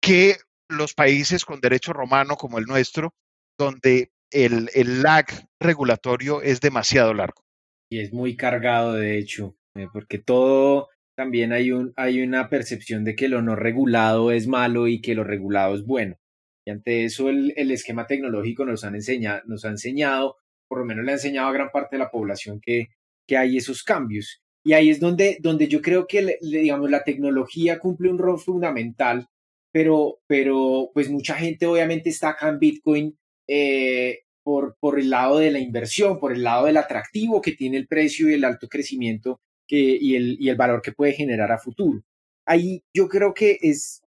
que 0.00 0.36
los 0.68 0.94
países 0.94 1.44
con 1.44 1.60
derecho 1.60 1.92
romano 1.92 2.36
como 2.36 2.58
el 2.58 2.64
nuestro, 2.64 3.14
donde 3.58 4.12
el, 4.30 4.70
el 4.74 5.02
lag 5.02 5.26
regulatorio 5.60 6.42
es 6.42 6.60
demasiado 6.60 7.12
largo. 7.12 7.42
Y 7.90 8.00
es 8.00 8.12
muy 8.12 8.36
cargado, 8.36 8.94
de 8.94 9.18
hecho, 9.18 9.56
eh, 9.74 9.88
porque 9.92 10.18
todo 10.18 10.88
también 11.16 11.52
hay, 11.52 11.72
un, 11.72 11.92
hay 11.96 12.22
una 12.22 12.48
percepción 12.48 13.04
de 13.04 13.16
que 13.16 13.28
lo 13.28 13.42
no 13.42 13.56
regulado 13.56 14.30
es 14.30 14.46
malo 14.46 14.86
y 14.86 15.00
que 15.00 15.14
lo 15.14 15.24
regulado 15.24 15.74
es 15.74 15.84
bueno. 15.84 16.16
Y 16.66 16.70
ante 16.70 17.04
eso 17.04 17.28
el, 17.28 17.52
el 17.56 17.70
esquema 17.72 18.06
tecnológico 18.06 18.64
nos, 18.64 18.84
han 18.84 18.94
enseñado, 18.94 19.42
nos 19.46 19.64
ha 19.64 19.70
enseñado, 19.70 20.36
por 20.68 20.78
lo 20.78 20.84
menos 20.84 21.04
le 21.04 21.10
ha 21.10 21.14
enseñado 21.14 21.48
a 21.48 21.52
gran 21.52 21.70
parte 21.70 21.96
de 21.96 22.00
la 22.00 22.10
población 22.10 22.60
que, 22.60 22.88
que 23.26 23.36
hay 23.36 23.56
esos 23.56 23.82
cambios. 23.82 24.40
Y 24.64 24.74
ahí 24.74 24.90
es 24.90 25.00
donde, 25.00 25.38
donde 25.40 25.68
yo 25.68 25.80
creo 25.80 26.06
que 26.06 26.38
digamos, 26.40 26.90
la 26.90 27.04
tecnología 27.04 27.78
cumple 27.78 28.10
un 28.10 28.18
rol 28.18 28.38
fundamental, 28.38 29.28
pero, 29.72 30.20
pero 30.26 30.90
pues 30.92 31.08
mucha 31.10 31.34
gente 31.34 31.66
obviamente 31.66 32.10
está 32.10 32.30
acá 32.30 32.48
en 32.48 32.58
Bitcoin 32.58 33.18
eh, 33.48 34.20
por, 34.42 34.76
por 34.80 34.98
el 34.98 35.10
lado 35.10 35.38
de 35.38 35.50
la 35.50 35.60
inversión, 35.60 36.18
por 36.18 36.32
el 36.32 36.42
lado 36.42 36.66
del 36.66 36.76
atractivo 36.76 37.40
que 37.40 37.52
tiene 37.52 37.78
el 37.78 37.86
precio 37.86 38.28
y 38.28 38.34
el 38.34 38.44
alto 38.44 38.68
crecimiento 38.68 39.40
que, 39.66 39.78
y, 39.78 40.16
el, 40.16 40.36
y 40.40 40.48
el 40.48 40.56
valor 40.56 40.82
que 40.82 40.92
puede 40.92 41.12
generar 41.12 41.52
a 41.52 41.58
futuro. 41.58 42.02
Ahí 42.46 42.82
yo 42.94 43.08
creo 43.08 43.32
que 43.32 43.58
es, 43.62 44.02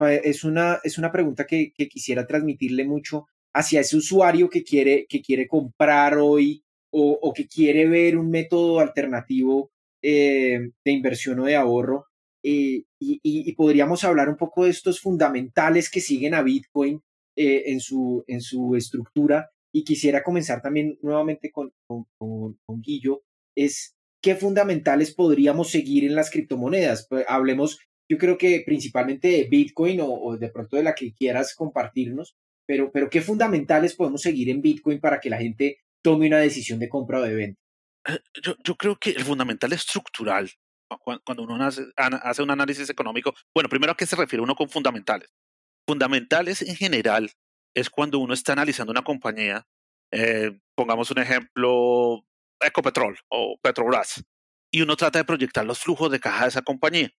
es, 0.00 0.44
una, 0.44 0.80
es 0.84 0.96
una 0.98 1.12
pregunta 1.12 1.46
que, 1.46 1.72
que 1.76 1.88
quisiera 1.88 2.26
transmitirle 2.26 2.84
mucho 2.84 3.26
hacia 3.52 3.80
ese 3.80 3.96
usuario 3.96 4.48
que 4.48 4.62
quiere, 4.62 5.06
que 5.08 5.20
quiere 5.20 5.46
comprar 5.48 6.18
hoy 6.18 6.62
o, 6.90 7.18
o 7.20 7.32
que 7.32 7.46
quiere 7.46 7.86
ver 7.88 8.16
un 8.16 8.30
método 8.30 8.80
alternativo 8.80 9.72
eh, 10.02 10.70
de 10.84 10.92
inversión 10.92 11.40
o 11.40 11.44
de 11.44 11.56
ahorro. 11.56 12.06
Eh, 12.42 12.84
y, 12.98 13.20
y, 13.22 13.52
podríamos 13.54 14.02
hablar 14.02 14.28
un 14.28 14.36
poco 14.36 14.64
de 14.64 14.70
estos 14.70 15.00
fundamentales 15.00 15.90
que 15.90 16.00
siguen 16.00 16.32
a 16.34 16.42
Bitcoin 16.42 17.00
eh, 17.36 17.64
en, 17.66 17.80
su, 17.80 18.24
en 18.26 18.40
su 18.40 18.76
estructura. 18.76 19.50
Y 19.72 19.84
quisiera 19.84 20.22
comenzar 20.22 20.62
también 20.62 20.98
nuevamente 21.02 21.50
con, 21.50 21.72
con, 21.86 22.06
con, 22.18 22.82
Guillo, 22.82 23.22
es 23.56 23.94
qué 24.22 24.34
fundamentales 24.34 25.14
podríamos 25.14 25.70
seguir 25.70 26.04
en 26.04 26.14
las 26.14 26.30
criptomonedas. 26.30 27.06
Pues, 27.08 27.24
hablemos, 27.28 27.78
yo 28.10 28.18
creo 28.18 28.36
que 28.36 28.62
principalmente 28.64 29.28
de 29.28 29.44
Bitcoin 29.44 30.00
o, 30.00 30.12
o, 30.12 30.36
de 30.36 30.50
pronto 30.50 30.76
de 30.76 30.82
la 30.82 30.94
que 30.94 31.12
quieras 31.12 31.54
compartirnos, 31.54 32.34
pero, 32.66 32.90
pero 32.90 33.10
qué 33.10 33.20
fundamentales 33.20 33.94
podemos 33.94 34.22
seguir 34.22 34.48
en 34.48 34.60
Bitcoin 34.60 34.98
para 34.98 35.20
que 35.20 35.30
la 35.30 35.38
gente 35.38 35.78
tome 36.02 36.26
una 36.26 36.38
decisión 36.38 36.78
de 36.78 36.88
compra 36.88 37.20
o 37.20 37.22
de 37.22 37.34
venta. 37.34 37.60
Yo, 38.42 38.56
yo 38.64 38.76
creo 38.76 38.96
que 38.96 39.10
el 39.10 39.24
fundamental 39.24 39.72
estructural, 39.72 40.50
cuando 41.24 41.42
uno 41.42 41.62
hace, 41.64 41.84
hace 41.96 42.42
un 42.42 42.50
análisis 42.50 42.88
económico, 42.90 43.34
bueno, 43.54 43.68
primero 43.68 43.92
a 43.92 43.96
qué 43.96 44.06
se 44.06 44.16
refiere 44.16 44.42
uno 44.42 44.54
con 44.54 44.68
fundamentales. 44.68 45.30
Fundamentales 45.86 46.62
en 46.62 46.76
general 46.76 47.30
es 47.74 47.90
cuando 47.90 48.18
uno 48.18 48.34
está 48.34 48.52
analizando 48.52 48.90
una 48.90 49.02
compañía, 49.02 49.66
eh, 50.12 50.58
pongamos 50.74 51.10
un 51.10 51.18
ejemplo, 51.18 52.24
Ecopetrol 52.60 53.18
o 53.28 53.58
Petrobras, 53.62 54.22
y 54.72 54.82
uno 54.82 54.96
trata 54.96 55.18
de 55.18 55.24
proyectar 55.24 55.64
los 55.64 55.78
flujos 55.78 56.10
de 56.10 56.20
caja 56.20 56.44
de 56.44 56.48
esa 56.48 56.62
compañía, 56.62 57.10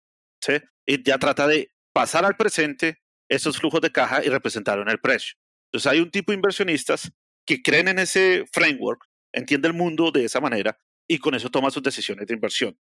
¿sí? 0.41 0.53
Y 0.85 1.03
ya 1.03 1.17
trata 1.17 1.47
de 1.47 1.71
pasar 1.93 2.25
al 2.25 2.35
presente 2.35 3.01
esos 3.29 3.57
flujos 3.57 3.81
de 3.81 3.91
caja 3.91 4.23
y 4.23 4.29
representarlo 4.29 4.83
en 4.83 4.89
el 4.89 4.99
precio. 4.99 5.35
Entonces 5.67 5.91
hay 5.91 5.99
un 5.99 6.11
tipo 6.11 6.31
de 6.31 6.35
inversionistas 6.35 7.11
que 7.45 7.61
creen 7.61 7.87
en 7.87 7.99
ese 7.99 8.45
framework 8.51 9.05
entiende 9.33 9.67
el 9.67 9.73
mundo 9.73 10.11
de 10.11 10.25
esa 10.25 10.39
manera 10.39 10.77
y 11.07 11.17
con 11.17 11.35
eso 11.35 11.49
toma 11.49 11.71
sus 11.71 11.83
decisiones 11.83 12.27
de 12.27 12.33
inversión. 12.33 12.77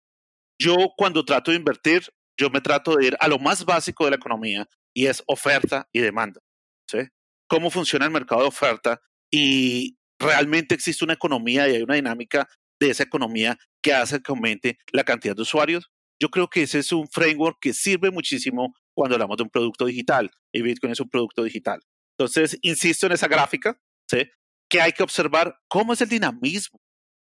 Yo 0.60 0.76
cuando 0.98 1.26
trato 1.26 1.52
de 1.52 1.58
invertir, 1.58 2.04
yo 2.38 2.50
me 2.50 2.62
trato 2.62 2.96
de 2.96 3.08
ir 3.08 3.18
a 3.20 3.28
lo 3.28 3.40
más 3.40 3.66
básico 3.66 4.06
de 4.06 4.12
la 4.12 4.16
economía 4.18 4.68
y 4.94 5.08
es 5.08 5.24
oferta 5.28 5.88
y 5.92 6.00
demanda. 6.00 6.42
¿sí? 6.88 7.00
¿Cómo 7.48 7.70
funciona 7.70 8.06
el 8.06 8.12
mercado 8.12 8.42
de 8.42 8.48
oferta? 8.48 9.02
Y 9.32 9.98
realmente 10.20 10.76
existe 10.76 11.04
una 11.04 11.14
economía 11.14 11.68
y 11.68 11.76
hay 11.76 11.82
una 11.82 11.96
dinámica 11.96 12.48
de 12.80 12.90
esa 12.90 13.04
economía 13.04 13.58
que 13.82 13.94
hace 13.94 14.22
que 14.22 14.32
aumente 14.32 14.78
la 14.92 15.04
cantidad 15.04 15.36
de 15.36 15.42
usuarios. 15.42 15.92
Yo 16.20 16.30
creo 16.30 16.50
que 16.50 16.64
ese 16.64 16.80
es 16.80 16.92
un 16.92 17.08
framework 17.08 17.58
que 17.60 17.74
sirve 17.74 18.12
muchísimo 18.12 18.74
cuando 18.94 19.16
hablamos 19.16 19.38
de 19.38 19.44
un 19.44 19.50
producto 19.50 19.86
digital 19.86 20.32
y 20.52 20.62
Bitcoin 20.62 20.94
es 20.94 21.00
un 21.00 21.10
producto 21.10 21.44
digital. 21.44 21.82
Entonces, 22.18 22.58
insisto 22.62 23.08
en 23.08 23.12
esa 23.12 23.28
gráfica, 23.28 23.78
¿sí? 24.10 24.30
Que 24.76 24.82
hay 24.82 24.92
que 24.92 25.04
observar 25.04 25.58
cómo 25.70 25.94
es 25.94 26.02
el 26.02 26.10
dinamismo 26.10 26.82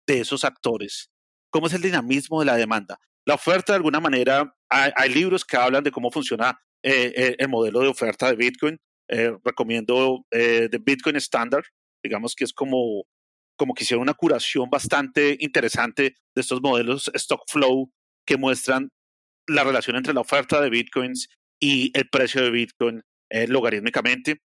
de 0.07 0.21
esos 0.21 0.45
actores, 0.45 1.11
cómo 1.49 1.67
es 1.67 1.73
el 1.73 1.81
dinamismo 1.81 2.39
de 2.39 2.45
la 2.45 2.55
demanda. 2.55 2.97
La 3.25 3.33
oferta, 3.33 3.73
de 3.73 3.77
alguna 3.77 3.99
manera, 3.99 4.55
hay, 4.69 5.09
libros 5.13 5.43
que 5.43 5.57
hablan 5.57 5.83
de 5.83 5.91
cómo 5.91 6.09
funciona 6.09 6.57
eh, 6.81 7.11
eh, 7.13 7.35
el 7.37 7.49
modelo 7.49 7.81
de 7.81 7.89
oferta 7.89 8.29
de 8.29 8.37
Bitcoin. 8.37 8.79
Eh, 9.09 9.35
recomiendo 9.43 10.25
The 10.31 10.79
Bitcoin 10.81 11.17
Standard, 11.17 11.65
digamos 12.01 12.33
que 12.33 12.45
es 12.45 12.53
como, 12.53 13.03
como 13.57 13.73
que 13.73 13.83
hicieron 13.83 14.03
una 14.03 14.13
curación 14.13 14.69
bastante 14.69 15.35
interesante 15.41 16.15
de 16.33 16.41
estos 16.41 16.61
modelos 16.61 17.11
Stock 17.13 17.43
Flow 17.49 17.91
que 18.25 18.37
muestran 18.37 18.89
la 19.47 19.65
relación 19.65 19.97
entre 19.97 20.13
la 20.13 20.21
oferta 20.21 20.61
de 20.61 20.69
Bitcoins 20.69 21.27
y 21.61 21.91
el 21.97 22.09
precio 22.09 22.41
de 22.41 22.51
Bitcoin 22.51 23.01
logarítmicamente 23.49 24.41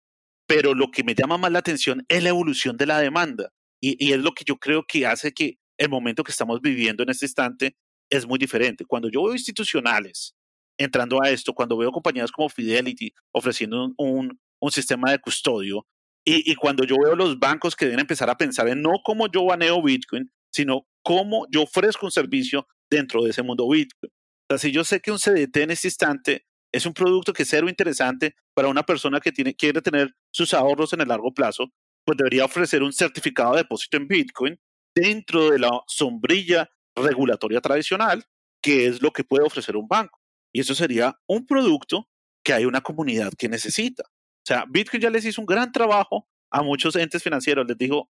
pero 0.54 0.74
lo 0.74 0.90
que 0.90 1.02
me 1.02 1.14
llama 1.14 1.38
más 1.38 1.50
la 1.50 1.60
atención 1.60 2.04
es 2.08 2.22
la 2.22 2.28
evolución 2.28 2.76
de 2.76 2.84
la 2.84 3.00
demanda 3.00 3.50
y, 3.80 4.12
es 4.12 4.20
lo 4.20 4.32
que 4.32 4.44
yo 4.44 4.56
creo 4.56 4.84
que 4.86 5.06
hace 5.06 5.32
que 5.32 5.56
el 5.78 5.88
momento 5.88 6.22
que 6.22 6.30
estamos 6.30 6.60
viviendo 6.60 7.02
en 7.02 7.08
este 7.08 7.24
instante 7.24 7.74
es 8.10 8.26
muy 8.26 8.38
diferente. 8.38 8.84
Cuando 8.84 9.08
yo 9.08 9.24
veo 9.24 9.32
institucionales 9.32 10.34
entrando 10.78 11.22
a 11.22 11.30
esto, 11.30 11.54
cuando 11.54 11.78
veo 11.78 11.90
compañías 11.90 12.30
como 12.30 12.50
Fidelity 12.50 13.14
ofreciendo 13.32 13.94
un, 13.96 14.38
un, 14.60 14.70
sistema 14.70 15.10
de 15.10 15.20
custodio 15.20 15.86
y, 16.22 16.52
y, 16.52 16.54
cuando 16.54 16.84
yo 16.84 16.96
veo 17.02 17.16
los 17.16 17.38
bancos 17.38 17.74
que 17.74 17.86
deben 17.86 18.00
empezar 18.00 18.28
a 18.28 18.36
pensar 18.36 18.68
en 18.68 18.82
no 18.82 19.00
cómo 19.02 19.32
yo 19.32 19.46
baneo 19.46 19.82
Bitcoin, 19.82 20.30
sino 20.52 20.86
cómo 21.02 21.46
yo 21.50 21.62
ofrezco 21.62 22.04
un 22.04 22.12
servicio 22.12 22.66
dentro 22.90 23.24
de 23.24 23.30
ese 23.30 23.42
mundo 23.42 23.66
Bitcoin. 23.70 24.12
O 24.50 24.58
si 24.58 24.70
yo 24.70 24.84
sé 24.84 25.00
que 25.00 25.12
un 25.12 25.18
CDT 25.18 25.56
en 25.56 25.70
este 25.70 25.88
instante 25.88 26.44
es 26.72 26.86
un 26.86 26.94
producto 26.94 27.32
que 27.32 27.42
es 27.42 27.48
cero 27.48 27.68
interesante 27.68 28.34
para 28.54 28.68
una 28.68 28.82
persona 28.82 29.20
que 29.20 29.32
quiere 29.54 29.82
tener 29.82 30.14
sus 30.32 30.54
ahorros 30.54 30.92
en 30.94 31.02
el 31.02 31.08
largo 31.08 31.32
plazo, 31.32 31.70
pues 32.04 32.16
debería 32.16 32.46
ofrecer 32.46 32.82
un 32.82 32.92
certificado 32.92 33.52
de 33.52 33.58
depósito 33.58 33.98
en 33.98 34.08
Bitcoin 34.08 34.58
dentro 34.94 35.50
de 35.50 35.58
la 35.58 35.70
sombrilla 35.86 36.70
regulatoria 36.96 37.60
tradicional, 37.60 38.24
que 38.62 38.86
es 38.86 39.02
lo 39.02 39.12
que 39.12 39.24
puede 39.24 39.44
ofrecer 39.44 39.76
un 39.76 39.86
banco. 39.86 40.18
Y 40.52 40.60
eso 40.60 40.74
sería 40.74 41.18
un 41.26 41.46
producto 41.46 42.08
que 42.44 42.54
hay 42.54 42.64
una 42.64 42.80
comunidad 42.80 43.32
que 43.38 43.48
necesita. 43.48 44.04
O 44.04 44.46
sea, 44.46 44.64
Bitcoin 44.68 45.02
ya 45.02 45.10
les 45.10 45.24
hizo 45.24 45.40
un 45.40 45.46
gran 45.46 45.72
trabajo 45.72 46.28
a 46.50 46.62
muchos 46.62 46.96
entes 46.96 47.22
financieros. 47.22 47.66
Les 47.66 47.78
dijo, 47.78 48.10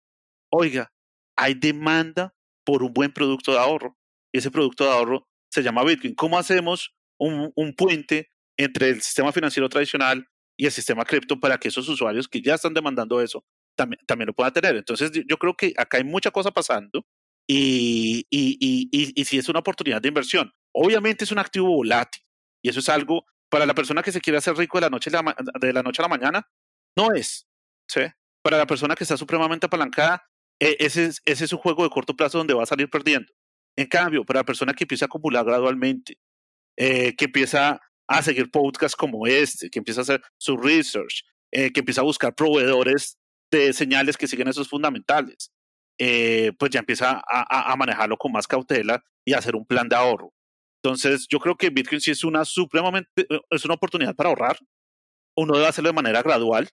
oiga, 0.51 0.93
hay 1.37 1.55
demanda 1.55 2.35
por 2.65 2.83
un 2.83 2.93
buen 2.93 3.13
producto 3.13 3.53
de 3.53 3.59
ahorro. 3.59 3.97
Y 4.33 4.39
ese 4.39 4.51
producto 4.51 4.85
de 4.85 4.91
ahorro 4.91 5.29
se 5.51 5.63
llama 5.63 5.85
Bitcoin. 5.85 6.15
¿Cómo 6.15 6.39
hacemos 6.39 6.95
un 7.19 7.75
puente 7.77 8.34
entre 8.57 8.91
el 8.91 9.03
sistema 9.03 9.33
financiero 9.33 9.69
tradicional 9.69 10.27
y 10.57 10.67
el 10.67 10.73
sistema 10.73 11.05
cripto 11.05 11.39
para 11.39 11.59
que 11.59 11.69
esos 11.69 11.89
usuarios 11.89 12.29
que 12.29 12.41
ya 12.41 12.55
están 12.55 12.75
demandando 12.75 13.21
eso 13.21 13.45
también, 13.77 14.27
lo 14.27 14.35
puedan 14.35 14.53
tener. 14.53 14.77
Entonces, 14.77 15.11
yo 15.13 15.37
creo 15.37 15.55
que 15.55 15.75
acá 15.77 15.99
hay 15.99 16.05
mucha 16.05 16.31
cosa 16.31 16.51
pasando 16.53 17.05
y, 17.49 18.27
y, 18.31 18.57
y, 18.61 19.13
y, 19.21 19.25
si 19.25 19.39
es 19.39 19.49
una 19.49 19.59
oportunidad 19.59 20.01
de 20.01 20.09
inversión. 20.09 20.53
Obviamente 20.73 21.25
es 21.25 21.33
un 21.33 21.39
activo 21.39 21.69
volátil 21.69 22.23
y 22.63 22.69
eso 22.69 22.81
es 22.81 22.89
algo 22.89 23.27
para 23.51 23.67
la 23.67 23.75
persona 23.75 24.03
que 24.03 24.13
se 24.13 24.21
quiere 24.21 24.39
hacer 24.39 24.57
rico 24.57 24.79
de 24.79 24.83
la 24.83 24.91
noche, 24.91 25.11
de 25.11 25.73
la, 25.73 25.83
noche 25.83 26.03
a 26.03 26.05
la 26.05 26.09
mañana, 26.09 26.49
no 26.97 27.13
es. 27.13 27.47
¿sí? 27.89 28.01
Para 28.43 28.59
la 28.59 28.67
persona 28.67 28.95
que 28.95 29.05
está 29.05 29.17
supremamente 29.17 29.67
apalancada, 29.67 30.25
e, 30.61 30.77
ese 30.81 31.07
es, 31.07 31.23
ese 31.25 31.45
es 31.45 31.53
un 31.53 31.59
juego 31.59 31.83
de 31.83 31.91
corto 31.91 32.17
plazo 32.17 32.39
donde 32.39 32.55
va 32.55 32.63
a 32.63 32.67
salir 32.67 32.89
perdiendo. 32.89 33.33
En 33.77 33.87
cambio, 33.87 34.25
para 34.25 34.41
la 34.41 34.45
persona 34.45 34.73
que 34.73 34.85
empieza 34.85 35.05
a 35.05 35.07
acumular 35.07 35.45
gradualmente, 35.45 36.19
eh, 36.77 37.15
que 37.17 37.27
empieza 37.27 37.81
a 38.07 38.23
seguir 38.23 38.51
podcasts 38.51 38.97
como 38.97 39.27
este, 39.27 39.71
que 39.71 39.79
empieza 39.79 40.01
a 40.01 40.03
hacer 40.03 40.23
su 40.39 40.57
research, 40.57 41.25
eh, 41.53 41.73
que 41.73 41.81
empieza 41.81 42.01
a 42.01 42.05
buscar 42.05 42.35
proveedores 42.35 43.19
de 43.51 43.73
señales 43.73 44.17
que 44.17 44.27
siguen 44.27 44.49
esos 44.49 44.69
fundamentales, 44.69 45.53
eh, 45.99 46.53
pues 46.59 46.71
ya 46.71 46.81
empieza 46.81 47.23
a, 47.27 47.73
a, 47.73 47.77
manejarlo 47.77 48.17
con 48.17 48.33
más 48.33 48.47
cautela 48.47 49.03
y 49.25 49.33
a 49.33 49.39
hacer 49.39 49.55
un 49.55 49.65
plan 49.65 49.89
de 49.89 49.97
ahorro. 49.97 50.33
Entonces, 50.83 51.27
yo 51.29 51.39
creo 51.39 51.57
que 51.57 51.71
Bitcoin 51.71 52.01
sí 52.01 52.11
es 52.11 52.25
una 52.25 52.45
supremamente, 52.45 53.09
eh, 53.17 53.41
es 53.51 53.65
una 53.65 53.75
oportunidad 53.75 54.15
para 54.15 54.31
ahorrar. 54.31 54.59
Uno 55.37 55.55
debe 55.55 55.69
hacerlo 55.69 55.91
de 55.91 55.95
manera 55.95 56.23
gradual. 56.23 56.69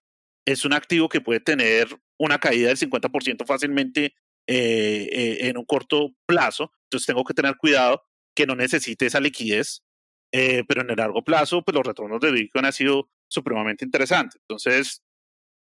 Es 0.45 0.65
un 0.65 0.73
activo 0.73 1.07
que 1.07 1.21
puede 1.21 1.39
tener 1.39 1.87
una 2.19 2.39
caída 2.39 2.69
del 2.69 2.77
50% 2.77 3.45
fácilmente 3.45 4.15
en 4.47 5.57
un 5.57 5.65
corto 5.65 6.09
plazo. 6.25 6.71
Entonces, 6.85 7.05
tengo 7.05 7.23
que 7.23 7.33
tener 7.33 7.55
cuidado 7.57 8.03
que 8.35 8.45
no 8.45 8.55
necesite 8.55 9.05
esa 9.05 9.19
liquidez 9.19 9.83
eh, 10.31 10.63
pero 10.67 10.81
en 10.81 10.89
el 10.89 10.97
largo 10.97 11.23
plazo, 11.23 11.63
pues 11.63 11.75
los 11.75 11.85
retornos 11.85 12.19
de 12.19 12.31
Bitcoin 12.31 12.65
han 12.65 12.73
sido 12.73 13.09
supremamente 13.27 13.85
interesantes. 13.85 14.39
Entonces, 14.41 15.03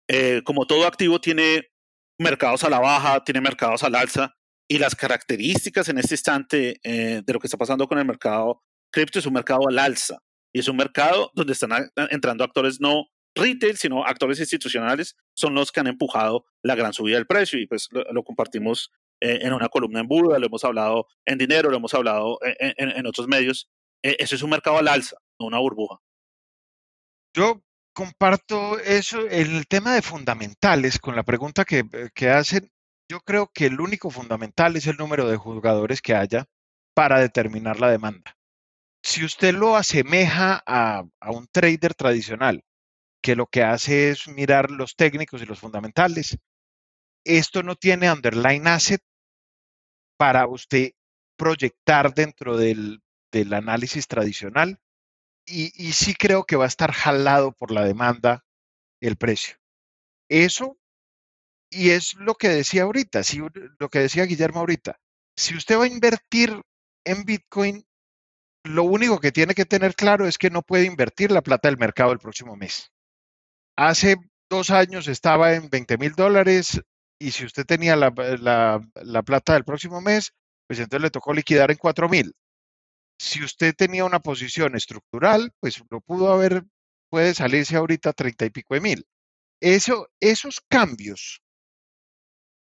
eh, 0.07 0.41
como 0.43 0.67
todo 0.67 0.85
activo 0.85 1.19
tiene 1.19 1.69
mercados 2.19 2.63
a 2.63 2.69
la 2.69 2.79
baja, 2.79 3.23
tiene 3.23 3.41
mercados 3.41 3.83
al 3.83 3.95
alza, 3.95 4.35
y 4.67 4.77
las 4.77 4.95
características 4.95 5.89
en 5.89 5.97
este 5.97 6.15
instante 6.15 6.79
eh, 6.83 7.21
de 7.25 7.33
lo 7.33 7.39
que 7.39 7.47
está 7.47 7.57
pasando 7.57 7.87
con 7.87 7.99
el 7.99 8.05
mercado 8.05 8.63
cripto 8.91 9.19
es 9.19 9.25
un 9.25 9.33
mercado 9.33 9.67
al 9.67 9.77
alza 9.77 10.19
y 10.53 10.59
es 10.59 10.67
un 10.67 10.77
mercado 10.77 11.31
donde 11.33 11.53
están 11.53 11.71
entrando 12.09 12.43
actores 12.43 12.79
no 12.79 13.07
retail, 13.35 13.75
sino 13.77 14.05
actores 14.05 14.39
institucionales, 14.39 15.15
son 15.35 15.55
los 15.55 15.71
que 15.71 15.79
han 15.79 15.87
empujado 15.87 16.45
la 16.61 16.75
gran 16.75 16.93
subida 16.93 17.15
del 17.15 17.25
precio 17.25 17.59
y 17.59 17.65
pues 17.65 17.89
lo, 17.91 18.23
compartimos 18.23 18.91
eh, 19.19 19.39
en 19.41 19.53
una 19.53 19.69
columna 19.69 20.01
en 20.01 20.07
Buda, 20.07 20.37
lo 20.37 20.45
hemos 20.45 20.63
hablado 20.63 21.07
en 21.25 21.39
dinero, 21.39 21.71
lo 21.71 21.77
hemos 21.77 21.93
hablado 21.95 22.37
en, 22.43 22.89
en, 22.89 23.07
otros 23.07 23.27
medios. 23.27 23.71
Eh, 24.03 24.17
eso 24.19 24.35
es 24.35 24.43
un 24.43 24.51
mercado 24.51 24.77
al 24.77 24.87
alza, 24.87 25.17
no 25.39 25.47
una 25.47 25.59
burbuja. 25.59 25.99
Yo 27.35 27.63
comparto 27.93 28.79
eso, 28.79 29.27
el 29.27 29.65
tema 29.67 29.93
de 29.95 30.01
fundamentales, 30.01 30.99
con 30.99 31.15
la 31.15 31.23
pregunta 31.23 31.65
que, 31.65 31.83
que 32.13 32.29
hacen, 32.29 32.71
yo 33.09 33.21
creo 33.21 33.51
que 33.53 33.65
el 33.65 33.79
único 33.79 34.09
fundamental 34.09 34.75
es 34.75 34.87
el 34.87 34.97
número 34.97 35.27
de 35.27 35.37
jugadores 35.37 36.01
que 36.01 36.15
haya 36.15 36.45
para 36.93 37.19
determinar 37.19 37.79
la 37.79 37.89
demanda. 37.89 38.37
Si 39.03 39.25
usted 39.25 39.53
lo 39.53 39.75
asemeja 39.75 40.63
a, 40.65 41.03
un 41.27 41.47
trader 41.51 41.93
tradicional, 41.93 42.63
que 43.21 43.35
lo 43.35 43.47
que 43.47 43.63
hace 43.63 44.09
es 44.09 44.27
mirar 44.27 44.71
los 44.71 44.95
técnicos 44.95 45.41
y 45.41 45.45
los 45.45 45.59
fundamentales, 45.59 46.37
esto 47.25 47.63
no 47.63 47.75
tiene 47.75 48.11
underline 48.11 48.67
asset 48.67 49.01
para 50.17 50.47
usted 50.47 50.91
proyectar 51.37 52.13
dentro 52.13 52.57
del, 52.57 53.01
análisis 53.53 54.07
tradicional 54.07 54.79
y, 55.45 55.69
sí 55.93 56.13
creo 56.13 56.45
que 56.45 56.55
va 56.55 56.65
a 56.65 56.67
estar 56.67 56.91
jalado 56.91 57.51
por 57.51 57.71
la 57.71 57.83
demanda 57.83 58.45
el 59.01 59.17
precio. 59.17 59.57
Eso 60.29 60.77
y 61.69 61.89
es 61.89 62.13
lo 62.15 62.35
que 62.35 62.49
decía 62.49 62.83
ahorita, 62.83 63.23
si, 63.23 63.39
lo 63.79 63.89
que 63.89 63.99
decía 63.99 64.25
Guillermo 64.25 64.59
ahorita. 64.59 64.99
Si 65.35 65.55
usted 65.55 65.77
va 65.77 65.85
a 65.85 65.87
invertir 65.87 66.61
en 67.03 67.25
Bitcoin, 67.25 67.83
lo 68.63 68.83
único 68.83 69.19
que 69.19 69.31
tiene 69.31 69.55
que 69.55 69.65
tener 69.65 69.95
claro 69.95 70.27
es 70.27 70.37
que 70.37 70.51
no 70.51 70.61
puede 70.61 70.85
invertir 70.85 71.31
la 71.31 71.41
plata 71.41 71.67
del 71.67 71.77
mercado 71.77 72.11
el 72.11 72.19
próximo 72.19 72.55
mes. 72.55 72.91
Hace 73.75 74.17
dos 74.49 74.69
años 74.69 75.07
estaba 75.07 75.53
en 75.53 75.69
20 75.69 75.97
mil 75.97 76.13
dólares 76.13 76.79
y 77.19 77.31
si 77.31 77.45
usted 77.45 77.65
tenía 77.65 77.95
la, 77.95 78.11
plata 79.25 79.53
del 79.53 79.65
próximo 79.65 79.99
mes, 79.99 80.33
pues 80.67 80.79
entonces 80.79 81.01
le 81.01 81.09
tocó 81.09 81.33
liquidar 81.33 81.71
en 81.71 81.77
4 81.77 82.07
mil. 82.07 82.35
Si 83.19 83.43
usted 83.43 83.73
tenía 83.75 84.05
una 84.05 84.19
posición 84.19 84.75
estructural, 84.75 85.51
pues 85.59 85.81
lo 85.89 86.01
pudo 86.01 86.31
haber, 86.31 86.63
puede 87.09 87.33
salirse 87.33 87.75
ahorita 87.75 88.09
a 88.09 88.13
30 88.13 88.45
y 88.45 88.49
pico 88.49 88.73
de 88.73 88.81
mil. 88.81 89.07
Eso, 89.61 90.09
esos 90.19 90.61
cambios 90.67 91.43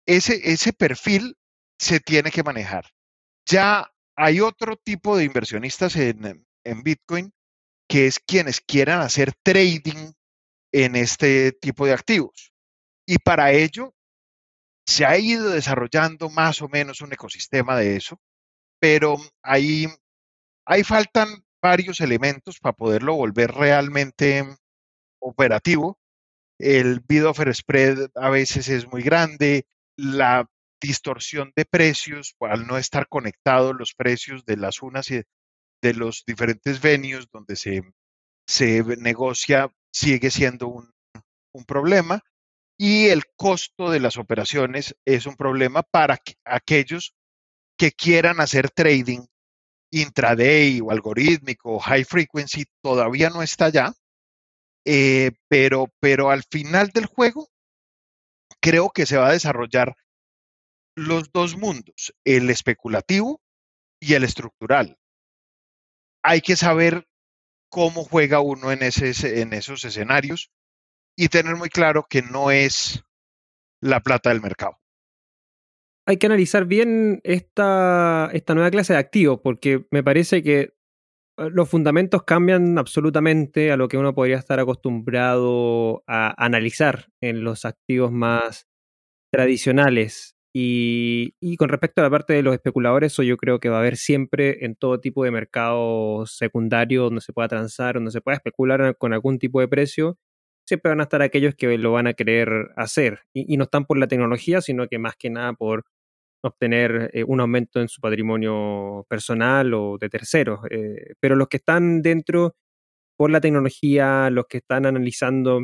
ese, 0.10 0.52
ese 0.52 0.74
perfil 0.74 1.38
se 1.78 2.00
tiene 2.00 2.32
que 2.32 2.44
manejar. 2.44 2.86
Ya 3.46 3.92
hay 4.16 4.42
otro 4.42 4.76
tipo 4.76 5.16
de 5.16 5.24
inversionistas 5.24 5.96
en, 5.96 6.48
en 6.64 6.84
Bitcoin 6.84 7.32
que 7.88 8.08
es 8.08 8.20
quienes 8.20 8.60
quieran 8.60 9.02
hacer 9.02 9.34
trading 9.44 10.12
en 10.72 10.96
este 10.96 11.52
tipo 11.54 11.86
de 11.86 11.94
activos. 11.94 12.52
Y 13.08 13.20
para 13.20 13.52
ello 13.52 13.94
se 14.86 15.06
ha 15.06 15.18
ido 15.18 15.50
desarrollando 15.50 16.30
más 16.30 16.62
o 16.62 16.68
menos 16.68 17.02
un 17.02 17.14
ecosistema 17.14 17.78
de 17.78 17.96
eso, 17.96 18.20
pero 18.80 19.18
ahí, 19.44 19.88
ahí 20.70 20.84
faltan 20.84 21.44
varios 21.62 22.00
elementos 22.00 22.60
para 22.60 22.76
poderlo 22.76 23.16
volver 23.16 23.52
realmente 23.52 24.46
operativo. 25.20 26.00
El 26.60 27.00
bid 27.00 27.26
offer 27.26 27.54
spread 27.54 28.12
a 28.16 28.30
veces 28.30 28.70
es 28.70 28.88
muy 28.88 29.02
grande, 29.02 29.66
la 29.98 30.48
distorsión 30.80 31.52
de 31.56 31.66
precios, 31.66 32.36
al 32.40 32.68
no 32.68 32.78
estar 32.78 33.08
conectados 33.10 33.76
los 33.76 33.94
precios 33.96 34.46
de 34.46 34.58
las 34.58 34.82
unas 34.82 35.10
y 35.10 35.24
de 35.82 35.94
los 35.94 36.24
diferentes 36.26 36.80
venues 36.82 37.28
donde 37.32 37.56
se, 37.56 37.82
se 38.48 38.84
negocia, 38.98 39.74
sigue 39.92 40.30
siendo 40.30 40.68
un, 40.68 40.94
un 41.52 41.66
problema. 41.66 42.22
Y 42.78 43.08
el 43.08 43.24
costo 43.36 43.90
de 43.90 44.00
las 44.00 44.18
operaciones 44.18 44.96
es 45.04 45.26
un 45.26 45.36
problema 45.36 45.82
para 45.82 46.20
aquellos 46.46 47.14
que 47.78 47.92
quieran 47.92 48.40
hacer 48.40 48.70
trading 48.70 49.26
intraday 49.92 50.82
o 50.82 50.92
algorítmico 50.92 51.80
high 51.80 52.06
frequency, 52.06 52.66
todavía 52.82 53.30
no 53.30 53.42
está 53.42 53.66
allá, 53.66 53.94
eh, 54.86 55.32
pero, 55.48 55.88
pero 56.00 56.30
al 56.30 56.44
final 56.44 56.90
del 56.90 57.06
juego 57.06 57.50
creo 58.62 58.90
que 58.90 59.06
se 59.06 59.18
va 59.18 59.30
a 59.30 59.34
desarrollar 59.34 59.96
los 60.96 61.32
dos 61.32 61.58
mundos, 61.58 62.14
el 62.26 62.50
especulativo 62.50 63.42
y 64.00 64.14
el 64.14 64.24
estructural. 64.24 64.98
Hay 66.24 66.42
que 66.42 66.56
saber 66.56 67.08
cómo 67.70 68.04
juega 68.04 68.42
uno 68.42 68.72
en, 68.72 68.84
ese, 68.84 69.42
en 69.42 69.54
esos 69.54 69.86
escenarios 69.86 70.52
y 71.16 71.30
tener 71.30 71.56
muy 71.56 71.70
claro 71.70 72.06
que 72.10 72.22
no 72.22 72.52
es 72.52 73.04
la 73.82 74.02
plata 74.02 74.30
del 74.30 74.42
mercado. 74.42 74.80
Hay 76.10 76.18
que 76.18 76.26
analizar 76.26 76.66
bien 76.66 77.22
esta, 77.24 78.32
esta 78.34 78.56
nueva 78.56 78.72
clase 78.72 78.94
de 78.94 79.00
activos, 79.00 79.42
porque 79.44 79.86
me 79.92 80.04
parece 80.04 80.42
que 80.42 80.74
eh, 81.38 81.50
los 81.52 81.70
fundamentos 81.70 82.24
cambian 82.24 82.80
absolutamente 82.80 83.72
a 83.72 83.78
lo 83.78 83.88
que 83.88 83.98
uno 84.00 84.16
podría 84.16 84.38
estar 84.38 84.60
acostumbrado 84.60 86.04
a 86.08 86.34
analizar 86.44 87.10
en 87.22 87.44
los 87.44 87.64
activos 87.64 88.12
más 88.12 88.68
tradicionales. 89.32 90.36
Y, 90.52 91.36
con 91.58 91.70
respecto 91.70 92.02
a 92.02 92.06
la 92.06 92.10
parte 92.10 92.34
de 92.34 92.42
los 92.42 92.56
especuladores, 92.56 93.14
eso 93.14 93.22
yo 93.22 93.38
creo 93.38 93.60
que 93.60 93.70
va 93.70 93.78
a 93.78 93.82
haber 93.82 93.96
siempre 93.96 94.66
en 94.66 94.76
todo 94.76 95.00
tipo 95.00 95.24
de 95.24 95.30
mercado 95.30 96.26
secundario 96.26 97.04
donde 97.04 97.22
se 97.22 97.34
pueda 97.34 97.50
transar, 97.50 97.96
donde 97.96 98.10
se 98.10 98.22
pueda 98.22 98.38
especular 98.38 98.98
con 98.98 99.14
algún 99.14 99.38
tipo 99.38 99.60
de 99.60 99.68
precio, 99.68 100.18
siempre 100.66 100.90
van 100.90 101.02
a 101.02 101.04
estar 101.04 101.22
aquellos 101.22 101.56
que 101.56 101.78
lo 101.78 101.92
van 101.92 102.08
a 102.08 102.14
querer 102.14 102.72
hacer. 102.78 103.22
Y, 103.34 103.58
no 103.58 103.66
están 103.66 103.86
por 103.86 104.00
la 104.00 104.08
tecnología, 104.08 104.62
sino 104.62 104.88
que 104.88 104.98
más 105.00 105.16
que 105.16 105.30
nada 105.30 105.54
por 105.54 105.86
obtener 106.42 107.12
eh, 107.14 107.24
un 107.26 107.42
aumento 107.42 107.82
en 107.82 107.88
su 107.88 108.02
patrimonio 108.02 109.06
personal 109.10 109.74
o 109.74 109.98
de 110.00 110.10
terceros. 110.10 110.62
Eh, 110.70 111.14
pero 111.20 111.36
los 111.36 111.48
que 111.48 111.58
están 111.58 112.02
dentro 112.02 112.56
por 113.18 113.32
la 113.32 113.42
tecnología, 113.42 114.30
los 114.30 114.46
que 114.48 114.60
están 114.60 114.86
analizando 114.86 115.62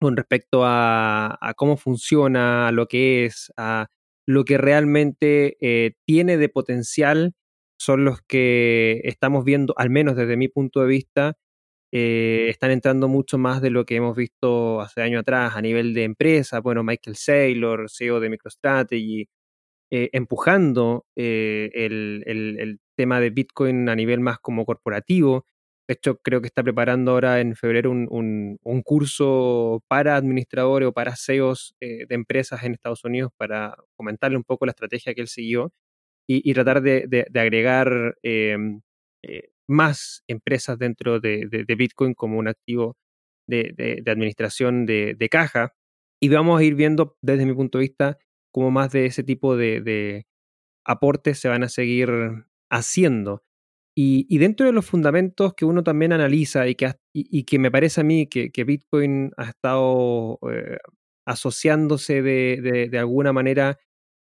con 0.00 0.16
respecto 0.16 0.62
a, 0.64 1.38
cómo 1.56 1.76
funciona, 1.76 2.68
a 2.68 2.72
lo 2.72 2.86
que 2.86 3.24
es, 3.26 3.52
a 3.56 3.88
lo 4.26 4.44
que 4.44 4.58
realmente 4.58 5.56
eh, 5.60 5.94
tiene 6.06 6.36
de 6.36 6.48
potencial, 6.48 7.34
son 7.78 8.04
los 8.04 8.20
que 8.22 9.00
estamos 9.04 9.44
viendo, 9.44 9.74
al 9.76 9.90
menos 9.90 10.16
desde 10.16 10.36
mi 10.36 10.48
punto 10.48 10.80
de 10.80 10.86
vista, 10.88 11.38
eh, 11.92 12.48
están 12.50 12.72
entrando 12.72 13.08
mucho 13.08 13.38
más 13.38 13.62
de 13.62 13.70
lo 13.70 13.86
que 13.86 13.96
hemos 13.96 14.16
visto 14.16 14.80
hace 14.80 15.02
años 15.02 15.20
atrás 15.20 15.54
a 15.56 15.62
nivel 15.62 15.94
de 15.94 16.04
empresa. 16.04 16.60
Bueno, 16.60 16.82
Michael 16.82 17.16
Saylor, 17.16 17.88
CEO 17.90 18.20
de 18.20 18.30
MicroStrategy, 18.30 19.28
eh, 19.90 20.10
empujando 20.12 21.06
el, 21.14 22.22
el, 22.26 22.80
tema 22.96 23.20
de 23.20 23.30
Bitcoin 23.30 23.88
a 23.88 23.94
nivel 23.94 24.20
más 24.20 24.38
como 24.38 24.64
corporativo. 24.64 25.44
De 25.88 25.94
hecho, 25.94 26.18
creo 26.18 26.40
que 26.40 26.48
está 26.48 26.64
preparando 26.64 27.12
ahora 27.12 27.40
en 27.40 27.54
febrero 27.54 27.92
un, 27.92 28.58
curso 28.84 29.82
para 29.88 30.16
administradores 30.16 30.88
o 30.88 30.92
para 30.92 31.14
CEOs 31.16 31.76
eh, 31.80 32.06
de 32.08 32.14
empresas 32.16 32.64
en 32.64 32.72
Estados 32.72 33.04
Unidos 33.04 33.30
para 33.36 33.76
comentarle 33.96 34.36
un 34.36 34.44
poco 34.44 34.66
la 34.66 34.72
estrategia 34.72 35.14
que 35.14 35.20
él 35.20 35.28
siguió 35.28 35.72
y, 36.28 36.52
tratar 36.54 36.82
de, 36.82 37.26
agregar 37.34 38.16
em, 38.22 38.80
eh, 39.22 39.50
más 39.68 40.24
empresas 40.26 40.78
dentro 40.78 41.20
de, 41.20 41.46
Bitcoin 41.78 42.14
como 42.14 42.38
un 42.38 42.48
activo 42.48 42.96
de, 43.46 44.02
administración 44.06 44.86
de, 44.86 45.28
caja. 45.30 45.72
Y 46.20 46.28
vamos 46.30 46.60
a 46.60 46.64
ir 46.64 46.74
viendo 46.74 47.16
desde 47.22 47.46
mi 47.46 47.54
punto 47.54 47.78
de 47.78 47.82
vista 47.82 48.18
cómo 48.56 48.70
más 48.70 48.90
de 48.90 49.04
ese 49.04 49.22
tipo 49.22 49.54
de 49.54 50.24
aportes 50.82 51.38
se 51.38 51.48
van 51.48 51.62
a 51.62 51.68
seguir 51.68 52.08
haciendo. 52.70 53.42
Y, 53.94 54.38
dentro 54.38 54.64
de 54.66 54.72
los 54.72 54.86
fundamentos 54.86 55.52
que 55.54 55.66
uno 55.66 55.82
también 55.82 56.12
analiza 56.14 56.66
y 56.66 56.74
que, 56.74 56.94
y, 57.12 57.44
que 57.44 57.58
me 57.58 57.70
parece 57.70 58.00
a 58.00 58.04
mí 58.04 58.26
que, 58.26 58.64
Bitcoin 58.64 59.32
ha 59.36 59.50
estado 59.50 60.38
eh, 60.50 60.78
asociándose 61.26 62.22
de, 62.22 62.88
de, 62.90 62.98
alguna 62.98 63.34
manera 63.34 63.78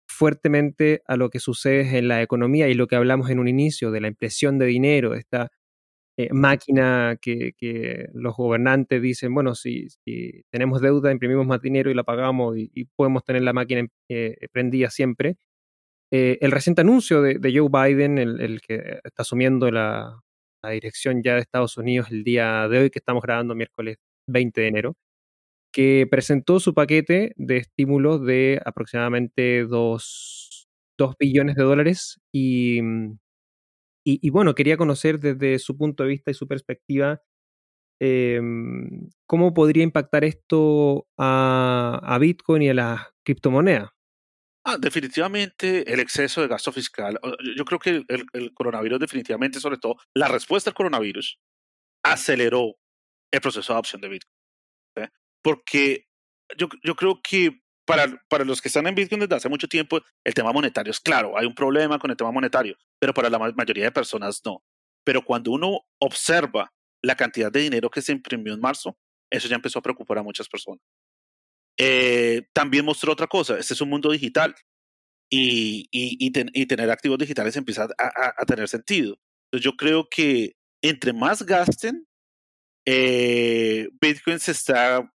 fuertemente 0.08 1.04
a 1.08 1.18
lo 1.18 1.30
que 1.30 1.40
sucede 1.40 1.98
en 1.98 2.08
la 2.08 2.22
economía 2.22 2.70
y 2.70 2.74
lo 2.74 2.88
que 2.88 2.96
hablamos 2.96 3.30
en 3.30 3.40
un 3.40 3.50
inicio 3.50 3.92
de 3.92 4.02
la 4.02 4.08
impresión 4.08 4.60
de 4.60 4.66
dinero, 4.66 5.12
de 5.12 5.20
esta 5.20 5.52
eh, 6.24 6.30
máquina 6.32 7.18
que, 7.22 7.54
que, 7.58 8.08
los 8.14 8.36
gobernantes 8.36 9.02
dicen, 9.02 9.34
bueno, 9.34 9.56
si, 9.56 9.90
si, 9.90 10.44
tenemos 10.52 10.82
deuda, 10.82 11.12
imprimimos 11.12 11.48
más 11.48 11.62
dinero 11.62 11.90
y 11.90 11.94
la 11.94 12.04
pagamos 12.04 12.58
y, 12.58 12.86
podemos 12.96 13.24
tener 13.24 13.42
la 13.44 13.54
máquina 13.54 13.88
eh, 14.10 14.36
prendida 14.52 14.90
siempre. 14.90 15.38
Eh, 16.12 16.38
el 16.42 16.52
reciente 16.52 16.82
anuncio 16.82 17.22
de, 17.22 17.40
Joe 17.54 17.70
Biden, 17.70 18.18
el, 18.18 18.62
que 18.62 19.00
está 19.04 19.24
asumiendo 19.24 19.72
la, 19.72 20.20
dirección 20.72 21.24
ya 21.24 21.36
de 21.36 21.42
Estados 21.42 21.78
Unidos 21.78 22.12
el 22.12 22.24
día 22.24 22.68
de 22.70 22.80
hoy, 22.80 22.90
que 22.92 23.00
estamos 23.00 23.24
grabando 23.24 23.56
miércoles 23.56 23.98
20 24.28 24.62
de 24.62 24.68
enero, 24.68 24.98
que 25.74 26.08
presentó 26.10 26.60
su 26.60 26.74
paquete 26.74 27.34
de 27.38 27.58
estímulos 27.58 28.26
de 28.26 28.62
aproximadamente 28.66 29.66
2, 29.66 30.68
2 30.98 31.16
billones 31.20 31.56
de 31.56 31.64
dólares. 31.64 32.20
Y, 32.34 32.82
y, 34.04 34.30
bueno, 34.30 34.56
quería 34.56 34.78
conocer 34.78 35.20
desde 35.20 35.60
su 35.60 35.78
punto 35.78 36.04
de 36.04 36.10
vista 36.10 36.32
y 36.32 36.34
su 36.34 36.48
perspectiva 36.48 37.22
em, 38.00 39.10
cómo 39.28 39.54
podría 39.54 39.84
impactar 39.84 40.24
esto 40.24 41.08
a, 41.18 42.02
a 42.04 42.18
Bitcoin 42.18 42.64
y 42.64 42.70
a 42.70 42.74
las 42.74 43.02
criptomonedas. 43.24 43.92
Ah, 44.64 44.78
definitivamente 44.78 45.92
el 45.92 46.00
exceso 46.00 46.42
de 46.42 46.48
gasto 46.48 46.72
fiscal. 46.72 47.20
Yo 47.58 47.66
creo 47.66 47.80
que 47.80 48.04
el, 48.08 48.54
coronavirus 48.54 49.00
definitivamente, 49.00 49.60
sobre 49.60 49.78
todo 49.78 49.96
la 50.14 50.28
respuesta 50.28 50.70
al 50.70 50.76
coronavirus, 50.76 51.40
aceleró 52.04 52.76
el 53.32 53.42
proceso 53.42 53.74
de 53.74 53.76
adopción 53.76 54.02
de 54.02 54.10
Bitcoin. 54.10 55.10
Porque 55.44 56.08
yo, 56.58 56.70
yo 56.84 56.96
creo 56.96 57.20
que 57.24 57.62
para, 57.92 58.24
para 58.30 58.46
los 58.46 58.62
que 58.62 58.70
están 58.70 58.88
en 58.88 58.96
Bitcoin 58.96 59.20
desde 59.20 59.36
hace 59.36 59.50
mucho 59.50 59.68
tiempo, 59.68 60.00
el 60.24 60.34
tema 60.34 60.54
monetario 60.54 60.92
es 60.92 61.00
claro, 61.00 61.38
hay 61.38 61.46
un 61.46 61.54
problema 61.54 62.00
con 62.00 62.10
el 62.10 62.18
tema 62.18 62.32
monetario, 62.32 62.78
pero 63.00 63.14
para 63.14 63.30
la 63.30 63.38
mayoría 63.38 63.86
de 63.86 63.92
personas 63.92 64.42
no. 64.46 64.64
Pero 65.04 65.24
cuando 65.24 65.52
uno 65.52 65.82
observa 66.00 66.72
la 67.04 67.16
cantidad 67.16 67.52
de 67.52 67.62
dinero 67.62 67.90
que 67.90 68.02
se 68.02 68.12
imprimió 68.12 68.54
en 68.54 68.62
marzo, 68.62 68.98
eso 69.30 69.48
ya 69.48 69.56
empezó 69.56 69.80
a 69.80 69.82
preocupar 69.82 70.20
a 70.20 70.24
muchas 70.24 70.48
personas. 70.48 70.82
Eh, 71.78 72.44
también 72.54 72.86
mostró 72.86 73.12
otra 73.12 73.28
cosa, 73.28 73.58
este 73.58 73.74
es 73.74 73.82
un 73.82 73.90
mundo 73.90 74.12
digital 74.12 74.56
y, 75.30 75.88
y, 75.92 76.18
y, 76.20 76.66
tener 76.66 76.92
activos 76.92 77.18
digitales 77.18 77.56
empieza 77.56 77.88
a, 77.98 78.34
a, 78.38 78.46
tener 78.46 78.68
sentido. 78.68 79.18
Entonces 79.46 79.66
yo 79.66 79.76
creo 79.78 80.08
que 80.10 80.54
entre 80.82 81.14
más 81.14 81.44
gasten, 81.44 82.06
eh, 82.86 83.88
Bitcoin 84.02 84.40
se 84.40 84.52
está 84.52 85.10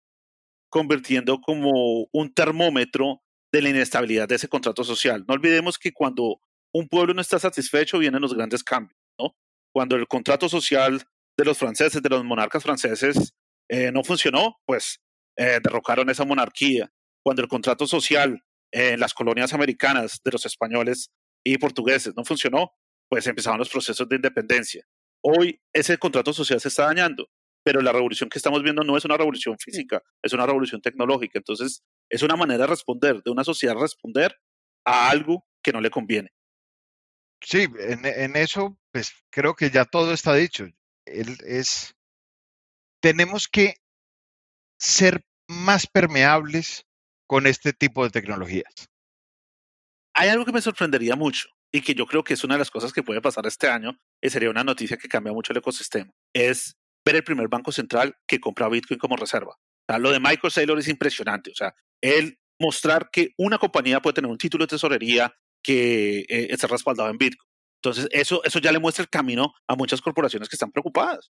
convirtiendo 0.74 1.40
como 1.40 2.08
un 2.12 2.34
termómetro 2.34 3.22
de 3.52 3.62
la 3.62 3.70
inestabilidad 3.70 4.28
de 4.28 4.36
ese 4.36 4.48
contrato 4.48 4.84
social. 4.84 5.24
No 5.28 5.36
olvidemos 5.36 5.78
que 5.78 5.94
cuando 5.94 6.42
un 6.74 6.88
pueblo 6.88 7.14
no 7.14 7.22
está 7.22 7.38
satisfecho 7.38 8.00
vienen 8.00 8.24
los 8.24 8.34
grandes 8.34 8.64
cambios, 8.64 9.00
¿no? 9.20 9.36
Cuando 9.72 9.96
el 9.96 10.08
contrato 10.08 10.50
social 10.50 11.04
de 11.38 11.46
los 11.46 11.60
franceses, 11.60 12.02
de 12.02 12.10
los 12.10 12.24
monarcas 12.24 12.64
franceses, 12.64 13.36
eh, 13.70 13.92
no 13.92 14.04
funcionó, 14.04 14.58
pues 14.66 15.00
eh, 15.38 15.60
derrocaron 15.64 16.10
esa 16.10 16.26
monarquía. 16.26 16.92
Cuando 17.24 17.44
el 17.44 17.48
contrato 17.48 17.86
social 17.86 18.44
en 18.72 19.00
las 19.00 19.14
colonias 19.14 19.54
americanas 19.54 20.22
de 20.26 20.32
los 20.32 20.44
españoles 20.48 21.12
y 21.46 21.60
portugueses 21.60 22.16
no 22.18 22.26
funcionó, 22.26 22.72
pues 23.08 23.28
empezaron 23.28 23.60
los 23.60 23.70
procesos 23.70 24.10
de 24.10 24.16
independencia. 24.16 24.84
Hoy 25.22 25.62
ese 25.72 26.00
contrato 26.00 26.34
social 26.34 26.60
se 26.60 26.70
está 26.70 26.86
dañando, 26.86 27.30
pero 27.64 27.82
la 27.82 27.92
revolución 27.92 28.30
que 28.30 28.38
estamos 28.38 28.62
viendo 28.62 28.84
no 28.84 28.98
es 28.98 29.06
una 29.06 29.18
revolución 29.18 29.58
física, 29.58 30.02
es 30.22 30.34
una 30.34 30.46
revolución 30.46 30.82
tecnológica. 30.82 31.40
Entonces, 31.40 31.84
es 32.10 32.22
una 32.22 32.36
manera 32.36 32.64
de 32.64 32.68
responder, 32.68 33.22
de 33.24 33.32
una 33.32 33.44
sociedad 33.44 33.76
responder 33.76 34.38
a 34.86 35.10
algo 35.10 35.46
que 35.64 35.72
no 35.72 35.82
le 35.82 35.90
conviene. 35.90 36.32
Sí, 37.42 37.68
en, 37.80 38.06
en 38.06 38.36
eso, 38.36 38.78
pues 38.92 39.14
creo 39.30 39.56
que 39.56 39.70
ya 39.70 39.86
todo 39.86 40.14
está 40.14 40.34
dicho. 40.34 40.66
Es, 41.06 41.94
tenemos 43.02 43.48
que 43.48 43.76
ser 44.80 45.26
más 45.48 45.88
permeables 45.88 46.86
con 47.28 47.48
este 47.48 47.74
tipo 47.74 48.04
de 48.04 48.12
tecnologías. 48.12 48.90
Hay 50.14 50.30
algo 50.30 50.46
que 50.46 50.52
me 50.52 50.62
sorprendería 50.62 51.16
mucho 51.16 51.50
y 51.72 51.82
que 51.82 51.96
yo 51.96 52.06
creo 52.06 52.24
que 52.24 52.36
es 52.36 52.44
una 52.44 52.56
de 52.56 52.60
las 52.60 52.72
cosas 52.72 52.94
que 52.94 53.04
puede 53.04 53.22
pasar 53.22 53.46
este 53.48 53.68
año 53.68 54.00
y 54.22 54.30
sería 54.30 54.50
una 54.50 54.64
noticia 54.64 54.98
que 54.98 55.10
cambia 55.10 55.34
mucho 55.34 55.52
el 55.52 55.58
ecosistema. 55.58 56.12
Es 56.34 56.78
ver 57.06 57.16
el 57.18 57.24
primer 57.24 57.48
banco 57.48 57.72
central 57.72 58.16
que 58.28 58.40
compra 58.40 58.70
Bitcoin 58.70 59.00
como 59.00 59.16
reserva. 59.16 59.58
lo 60.00 60.12
de 60.12 60.20
Michael 60.20 60.52
Saylor 60.52 60.80
es 60.80 60.88
impresionante. 60.88 61.52
O 61.52 61.56
sea, 61.56 61.76
él 62.02 62.40
mostrar 62.60 63.10
que 63.12 63.34
una 63.38 63.58
compañía 63.58 64.02
puede 64.02 64.16
tener 64.16 64.32
un 64.32 64.38
título 64.38 64.64
de 64.64 64.70
tesorería 64.70 65.36
que 65.64 66.20
eh, 66.30 66.48
esté 66.50 66.68
respaldado 66.68 67.10
en 67.10 67.18
Bitcoin. 67.18 67.50
Entonces, 67.82 68.08
eso, 68.12 68.42
eso 68.46 68.60
ya 68.60 68.72
le 68.72 68.80
muestra 68.80 69.04
el 69.04 69.10
camino 69.10 69.54
a 69.68 69.76
muchas 69.76 70.02
corporaciones 70.02 70.48
que 70.48 70.56
están 70.56 70.72
preocupadas. 70.72 71.32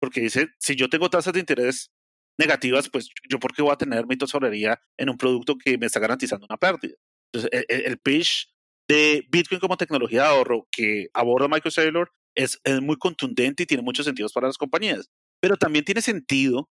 Porque 0.00 0.20
dice, 0.22 0.48
si 0.58 0.74
yo 0.76 0.88
tengo 0.88 1.10
tasas 1.10 1.34
de 1.34 1.40
interés 1.40 1.92
negativas, 2.38 2.88
pues 2.88 3.10
yo 3.28 3.38
por 3.38 3.54
qué 3.54 3.60
voy 3.60 3.72
a 3.72 3.76
tener 3.76 4.06
mi 4.06 4.16
tesorería 4.16 4.80
en 4.96 5.10
un 5.10 5.18
producto 5.18 5.58
que 5.58 5.76
me 5.76 5.86
está 5.86 6.00
garantizando 6.00 6.46
una 6.48 6.56
pérdida. 6.56 6.94
Entonces, 7.32 7.50
e, 7.52 7.74
e, 7.74 7.86
el, 7.86 7.98
pitch 7.98 8.50
de 8.88 9.26
Bitcoin 9.30 9.60
como 9.60 9.76
tecnología 9.76 10.22
de 10.22 10.28
ahorro 10.28 10.66
que 10.72 11.08
aborda 11.12 11.48
Michael 11.48 11.72
Saylor 11.72 12.12
es, 12.42 12.60
es 12.64 12.80
muy 12.80 12.96
contundente 12.96 13.62
y 13.62 13.66
tiene 13.66 13.82
muchos 13.82 14.06
sentidos 14.06 14.32
para 14.32 14.46
las 14.46 14.58
compañías, 14.58 15.10
pero 15.40 15.56
también 15.56 15.84
tiene 15.84 16.02
sentido 16.02 16.68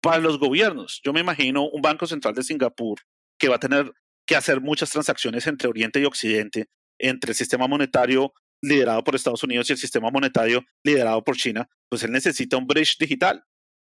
para 0.00 0.18
los 0.18 0.38
gobiernos. 0.38 1.00
Yo 1.04 1.12
me 1.12 1.20
imagino 1.20 1.68
un 1.68 1.82
Banco 1.82 2.06
Central 2.06 2.34
de 2.34 2.42
Singapur 2.42 3.00
que 3.38 3.48
va 3.48 3.56
a 3.56 3.60
tener 3.60 3.92
que 4.26 4.36
hacer 4.36 4.60
muchas 4.60 4.90
transacciones 4.90 5.46
entre 5.46 5.68
Oriente 5.68 6.00
y 6.00 6.04
Occidente, 6.04 6.66
entre 6.98 7.30
el 7.30 7.36
sistema 7.36 7.66
monetario 7.66 8.32
liderado 8.62 9.04
por 9.04 9.14
Estados 9.14 9.42
Unidos 9.42 9.68
y 9.68 9.72
el 9.72 9.78
sistema 9.78 10.10
monetario 10.10 10.64
liderado 10.82 11.22
por 11.22 11.36
China, 11.36 11.68
pues 11.88 12.02
él 12.02 12.12
necesita 12.12 12.56
un 12.56 12.66
bridge 12.66 12.96
digital 12.98 13.44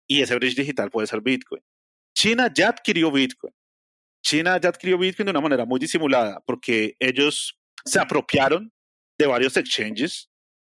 y 0.08 0.22
ese 0.22 0.34
bridge 0.34 0.56
digital 0.56 0.90
puede 0.90 1.06
ser 1.06 1.20
Bitcoin. 1.20 1.62
China 2.14 2.52
ya 2.52 2.70
adquirió 2.70 3.12
Bitcoin. 3.12 3.54
China 4.22 4.58
ya 4.60 4.70
adquirió 4.70 4.98
Bitcoin 4.98 5.26
de 5.26 5.30
una 5.30 5.40
manera 5.40 5.64
muy 5.64 5.78
disimulada 5.78 6.42
porque 6.44 6.96
ellos 6.98 7.58
se 7.84 8.00
apropiaron 8.00 8.72
de 9.18 9.26
varios 9.26 9.56
exchanges 9.56 10.28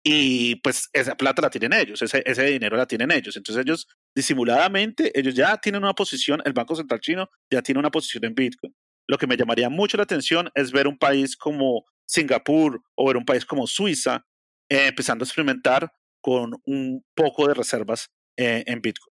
y 0.07 0.57
pues 0.57 0.87
esa 0.93 1.15
plata 1.15 1.41
la 1.41 1.49
tienen 1.49 1.73
ellos, 1.73 1.99
ese, 1.99 2.21
ese 2.27 2.43
dinero 2.43 2.77
la 2.77 2.85
tienen 2.85 3.09
ellos. 3.09 3.35
Entonces 3.35 3.65
ellos 3.65 3.87
disimuladamente, 4.15 5.11
ellos 5.19 5.33
ya 5.33 5.57
tienen 5.57 5.83
una 5.83 5.93
posición, 5.93 6.43
el 6.45 6.53
Banco 6.53 6.75
Central 6.75 6.99
chino 6.99 7.27
ya 7.51 7.63
tiene 7.63 7.79
una 7.79 7.89
posición 7.89 8.23
en 8.25 8.35
Bitcoin. 8.35 8.75
Lo 9.07 9.17
que 9.17 9.25
me 9.25 9.35
llamaría 9.35 9.67
mucho 9.67 9.97
la 9.97 10.03
atención 10.03 10.51
es 10.53 10.71
ver 10.71 10.87
un 10.87 10.99
país 10.99 11.35
como 11.35 11.85
Singapur 12.07 12.83
o 12.95 13.07
ver 13.07 13.17
un 13.17 13.25
país 13.25 13.45
como 13.45 13.65
Suiza 13.65 14.23
eh, 14.69 14.87
empezando 14.89 15.23
a 15.23 15.25
experimentar 15.25 15.91
con 16.21 16.53
un 16.65 17.03
poco 17.15 17.47
de 17.47 17.55
reservas 17.55 18.09
eh, 18.37 18.63
en 18.67 18.81
Bitcoin. 18.81 19.11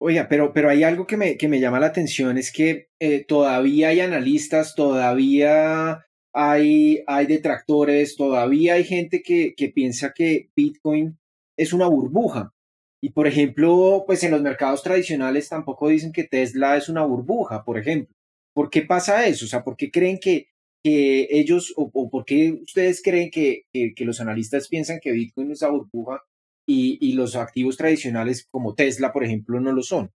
Oiga, 0.00 0.28
pero, 0.28 0.52
pero 0.52 0.68
hay 0.68 0.84
algo 0.84 1.06
que 1.06 1.16
me, 1.16 1.38
que 1.38 1.48
me 1.48 1.60
llama 1.60 1.80
la 1.80 1.86
atención, 1.86 2.36
es 2.36 2.52
que 2.52 2.90
eh, 3.00 3.24
todavía 3.24 3.88
hay 3.88 4.00
analistas, 4.00 4.74
todavía 4.74 6.04
hay, 6.32 7.02
hay 7.06 7.26
detractores, 7.26 8.16
todavía 8.16 8.74
hay 8.74 8.84
gente 8.84 9.22
que, 9.22 9.54
que 9.56 9.68
piensa 9.68 10.12
que 10.14 10.50
Bitcoin 10.54 11.18
es 11.56 11.72
una 11.72 11.88
burbuja. 11.88 12.54
Y 13.00 13.10
por 13.10 13.26
ejemplo, 13.26 14.04
pues 14.06 14.22
en 14.24 14.32
los 14.32 14.42
mercados 14.42 14.82
tradicionales 14.82 15.48
tampoco 15.48 15.88
dicen 15.88 16.12
que 16.12 16.24
Tesla 16.24 16.76
es 16.76 16.88
una 16.88 17.04
burbuja, 17.04 17.64
por 17.64 17.78
ejemplo. 17.78 18.14
¿Por 18.54 18.70
qué 18.70 18.82
pasa 18.82 19.26
eso? 19.26 19.44
O 19.44 19.48
sea, 19.48 19.62
¿por 19.62 19.76
qué 19.76 19.90
creen 19.90 20.18
que, 20.20 20.48
que 20.82 21.28
ellos, 21.30 21.72
o, 21.76 22.10
por 22.10 22.24
qué 22.24 22.58
ustedes 22.62 23.02
creen 23.02 23.30
que, 23.30 23.66
que, 23.72 24.04
los 24.04 24.20
analistas 24.20 24.68
piensan 24.68 24.98
que 25.00 25.12
Bitcoin 25.12 25.52
es 25.52 25.62
una 25.62 25.70
burbuja 25.70 26.24
y, 26.66 27.12
los 27.12 27.36
activos 27.36 27.76
tradicionales 27.76 28.48
como 28.50 28.74
Tesla, 28.74 29.12
por 29.12 29.24
ejemplo, 29.24 29.60
no 29.60 29.72
lo 29.72 29.82
son? 29.82 30.12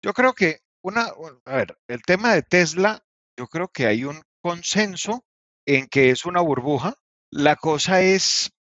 Yo 0.00 0.12
creo 0.12 0.32
que 0.32 0.60
una, 0.82 1.08
a 1.44 1.56
ver, 1.56 1.76
el 1.88 2.02
tema 2.02 2.34
de 2.34 2.42
Tesla, 2.42 3.04
yo 3.36 3.48
creo 3.48 3.68
que 3.68 3.86
hay 3.86 4.04
un 4.04 4.22
consenso 4.46 5.24
en 5.66 5.88
que 5.88 6.10
es 6.10 6.24
una 6.24 6.40
burbuja. 6.40 6.94
La 7.32 7.56
cosa 7.56 8.00
es 8.02 8.52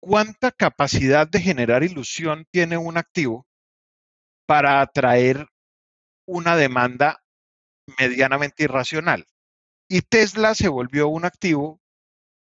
cuánta 0.00 0.52
capacidad 0.52 1.26
de 1.26 1.40
generar 1.40 1.82
ilusión 1.82 2.46
tiene 2.52 2.78
un 2.78 2.96
activo 2.96 3.44
para 4.46 4.80
atraer 4.80 5.48
una 6.28 6.56
demanda 6.56 7.24
medianamente 7.98 8.62
irracional. 8.62 9.26
Y 9.88 10.02
Tesla 10.02 10.54
se 10.54 10.68
volvió 10.68 11.08
un 11.08 11.24
activo 11.24 11.80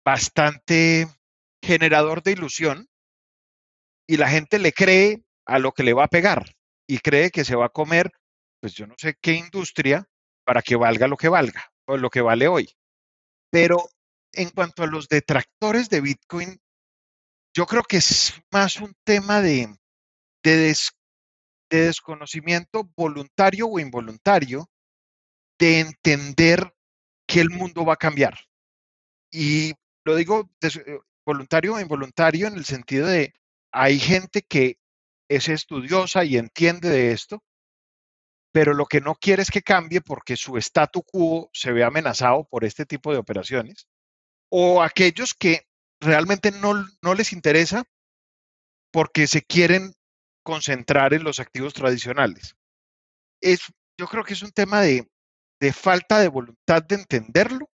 bastante 0.04 1.06
generador 1.62 2.24
de 2.24 2.32
ilusión 2.32 2.88
y 4.08 4.16
la 4.16 4.28
gente 4.28 4.58
le 4.58 4.72
cree 4.72 5.22
a 5.46 5.60
lo 5.60 5.70
que 5.70 5.84
le 5.84 5.92
va 5.92 6.06
a 6.06 6.08
pegar 6.08 6.56
y 6.88 6.98
cree 6.98 7.30
que 7.30 7.44
se 7.44 7.54
va 7.54 7.66
a 7.66 7.76
comer, 7.80 8.10
pues 8.60 8.74
yo 8.74 8.88
no 8.88 8.96
sé 8.98 9.14
qué 9.20 9.34
industria 9.34 10.08
para 10.44 10.60
que 10.60 10.74
valga 10.74 11.06
lo 11.06 11.16
que 11.16 11.28
valga 11.28 11.70
o 11.86 11.96
lo 11.96 12.10
que 12.10 12.20
vale 12.20 12.48
hoy. 12.48 12.68
Pero 13.50 13.88
en 14.32 14.50
cuanto 14.50 14.82
a 14.82 14.86
los 14.86 15.08
detractores 15.08 15.88
de 15.88 16.00
Bitcoin, 16.00 16.60
yo 17.54 17.66
creo 17.66 17.82
que 17.82 17.96
es 17.96 18.34
más 18.52 18.80
un 18.80 18.94
tema 19.04 19.40
de, 19.40 19.76
de, 20.42 20.76
de 21.70 21.80
desconocimiento 21.80 22.88
voluntario 22.96 23.68
o 23.68 23.80
involuntario 23.80 24.68
de 25.58 25.80
entender 25.80 26.72
que 27.26 27.40
el 27.40 27.50
mundo 27.50 27.84
va 27.84 27.94
a 27.94 27.98
cambiar. 27.98 28.38
Y 29.32 29.72
lo 30.04 30.16
digo 30.16 30.50
eh, 30.62 30.98
voluntario 31.24 31.74
o 31.74 31.80
involuntario 31.80 32.46
en 32.46 32.54
el 32.54 32.64
sentido 32.64 33.06
de 33.06 33.34
hay 33.72 33.98
gente 33.98 34.42
que 34.42 34.78
es 35.28 35.48
estudiosa 35.48 36.24
y 36.24 36.36
entiende 36.36 36.88
de 36.88 37.12
esto, 37.12 37.42
pero 38.52 38.74
lo 38.74 38.86
que 38.86 39.00
no 39.00 39.14
quiere 39.16 39.42
es 39.42 39.50
que 39.50 39.62
cambie 39.62 40.00
porque 40.00 40.36
su 40.36 40.56
statu 40.58 41.02
quo 41.02 41.50
se 41.52 41.72
ve 41.72 41.84
amenazado 41.84 42.46
por 42.50 42.64
este 42.64 42.86
tipo 42.86 43.12
de 43.12 43.18
operaciones, 43.18 43.86
o 44.50 44.82
aquellos 44.82 45.34
que 45.34 45.66
realmente 46.00 46.52
no, 46.52 46.74
no 47.02 47.14
les 47.14 47.32
interesa 47.32 47.84
porque 48.92 49.26
se 49.26 49.42
quieren 49.42 49.94
concentrar 50.44 51.14
en 51.14 51.24
los 51.24 51.40
activos 51.40 51.74
tradicionales. 51.74 52.54
Es, 53.42 53.60
yo 53.98 54.06
creo 54.08 54.24
que 54.24 54.34
es 54.34 54.42
un 54.42 54.52
tema 54.52 54.80
de, 54.82 55.08
de 55.60 55.72
falta 55.72 56.20
de 56.20 56.28
voluntad 56.28 56.82
de 56.82 56.96
entenderlo 56.96 57.68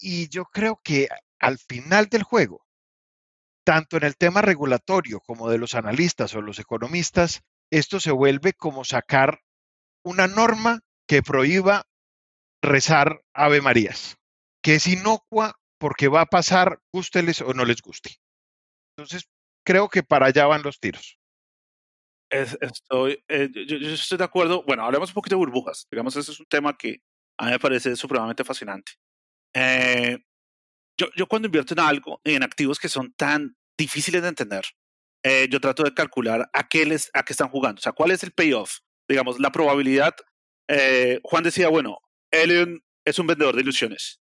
Y 0.00 0.28
yo 0.28 0.44
creo 0.46 0.80
que 0.84 1.08
al 1.40 1.58
final 1.58 2.06
del 2.08 2.22
juego, 2.22 2.64
tanto 3.64 3.96
en 3.96 4.04
el 4.04 4.16
tema 4.16 4.42
regulatorio 4.42 5.20
como 5.20 5.50
de 5.50 5.58
los 5.58 5.74
analistas 5.74 6.34
o 6.34 6.42
los 6.42 6.58
economistas, 6.58 7.42
esto 7.70 8.00
se 8.00 8.10
vuelve 8.12 8.52
como 8.52 8.84
sacar 8.84 9.40
una 10.04 10.28
norma 10.28 10.80
que 11.08 11.22
prohíba 11.22 11.86
rezar 12.62 13.22
Ave 13.34 13.60
Marías, 13.60 14.16
que 14.62 14.76
es 14.76 14.86
inocua 14.86 15.58
porque 15.78 16.08
va 16.08 16.22
a 16.22 16.26
pasar, 16.26 16.80
gústeles 16.92 17.40
o 17.40 17.52
no 17.52 17.64
les 17.64 17.82
guste. 17.82 18.16
Entonces, 18.96 19.28
creo 19.66 19.88
que 19.88 20.02
para 20.02 20.26
allá 20.26 20.46
van 20.46 20.62
los 20.62 20.78
tiros. 20.78 21.18
estoy, 22.30 23.22
eh, 23.28 23.50
yo, 23.66 23.76
estoy 23.76 24.18
de 24.18 24.24
acuerdo. 24.24 24.62
Bueno, 24.66 24.84
hablemos 24.84 25.10
un 25.10 25.14
poquito 25.14 25.34
de 25.34 25.40
burbujas. 25.40 25.86
Digamos, 25.90 26.16
ese 26.16 26.32
es 26.32 26.40
un 26.40 26.46
tema 26.46 26.76
que 26.76 27.00
a 27.38 27.46
mí 27.46 27.50
me 27.50 27.58
parece 27.58 27.96
supremamente 27.96 28.44
fascinante. 28.44 28.92
Eh, 29.54 30.18
yo, 30.98 31.08
yo 31.16 31.26
cuando 31.26 31.46
invierto 31.46 31.74
en 31.74 31.80
algo, 31.80 32.20
en 32.24 32.42
activos 32.42 32.78
que 32.78 32.88
son 32.88 33.12
tan 33.14 33.56
difíciles 33.76 34.22
de 34.22 34.28
entender, 34.28 34.64
eh, 35.24 35.48
yo 35.50 35.60
trato 35.60 35.82
de 35.82 35.94
calcular 35.94 36.48
a 36.52 36.68
qué, 36.68 36.84
les, 36.86 37.10
a 37.14 37.24
qué 37.24 37.32
están 37.32 37.48
jugando, 37.48 37.78
o 37.78 37.82
sea, 37.82 37.92
cuál 37.92 38.10
es 38.10 38.22
el 38.22 38.32
payoff, 38.32 38.78
digamos, 39.08 39.40
la 39.40 39.52
probabilidad. 39.52 40.14
Eh, 40.68 41.20
Juan 41.22 41.44
decía, 41.44 41.68
bueno, 41.68 41.98
él 42.30 42.82
es 43.04 43.18
un 43.18 43.26
vendedor 43.26 43.54
de 43.54 43.62
ilusiones. 43.62 44.20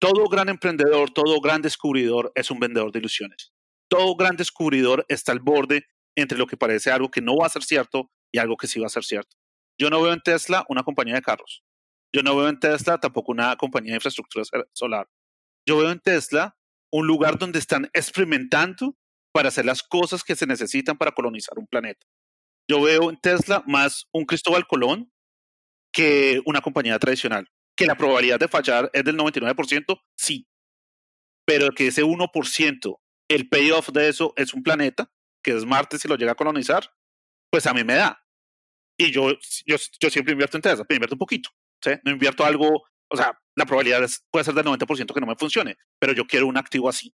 Todo 0.00 0.28
gran 0.28 0.48
emprendedor, 0.48 1.10
todo 1.10 1.40
gran 1.40 1.62
descubridor 1.62 2.32
es 2.34 2.50
un 2.50 2.58
vendedor 2.58 2.92
de 2.92 3.00
ilusiones. 3.00 3.52
Todo 3.88 4.14
gran 4.16 4.36
descubridor 4.36 5.04
está 5.08 5.32
al 5.32 5.40
borde 5.40 5.84
entre 6.16 6.38
lo 6.38 6.46
que 6.46 6.56
parece 6.56 6.90
algo 6.90 7.10
que 7.10 7.20
no 7.20 7.36
va 7.36 7.46
a 7.46 7.50
ser 7.50 7.62
cierto 7.62 8.10
y 8.32 8.38
algo 8.38 8.56
que 8.56 8.66
sí 8.66 8.80
va 8.80 8.86
a 8.86 8.90
ser 8.90 9.04
cierto. 9.04 9.36
Yo 9.78 9.90
no 9.90 10.00
veo 10.02 10.12
en 10.12 10.20
Tesla 10.20 10.64
una 10.68 10.82
compañía 10.82 11.14
de 11.14 11.22
carros. 11.22 11.64
Yo 12.14 12.22
no 12.22 12.36
veo 12.36 12.48
en 12.48 12.58
Tesla 12.58 12.98
tampoco 12.98 13.32
una 13.32 13.56
compañía 13.56 13.92
de 13.92 13.96
infraestructura 13.96 14.44
solar. 14.72 15.08
Yo 15.66 15.78
veo 15.78 15.90
en 15.90 16.00
Tesla 16.00 16.56
un 16.90 17.06
lugar 17.06 17.38
donde 17.38 17.58
están 17.58 17.88
experimentando 17.92 18.96
para 19.32 19.48
hacer 19.48 19.64
las 19.64 19.82
cosas 19.82 20.24
que 20.24 20.34
se 20.34 20.46
necesitan 20.46 20.98
para 20.98 21.12
colonizar 21.12 21.58
un 21.58 21.66
planeta. 21.66 22.06
Yo 22.70 22.80
veo 22.80 23.10
en 23.10 23.16
Tesla 23.16 23.64
más 23.66 24.06
un 24.12 24.24
Cristóbal 24.24 24.64
Colón 24.64 25.12
que 25.92 26.40
una 26.46 26.60
compañía 26.60 27.00
tradicional. 27.00 27.50
Que 27.76 27.84
la 27.84 27.96
probabilidad 27.96 28.38
de 28.38 28.46
fallar 28.46 28.88
es 28.92 29.02
del 29.02 29.16
99%, 29.16 30.00
sí. 30.16 30.48
Pero 31.44 31.72
que 31.72 31.88
ese 31.88 32.04
1%, 32.04 33.00
el 33.28 33.48
payoff 33.48 33.88
de 33.88 34.08
eso 34.08 34.32
es 34.36 34.54
un 34.54 34.62
planeta, 34.62 35.10
que 35.42 35.56
es 35.56 35.66
Marte 35.66 35.98
si 35.98 36.06
lo 36.06 36.14
llega 36.14 36.30
a 36.30 36.36
colonizar, 36.36 36.94
pues 37.50 37.66
a 37.66 37.74
mí 37.74 37.82
me 37.82 37.94
da. 37.94 38.24
Y 38.96 39.10
yo, 39.10 39.32
yo, 39.66 39.74
yo 39.98 40.08
siempre 40.08 40.30
invierto 40.30 40.56
en 40.56 40.62
Tesla, 40.62 40.84
pero 40.84 40.98
invierto 40.98 41.16
un 41.16 41.20
poquito. 41.20 41.50
¿sí? 41.82 41.90
No 42.04 42.12
invierto 42.12 42.44
algo, 42.44 42.84
o 43.08 43.16
sea, 43.16 43.36
la 43.56 43.66
probabilidad 43.66 44.08
puede 44.30 44.44
ser 44.44 44.54
del 44.54 44.66
90% 44.66 45.12
que 45.12 45.20
no 45.20 45.26
me 45.26 45.34
funcione, 45.34 45.76
pero 45.98 46.12
yo 46.12 46.24
quiero 46.24 46.46
un 46.46 46.56
activo 46.56 46.88
así, 46.88 47.12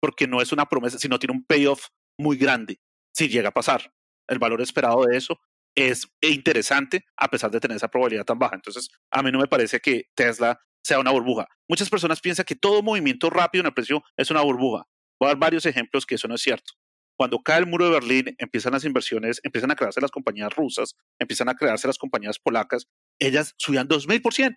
porque 0.00 0.26
no 0.26 0.42
es 0.42 0.50
una 0.50 0.66
promesa, 0.66 0.98
sino 0.98 1.20
tiene 1.20 1.34
un 1.34 1.44
payoff 1.44 1.86
muy 2.18 2.36
grande 2.36 2.80
si 3.12 3.28
llega 3.28 3.50
a 3.50 3.54
pasar. 3.54 3.92
El 4.30 4.38
valor 4.38 4.60
esperado 4.60 5.04
de 5.04 5.16
eso 5.16 5.38
es 5.74 6.08
interesante 6.20 7.04
a 7.16 7.28
pesar 7.28 7.50
de 7.50 7.60
tener 7.60 7.76
esa 7.76 7.88
probabilidad 7.88 8.24
tan 8.24 8.38
baja. 8.38 8.54
Entonces, 8.54 8.88
a 9.10 9.22
mí 9.22 9.30
no 9.30 9.38
me 9.38 9.46
parece 9.46 9.80
que 9.80 10.04
Tesla 10.14 10.60
sea 10.82 10.98
una 10.98 11.10
burbuja. 11.10 11.46
Muchas 11.68 11.90
personas 11.90 12.20
piensan 12.20 12.44
que 12.44 12.56
todo 12.56 12.82
movimiento 12.82 13.28
rápido 13.30 13.60
en 13.60 13.66
el 13.66 13.74
precio 13.74 14.02
es 14.16 14.30
una 14.30 14.40
burbuja. 14.40 14.84
Voy 15.18 15.26
a 15.26 15.32
dar 15.32 15.38
varios 15.38 15.66
ejemplos 15.66 16.06
que 16.06 16.14
eso 16.14 16.28
no 16.28 16.36
es 16.36 16.42
cierto. 16.42 16.72
Cuando 17.16 17.42
cae 17.42 17.58
el 17.58 17.66
muro 17.66 17.84
de 17.84 17.90
Berlín, 17.90 18.34
empiezan 18.38 18.72
las 18.72 18.84
inversiones, 18.84 19.40
empiezan 19.42 19.70
a 19.70 19.74
crearse 19.74 20.00
las 20.00 20.10
compañías 20.10 20.54
rusas, 20.54 20.96
empiezan 21.18 21.50
a 21.50 21.54
crearse 21.54 21.86
las 21.86 21.98
compañías 21.98 22.38
polacas, 22.38 22.88
ellas 23.18 23.54
subían 23.58 23.88
2.000%. 23.88 24.54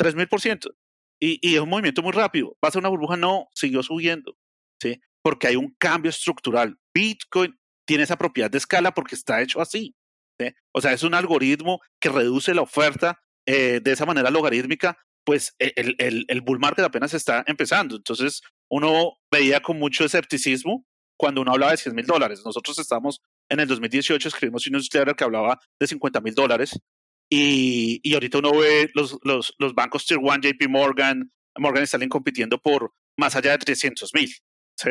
3.000%. 0.00 0.74
Y, 1.20 1.38
y 1.48 1.54
es 1.54 1.60
un 1.60 1.68
movimiento 1.68 2.02
muy 2.02 2.10
rápido. 2.10 2.56
¿Va 2.64 2.68
a 2.68 2.72
ser 2.72 2.80
una 2.80 2.88
burbuja? 2.88 3.16
No, 3.16 3.46
siguió 3.54 3.84
subiendo. 3.84 4.36
¿sí? 4.80 5.00
Porque 5.22 5.46
hay 5.46 5.56
un 5.56 5.76
cambio 5.78 6.10
estructural. 6.10 6.76
Bitcoin 6.92 7.56
tiene 7.92 8.04
esa 8.04 8.16
propiedad 8.16 8.50
de 8.50 8.56
escala 8.56 8.94
porque 8.94 9.14
está 9.14 9.42
hecho 9.42 9.60
así. 9.60 9.94
¿sí? 10.40 10.46
O 10.72 10.80
sea, 10.80 10.94
es 10.94 11.02
un 11.02 11.12
algoritmo 11.12 11.78
que 12.00 12.08
reduce 12.08 12.54
la 12.54 12.62
oferta 12.62 13.20
eh, 13.44 13.80
de 13.84 13.92
esa 13.92 14.06
manera 14.06 14.30
logarítmica. 14.30 14.96
Pues 15.26 15.54
e, 15.58 15.74
el, 15.76 15.94
el, 15.98 16.24
el 16.26 16.40
bull 16.40 16.58
market 16.58 16.86
apenas 16.86 17.12
está 17.12 17.44
empezando. 17.46 17.96
Entonces, 17.96 18.40
uno 18.70 19.18
veía 19.30 19.60
con 19.60 19.78
mucho 19.78 20.06
escepticismo 20.06 20.86
cuando 21.18 21.42
uno 21.42 21.52
hablaba 21.52 21.72
de 21.72 21.76
100 21.76 21.94
mil 21.94 22.06
dólares. 22.06 22.40
Nosotros 22.46 22.78
estamos 22.78 23.20
en 23.50 23.60
el 23.60 23.68
2018, 23.68 24.26
escribimos 24.26 24.66
un 24.66 24.72
newsletter 24.72 25.14
que 25.14 25.24
hablaba 25.24 25.60
de 25.78 25.86
50 25.86 26.22
mil 26.22 26.34
dólares 26.34 26.80
y, 27.30 28.00
y 28.02 28.14
ahorita 28.14 28.38
uno 28.38 28.56
ve 28.56 28.90
los, 28.94 29.18
los, 29.22 29.54
los, 29.58 29.74
bancos 29.74 30.06
Tier 30.06 30.18
1, 30.18 30.38
JP 30.40 30.66
Morgan, 30.70 31.30
Morgan 31.58 31.82
Stanley 31.82 32.08
compitiendo 32.08 32.58
por 32.58 32.94
más 33.18 33.36
allá 33.36 33.50
de 33.50 33.58
300 33.58 34.14
mil. 34.14 34.34
¿sí? 34.78 34.90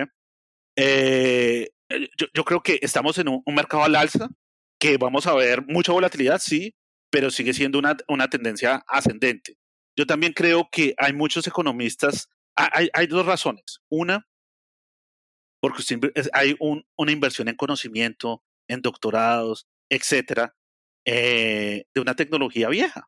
Eh, 0.75 1.71
yo, 2.17 2.27
yo, 2.33 2.43
creo 2.45 2.61
que 2.63 2.79
estamos 2.81 3.17
en 3.17 3.29
un, 3.29 3.41
un, 3.45 3.55
mercado 3.55 3.83
al 3.83 3.95
alza, 3.95 4.29
que 4.79 4.97
vamos 4.97 5.27
a 5.27 5.33
ver 5.33 5.65
mucha 5.67 5.91
volatilidad, 5.91 6.39
sí, 6.39 6.75
pero 7.09 7.29
sigue 7.29 7.53
siendo 7.53 7.79
una, 7.79 7.97
una 8.07 8.29
tendencia 8.29 8.83
ascendente. 8.87 9.57
Yo 9.97 10.05
también 10.05 10.33
creo 10.33 10.69
que 10.71 10.95
hay 10.97 11.13
muchos 11.13 11.45
economistas, 11.47 12.29
hay, 12.55 12.89
hay 12.93 13.07
dos 13.07 13.25
razones. 13.25 13.81
Una, 13.89 14.27
porque 15.61 15.83
hay 16.33 16.55
un, 16.59 16.85
una 16.97 17.11
inversión 17.11 17.47
en 17.47 17.55
conocimiento, 17.55 18.43
en 18.67 18.81
doctorados, 18.81 19.67
etcétera, 19.89 20.55
eh, 21.05 21.85
de 21.93 22.01
una 22.01 22.15
tecnología 22.15 22.69
vieja. 22.69 23.07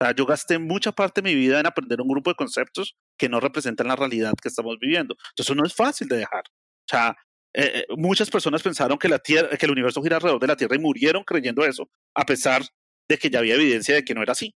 O 0.00 0.04
sea, 0.04 0.14
yo 0.14 0.26
gasté 0.26 0.58
mucha 0.58 0.92
parte 0.92 1.20
de 1.20 1.28
mi 1.28 1.34
vida 1.34 1.60
en 1.60 1.66
aprender 1.66 2.00
un 2.00 2.08
grupo 2.08 2.30
de 2.30 2.36
conceptos 2.36 2.96
que 3.18 3.28
no 3.28 3.40
representan 3.40 3.88
la 3.88 3.96
realidad 3.96 4.32
que 4.40 4.48
estamos 4.48 4.78
viviendo. 4.80 5.16
Entonces, 5.30 5.56
no 5.56 5.64
es 5.64 5.74
fácil 5.74 6.08
de 6.08 6.18
dejar. 6.18 6.44
O 6.48 6.88
sea, 6.88 7.16
eh, 7.60 7.80
eh, 7.80 7.86
muchas 7.96 8.30
personas 8.30 8.62
pensaron 8.62 8.96
que, 8.98 9.08
la 9.08 9.18
tierra, 9.18 9.56
que 9.56 9.66
el 9.66 9.72
universo 9.72 10.00
gira 10.00 10.14
alrededor 10.14 10.40
de 10.40 10.46
la 10.46 10.56
Tierra 10.56 10.76
y 10.76 10.78
murieron 10.78 11.24
creyendo 11.24 11.64
eso, 11.64 11.90
a 12.14 12.24
pesar 12.24 12.62
de 13.08 13.18
que 13.18 13.30
ya 13.30 13.40
había 13.40 13.56
evidencia 13.56 13.96
de 13.96 14.04
que 14.04 14.14
no 14.14 14.22
era 14.22 14.30
así. 14.30 14.54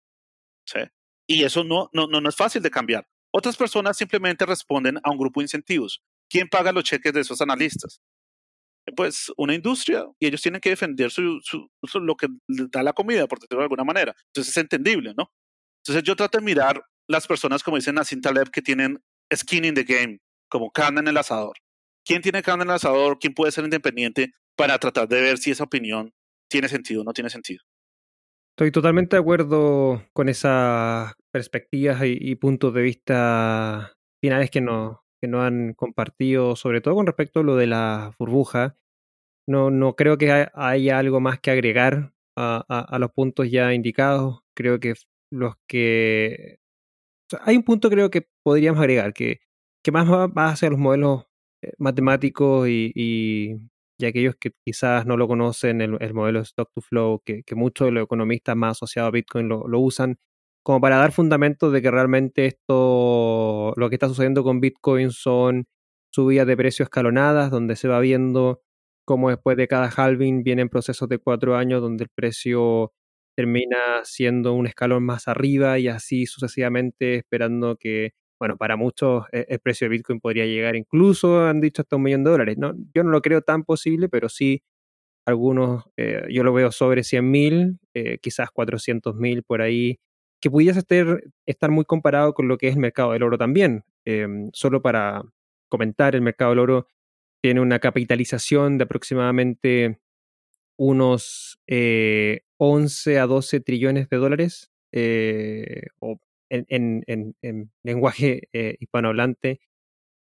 ¿sí? 0.66 0.80
Y 1.26 1.46
eso 1.46 1.64
no, 1.64 1.90
no, 1.94 2.08
no, 2.08 2.28
es 2.28 2.36
fácil 2.36 2.62
de 2.62 2.70
cambiar. 2.70 3.08
Otras 3.32 3.56
personas 3.56 3.96
simplemente 3.96 4.46
responden 4.46 5.00
a 5.02 5.12
un 5.12 5.18
grupo 5.18 5.40
de 5.40 5.46
incentivos. 5.46 6.02
¿Quién 6.30 6.50
paga 6.50 6.74
los 6.74 6.84
cheques 6.84 7.14
de 7.14 7.22
esos 7.22 7.42
analistas? 7.42 8.02
pues 8.96 9.32
una 9.38 9.54
industria 9.54 10.04
y 10.18 10.26
ellos 10.26 10.42
tienen 10.42 10.60
que 10.60 10.72
defender 10.72 11.12
su, 11.12 11.40
su, 11.44 11.70
lo 12.00 12.16
que 12.16 12.28
da 12.48 12.82
la 12.82 12.92
comida, 12.92 13.28
por 13.28 13.40
decirlo 13.40 13.60
de 13.60 13.66
alguna 13.66 13.84
manera. 13.84 14.16
Entonces 14.28 14.50
es 14.50 14.58
entendible, 14.58 15.14
¿no? 15.16 15.32
Entonces 15.84 16.04
yo 16.04 16.16
trato 16.16 16.40
de 16.40 16.44
mirar 16.44 16.84
las 17.08 17.28
personas, 17.28 17.62
como 17.62 17.78
dicen 17.78 17.96
Nassim 17.96 18.20
Taleb, 18.20 18.50
que 18.50 18.64
tienen 18.64 19.00
skin 19.32 19.66
in 19.66 19.76
the 19.76 19.84
game, 19.84 20.20
como 20.50 20.72
carne 20.72 21.02
en 21.02 21.08
el 21.10 21.18
asador. 21.18 21.56
¿Quién 22.06 22.22
tiene 22.22 22.42
carne 22.42 22.64
en 22.64 22.70
el 22.70 22.76
asador? 22.76 23.20
¿Quién 23.20 23.34
puede 23.34 23.52
ser 23.52 23.64
independiente 23.64 24.32
para 24.56 24.78
tratar 24.78 25.08
de 25.08 25.22
ver 25.22 25.38
si 25.38 25.52
esa 25.52 25.64
opinión 25.64 26.14
tiene 26.50 26.68
sentido 26.68 27.02
o 27.02 27.04
no 27.04 27.14
tiene 27.14 27.30
sentido? 27.30 27.64
Estoy 28.60 28.72
totalmente 28.72 29.16
de 29.16 29.22
acuerdo 29.22 30.04
con 30.12 30.28
esas 30.28 31.14
perspectivas 31.32 32.02
y, 32.04 32.36
puntos 32.36 32.74
de 32.74 32.82
vista 32.82 33.94
finales 34.22 34.52
que 34.52 34.60
nos, 34.60 34.98
que 35.22 35.30
no 35.30 35.44
han 35.44 35.74
compartido, 35.76 36.58
sobre 36.58 36.82
todo 36.82 36.96
con 36.96 37.06
respecto 37.06 37.40
a 37.40 37.44
lo 37.44 37.56
de 37.56 37.68
la 37.68 38.14
burbuja. 38.20 38.76
No, 39.48 39.72
no 39.72 39.96
creo 39.96 40.18
que 40.18 40.50
haya 40.54 41.00
algo 41.00 41.22
más 41.22 41.40
que 41.40 41.52
agregar 41.52 42.14
a, 42.36 42.58
a, 42.68 43.00
los 43.00 43.12
puntos 43.12 43.50
ya 43.50 43.74
indicados. 43.74 44.42
Creo 44.54 44.80
que 44.80 44.96
los 45.32 45.56
que... 45.68 46.60
hay 47.42 47.56
un 47.56 47.64
punto 47.64 47.90
creo 47.90 48.10
que 48.10 48.28
podríamos 48.44 48.82
agregar, 48.82 49.14
que, 49.14 49.40
que 49.84 49.92
más 49.92 50.10
va, 50.10 50.50
hacia 50.50 50.70
los 50.70 50.80
modelos 50.80 51.28
matemáticos 51.78 52.68
y, 52.70 53.58
aquellos 54.02 54.36
que 54.40 54.52
quizás 54.66 55.06
no 55.06 55.18
lo 55.18 55.28
conocen, 55.28 55.82
el, 55.82 55.98
el 56.00 56.14
modelo 56.14 56.40
Stock 56.42 56.72
to 56.74 56.82
Flow, 56.82 57.22
que, 57.26 57.44
que, 57.44 57.56
muchos 57.56 57.88
de 57.88 57.92
los 57.92 58.04
economistas 58.06 58.56
más 58.56 58.78
asociados 58.78 59.10
a 59.10 59.12
Bitcoin 59.12 59.50
lo, 59.50 59.68
lo 59.68 59.80
usan, 59.82 60.18
como 60.64 60.82
para 60.82 60.98
dar 60.98 61.12
fundamentos 61.12 61.74
de 61.74 61.82
que 61.82 61.92
realmente 61.92 62.46
esto, 62.46 63.74
lo 63.76 63.90
que 63.90 63.96
está 63.96 64.08
sucediendo 64.08 64.44
con 64.44 64.62
Bitcoin 64.62 65.12
son 65.12 65.66
subidas 66.12 66.48
de 66.48 66.58
precios 66.58 66.88
escalonadas, 66.88 67.52
donde 67.52 67.76
se 67.76 67.88
va 67.88 68.00
viendo 68.00 68.62
cómo 69.06 69.30
después 69.30 69.58
de 69.58 69.68
cada 69.68 69.90
halving 69.90 70.44
vienen 70.44 70.70
procesos 70.70 71.10
de 71.10 71.18
cuatro 71.20 71.56
años 71.56 71.82
donde 71.82 72.04
el 72.06 72.10
precio 72.14 72.94
termina 73.36 73.78
siendo 74.04 74.54
un 74.54 74.68
escalón 74.68 75.04
más 75.04 75.28
arriba 75.28 75.80
y 75.80 75.88
así 75.88 76.26
sucesivamente 76.26 77.16
esperando 77.16 77.76
que, 77.78 78.12
bueno, 78.40 78.58
para 78.58 78.76
muchos 78.78 79.26
e, 79.32 79.46
el 79.50 79.60
precio 79.60 79.86
de 79.86 79.90
Bitcoin 79.90 80.20
podría 80.20 80.46
llegar 80.46 80.76
incluso, 80.76 81.46
han 81.46 81.62
dicho, 81.62 81.82
hasta 81.82 81.98
un 81.98 82.04
millón 82.04 82.24
de 82.24 82.32
dólares. 82.32 82.58
¿no? 82.58 82.74
Yo 82.94 83.04
no 83.04 83.12
lo 83.12 83.22
creo 83.22 83.42
tan 83.42 83.64
posible, 83.64 84.10
pero 84.10 84.30
sí 84.30 84.64
algunos, 85.26 85.86
eh, 85.98 86.24
yo 86.30 86.44
lo 86.44 86.54
veo 86.54 86.72
sobre 86.72 87.04
100 87.04 87.30
mil, 87.30 87.80
eh, 87.94 88.18
quizás 88.20 88.52
400 88.52 89.16
mil 89.16 89.44
por 89.44 89.62
ahí 89.62 90.00
que 90.42 90.50
pudiese 90.50 90.80
estar, 90.80 91.22
estar 91.46 91.72
muy 91.72 91.86
comparado 91.86 92.34
con 92.34 92.48
lo 92.48 92.58
que 92.58 92.70
es 92.70 92.76
el 92.76 92.80
mercado 92.80 93.12
del 93.12 93.24
oro 93.24 93.38
también. 93.38 93.84
Eh, 94.06 94.28
solo 94.54 94.82
para 94.82 95.24
comentar, 95.70 96.16
el 96.16 96.22
mercado 96.22 96.52
del 96.52 96.60
oro 96.60 96.88
tiene 97.42 97.62
una 97.62 97.80
capitalización 97.80 98.78
de 98.78 98.86
aproximadamente 98.86 100.00
unos 100.78 101.60
eh, 101.68 102.42
11 102.58 103.20
a 103.20 103.28
12 103.28 103.60
trillones 103.62 104.10
de 104.10 104.18
dólares, 104.18 104.72
eh, 104.92 105.88
o 106.00 106.20
en, 106.50 107.72
lenguaje 107.84 108.50
eh, 108.54 108.76
hispanohablante 108.80 109.60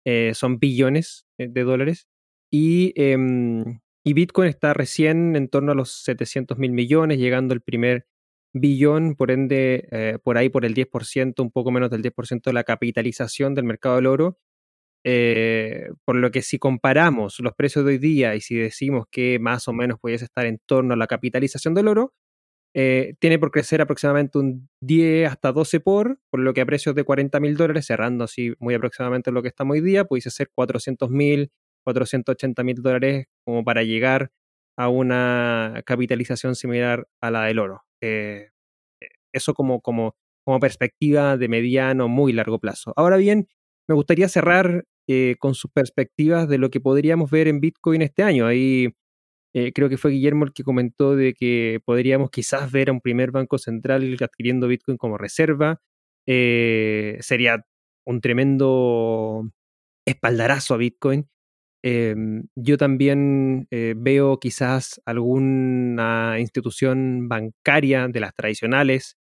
eh, 0.06 0.34
son 0.34 0.60
billones 0.60 1.26
de 1.38 1.64
dólares. 1.64 2.08
Y, 2.52 2.94
em, 2.96 3.82
y, 4.06 4.14
Bitcoin 4.14 4.50
está 4.50 4.74
recién 4.74 5.36
en 5.36 5.50
torno 5.50 5.74
a 5.74 5.76
los 5.76 6.04
700 6.04 6.58
mil 6.58 6.72
millones, 6.72 7.20
llegando 7.20 7.54
al 7.54 7.62
primer 7.62 8.08
billón, 8.54 9.16
por 9.16 9.32
ende, 9.32 10.20
por 10.24 10.38
ahí 10.38 10.50
por 10.50 10.66
el 10.66 10.74
10%, 10.74 11.44
un 11.44 11.52
poco 11.52 11.72
menos 11.72 11.92
del 11.92 12.02
10% 12.02 12.50
de 12.50 12.54
la 12.54 12.64
capitalización 12.64 13.54
del 13.56 13.66
mercado 13.66 13.98
del 13.98 14.08
oro. 14.08 14.40
por 16.06 16.16
lo 16.16 16.32
que 16.32 16.42
si 16.42 16.60
comparamos 16.60 17.40
los 17.40 17.54
precios 17.54 17.86
de 17.86 17.92
hoy 17.94 17.98
día 18.00 18.36
y 18.36 18.42
si 18.42 18.56
decimos 18.56 19.06
que 19.12 19.40
más 19.40 19.68
o 19.68 19.74
menos 19.74 20.00
pudiese 20.00 20.26
estar 20.26 20.46
en 20.46 20.60
torno 20.66 20.94
a 20.94 20.98
la 20.98 21.08
capitalización 21.08 21.74
del 21.74 21.88
oro, 21.90 22.14
eh, 22.80 23.16
tiene 23.18 23.40
por 23.40 23.50
crecer 23.50 23.82
aproximadamente 23.82 24.38
un 24.38 24.70
10 24.82 25.32
hasta 25.32 25.52
12 25.52 25.80
por, 25.80 26.20
por 26.30 26.40
lo 26.40 26.54
que 26.54 26.62
a 26.62 26.66
precios 26.68 26.94
de 26.94 27.04
40 27.04 27.40
mil 27.40 27.58
dólares, 27.58 27.88
cerrando 27.88 28.24
así 28.24 28.54
muy 28.60 28.76
aproximadamente 28.76 29.32
lo 29.32 29.42
que 29.42 29.48
estamos 29.48 29.74
hoy 29.74 29.82
día, 29.82 30.06
pudiese 30.06 30.30
ser 30.30 30.52
400 30.54 31.10
mil, 31.10 31.52
480 31.84 32.64
mil 32.64 32.76
dólares 32.84 33.26
como 33.44 33.64
para 33.64 33.82
llegar 33.82 34.30
a 34.78 34.90
una 34.90 35.82
capitalización 35.88 36.54
similar 36.54 37.08
a 37.20 37.32
la 37.32 37.46
del 37.46 37.58
oro. 37.58 37.82
Eh, 38.00 38.52
eso 39.34 39.56
como, 39.56 39.82
como, 39.82 40.16
como 40.46 40.60
perspectiva 40.60 41.36
de 41.36 41.48
mediano, 41.48 42.08
muy 42.08 42.32
largo 42.32 42.60
plazo. 42.60 42.94
Ahora 42.96 43.18
bien, 43.18 43.48
me 43.90 43.96
gustaría 43.96 44.30
cerrar 44.30 44.86
eh, 45.08 45.36
con 45.40 45.56
sus 45.56 45.72
perspectivas 45.72 46.48
de 46.48 46.60
lo 46.60 46.70
que 46.70 46.80
podríamos 46.80 47.32
ver 47.32 47.48
en 47.48 47.60
Bitcoin 47.60 48.04
este 48.04 48.22
año. 48.22 48.46
Ahí 48.46 48.94
eh, 49.54 49.72
creo 49.74 49.90
que 49.90 49.98
fue 49.98 50.12
Guillermo 50.12 50.46
el 50.46 50.54
que 50.54 50.64
comentó 50.64 51.16
de 51.16 51.34
que 51.34 51.80
podríamos 51.86 52.30
quizás 52.32 52.72
ver 52.72 52.90
a 52.90 52.94
un 52.94 53.02
primer 53.02 53.32
banco 53.32 53.58
central 53.58 54.16
adquiriendo 54.22 54.68
Bitcoin 54.68 54.98
como 54.98 55.18
reserva. 55.18 55.82
Eh, 56.28 57.18
sería 57.22 57.66
un 58.06 58.22
tremendo 58.22 59.50
espaldarazo 60.06 60.74
a 60.76 60.78
Bitcoin. 60.78 61.28
Em, 61.84 62.48
yo 62.56 62.78
también 62.78 63.68
eh, 63.72 63.96
veo 63.98 64.40
quizás 64.40 65.02
alguna 65.06 66.38
institución 66.40 67.30
bancaria 67.30 68.08
de 68.10 68.20
las 68.20 68.34
tradicionales 68.36 69.18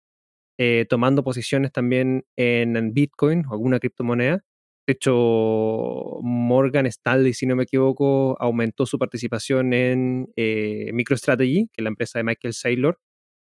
tomando 0.90 1.24
posiciones 1.24 1.72
también 1.72 2.26
en 2.36 2.92
Bitcoin 2.92 3.46
o 3.46 3.52
alguna 3.54 3.80
criptomoneda. 3.80 4.44
De 4.90 4.94
hecho, 4.94 6.18
Morgan 6.20 6.84
Stanley, 6.86 7.32
si 7.32 7.46
no 7.46 7.54
me 7.54 7.62
equivoco, 7.62 8.36
aumentó 8.40 8.86
su 8.86 8.98
participación 8.98 9.72
en 9.72 10.32
eh, 10.34 10.90
MicroStrategy, 10.92 11.68
que 11.68 11.80
es 11.80 11.84
la 11.84 11.90
empresa 11.90 12.18
de 12.18 12.24
Michael 12.24 12.54
Saylor, 12.54 12.98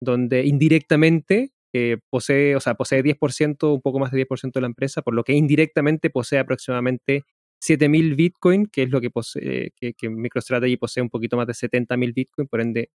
donde 0.01 0.47
indirectamente 0.47 1.51
eh, 1.75 1.97
posee, 2.09 2.55
o 2.55 2.59
sea, 2.59 2.73
posee 2.73 3.03
10%, 3.03 3.71
un 3.71 3.81
poco 3.83 3.99
más 3.99 4.09
de 4.09 4.25
10% 4.27 4.51
de 4.51 4.61
la 4.61 4.65
empresa, 4.65 5.03
por 5.03 5.13
lo 5.13 5.23
que 5.23 5.33
indirectamente 5.33 6.09
posee 6.09 6.39
aproximadamente 6.39 7.25
7.000 7.63 8.15
Bitcoin, 8.15 8.65
que 8.65 8.81
es 8.81 8.89
lo 8.89 8.99
que 8.99 9.11
posee, 9.11 9.73
que, 9.79 10.09
MicroStrategy 10.09 10.77
posee 10.77 11.03
un 11.03 11.11
poquito 11.11 11.37
más 11.37 11.45
de 11.45 11.53
70.000 11.53 12.15
Bitcoin, 12.15 12.47
por 12.47 12.61
ende 12.61 12.89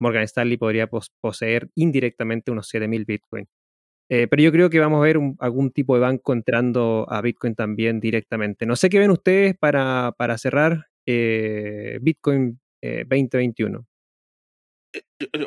Morgan 0.00 0.24
Stanley 0.24 0.56
podría 0.56 0.90
poseer 1.20 1.70
indirectamente 1.76 2.50
unos 2.50 2.74
7.000 2.74 3.06
Bitcoin. 3.06 3.46
Eh, 4.10 4.26
pero 4.26 4.42
yo 4.42 4.52
creo 4.52 4.70
que 4.70 4.78
vamos 4.78 4.98
a 4.98 5.02
ver 5.02 5.18
algún 5.38 5.70
tipo 5.70 5.94
de 5.94 6.00
banco 6.00 6.32
entrando 6.32 7.06
a 7.10 7.20
Bitcoin 7.20 7.54
también 7.54 8.00
directamente. 8.00 8.64
No 8.64 8.74
sé 8.74 8.88
qué 8.88 8.98
ven 8.98 9.10
ustedes 9.10 9.56
para, 9.56 10.12
para 10.16 10.38
cerrar 10.38 10.86
eh, 11.06 11.98
Bitcoin 12.00 12.60
2021. 12.80 13.86
Eh, 14.94 15.02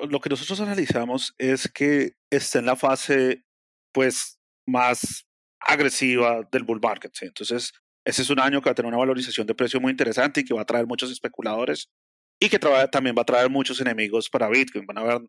lo 0.09 0.19
que 0.19 0.29
nosotros 0.29 0.59
analizamos 0.59 1.33
es 1.39 1.67
que 1.71 2.13
está 2.29 2.59
en 2.59 2.65
la 2.67 2.75
fase 2.75 3.43
pues 3.93 4.39
más 4.67 5.25
agresiva 5.59 6.47
del 6.51 6.63
bull 6.63 6.79
market. 6.81 7.11
Entonces, 7.21 7.73
ese 8.05 8.21
es 8.21 8.29
un 8.29 8.39
año 8.39 8.61
que 8.61 8.69
va 8.69 8.71
a 8.71 8.75
tener 8.75 8.89
una 8.89 8.97
valorización 8.97 9.47
de 9.47 9.55
precio 9.55 9.81
muy 9.81 9.91
interesante 9.91 10.41
y 10.41 10.43
que 10.43 10.53
va 10.53 10.61
a 10.61 10.65
traer 10.65 10.85
muchos 10.85 11.11
especuladores 11.11 11.89
y 12.39 12.49
que 12.49 12.59
también 12.59 13.15
va 13.17 13.23
a 13.23 13.25
traer 13.25 13.49
muchos 13.49 13.81
enemigos 13.81 14.29
para 14.29 14.49
Bitcoin. 14.49 14.85
Van 14.85 14.97
a 14.99 15.01
haber 15.01 15.21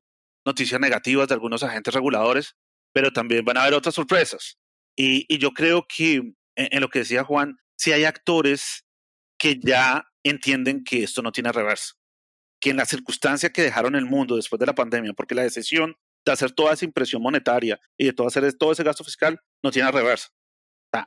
noticias 0.44 0.80
negativas 0.80 1.28
de 1.28 1.34
algunos 1.34 1.62
agentes 1.62 1.94
reguladores 1.94 2.56
pero 2.92 3.12
también 3.12 3.44
van 3.44 3.56
a 3.56 3.62
haber 3.62 3.74
otras 3.74 3.94
sorpresas. 3.94 4.58
Y, 4.96 5.38
yo 5.38 5.52
creo 5.52 5.86
que 5.88 6.34
en, 6.56 6.80
lo 6.80 6.88
que 6.88 7.00
decía 7.00 7.24
Juan, 7.24 7.56
si 7.76 7.92
hay 7.92 8.04
actores 8.04 8.84
que 9.38 9.58
ya 9.60 10.06
entienden 10.22 10.84
que 10.84 11.02
esto 11.02 11.22
no 11.22 11.32
tiene 11.32 11.50
reversa, 11.50 11.94
que 12.60 12.70
en 12.70 12.76
la 12.76 12.84
circunstancia 12.84 13.50
que 13.50 13.62
dejaron 13.62 13.94
el 13.94 14.06
mundo 14.06 14.36
después 14.36 14.60
de 14.60 14.66
la 14.66 14.74
pandemia, 14.74 15.14
porque 15.14 15.34
la 15.34 15.42
decisión 15.42 15.96
de 16.24 16.32
hacer 16.32 16.52
toda 16.52 16.74
esa 16.74 16.84
impresión 16.84 17.20
monetaria 17.22 17.80
y 17.96 18.04
de 18.04 18.12
todo 18.12 18.28
hacer 18.28 18.52
todo 18.54 18.72
ese 18.72 18.84
gasto 18.84 19.02
fiscal 19.02 19.40
no 19.62 19.70
tiene 19.70 19.90
reversa. 19.90 20.28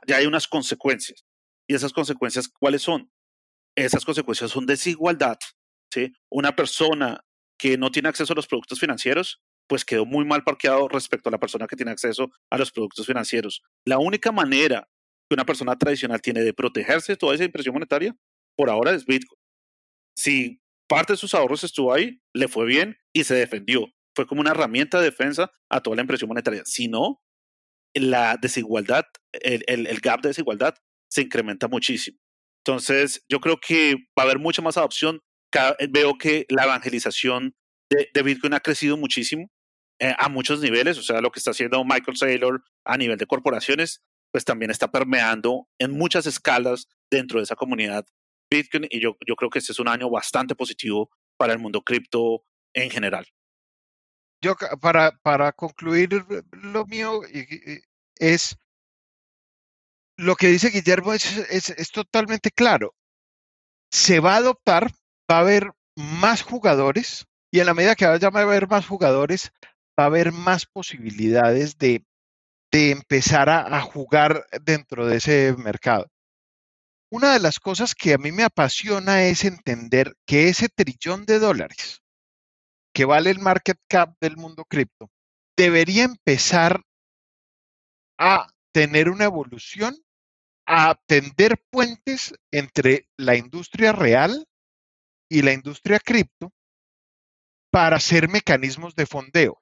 Ya 0.06 0.16
hay 0.16 0.26
unas 0.26 0.48
consecuencias. 0.48 1.24
¿Y 1.68 1.74
esas 1.74 1.92
consecuencias 1.92 2.48
cuáles 2.48 2.82
son? 2.82 3.10
Esas 3.76 4.04
consecuencias 4.04 4.50
son 4.50 4.66
desigualdad. 4.66 5.38
¿sí? 5.90 6.12
Una 6.28 6.54
persona 6.54 7.24
que 7.58 7.78
no 7.78 7.90
tiene 7.90 8.08
acceso 8.08 8.32
a 8.32 8.36
los 8.36 8.46
productos 8.46 8.80
financieros 8.80 9.40
pues 9.68 9.84
quedó 9.84 10.06
muy 10.06 10.24
mal 10.24 10.44
parqueado 10.44 10.88
respecto 10.88 11.28
a 11.28 11.32
la 11.32 11.38
persona 11.38 11.66
que 11.66 11.76
tiene 11.76 11.90
acceso 11.90 12.30
a 12.50 12.58
los 12.58 12.70
productos 12.70 13.06
financieros. 13.06 13.62
La 13.84 13.98
única 13.98 14.32
manera 14.32 14.88
que 15.28 15.34
una 15.34 15.44
persona 15.44 15.76
tradicional 15.76 16.20
tiene 16.20 16.42
de 16.42 16.54
protegerse 16.54 17.12
de 17.12 17.16
toda 17.16 17.34
esa 17.34 17.44
impresión 17.44 17.74
monetaria, 17.74 18.16
por 18.56 18.70
ahora 18.70 18.92
es 18.92 19.04
Bitcoin. 19.04 19.40
Si 20.16 20.60
parte 20.88 21.12
de 21.12 21.16
sus 21.16 21.34
ahorros 21.34 21.64
estuvo 21.64 21.92
ahí, 21.92 22.20
le 22.32 22.48
fue 22.48 22.66
bien 22.66 22.96
y 23.12 23.24
se 23.24 23.34
defendió. 23.34 23.86
Fue 24.14 24.26
como 24.26 24.40
una 24.40 24.52
herramienta 24.52 24.98
de 24.98 25.06
defensa 25.06 25.50
a 25.68 25.80
toda 25.80 25.96
la 25.96 26.02
impresión 26.02 26.28
monetaria. 26.28 26.62
Si 26.64 26.88
no, 26.88 27.20
la 27.94 28.38
desigualdad, 28.40 29.04
el, 29.32 30.00
gap 30.00 30.22
de 30.22 30.30
desigualdad 30.30 30.74
se 31.10 31.22
incrementa 31.22 31.68
muchísimo. 31.68 32.18
Entonces, 32.64 33.24
yo 33.28 33.40
creo 33.40 33.58
que 33.60 33.94
va 34.18 34.22
a 34.22 34.26
haber 34.26 34.38
mucha 34.38 34.62
más 34.62 34.76
adopción. 34.76 35.20
veo 35.90 36.18
que 36.18 36.46
la 36.48 36.64
evangelización 36.64 37.54
de, 37.90 38.08
de 38.12 38.22
Bitcoin 38.22 38.54
ha 38.54 38.60
crecido 38.60 38.96
muchísimo. 38.96 39.50
Eh, 39.98 40.14
a 40.18 40.28
muchos 40.28 40.60
niveles, 40.60 40.98
o 40.98 41.02
sea, 41.02 41.20
lo 41.22 41.30
que 41.30 41.38
está 41.38 41.52
haciendo 41.52 41.82
Michael 41.82 42.18
Saylor 42.18 42.62
a 42.84 42.98
nivel 42.98 43.16
de 43.16 43.26
corporaciones, 43.26 44.02
pues 44.30 44.44
también 44.44 44.70
está 44.70 44.90
permeando 44.90 45.68
en 45.78 45.92
muchas 45.92 46.26
escalas 46.26 46.86
dentro 47.10 47.38
de 47.38 47.44
esa 47.44 47.56
comunidad 47.56 48.04
Bitcoin 48.50 48.86
y 48.90 49.00
yo, 49.00 49.16
yo 49.26 49.36
creo 49.36 49.50
que 49.50 49.58
este 49.58 49.72
es 49.72 49.78
un 49.78 49.88
año 49.88 50.10
bastante 50.10 50.54
positivo 50.54 51.10
para 51.36 51.52
el 51.52 51.58
mundo 51.58 51.82
cripto 51.82 52.44
en 52.74 52.90
general. 52.90 53.26
Yo, 54.42 54.54
para, 54.80 55.18
para 55.22 55.52
concluir 55.52 56.24
lo 56.52 56.84
mío 56.84 57.22
es, 58.16 58.58
lo 60.18 60.36
que 60.36 60.48
dice 60.48 60.68
Guillermo 60.68 61.14
es, 61.14 61.38
es, 61.50 61.70
es 61.70 61.90
totalmente 61.90 62.50
claro. 62.50 62.94
Se 63.90 64.20
va 64.20 64.34
a 64.34 64.38
adoptar, 64.38 64.90
va 65.30 65.38
a 65.38 65.40
haber 65.40 65.72
más 65.96 66.42
jugadores 66.42 67.26
y 67.50 67.60
en 67.60 67.66
la 67.66 67.74
medida 67.74 67.94
que 67.94 68.06
vaya 68.06 68.28
a 68.28 68.38
haber 68.38 68.68
más 68.68 68.86
jugadores, 68.86 69.52
va 69.98 70.04
a 70.04 70.06
haber 70.06 70.32
más 70.32 70.66
posibilidades 70.66 71.78
de, 71.78 72.04
de 72.72 72.90
empezar 72.90 73.48
a, 73.48 73.76
a 73.76 73.80
jugar 73.80 74.46
dentro 74.62 75.06
de 75.06 75.16
ese 75.16 75.54
mercado. 75.56 76.08
Una 77.10 77.32
de 77.32 77.40
las 77.40 77.60
cosas 77.60 77.94
que 77.94 78.14
a 78.14 78.18
mí 78.18 78.32
me 78.32 78.42
apasiona 78.42 79.24
es 79.24 79.44
entender 79.44 80.14
que 80.26 80.48
ese 80.48 80.68
trillón 80.68 81.24
de 81.24 81.38
dólares 81.38 82.02
que 82.96 83.04
vale 83.04 83.30
el 83.30 83.38
market 83.38 83.78
cap 83.88 84.16
del 84.22 84.38
mundo 84.38 84.64
cripto 84.64 85.10
debería 85.54 86.04
empezar 86.04 86.82
a 88.18 88.48
tener 88.72 89.10
una 89.10 89.24
evolución, 89.24 89.94
a 90.66 90.98
tender 91.06 91.62
puentes 91.70 92.34
entre 92.50 93.06
la 93.18 93.36
industria 93.36 93.92
real 93.92 94.46
y 95.30 95.42
la 95.42 95.52
industria 95.52 95.98
cripto 95.98 96.52
para 97.70 97.96
hacer 97.96 98.30
mecanismos 98.30 98.94
de 98.94 99.04
fondeo. 99.04 99.60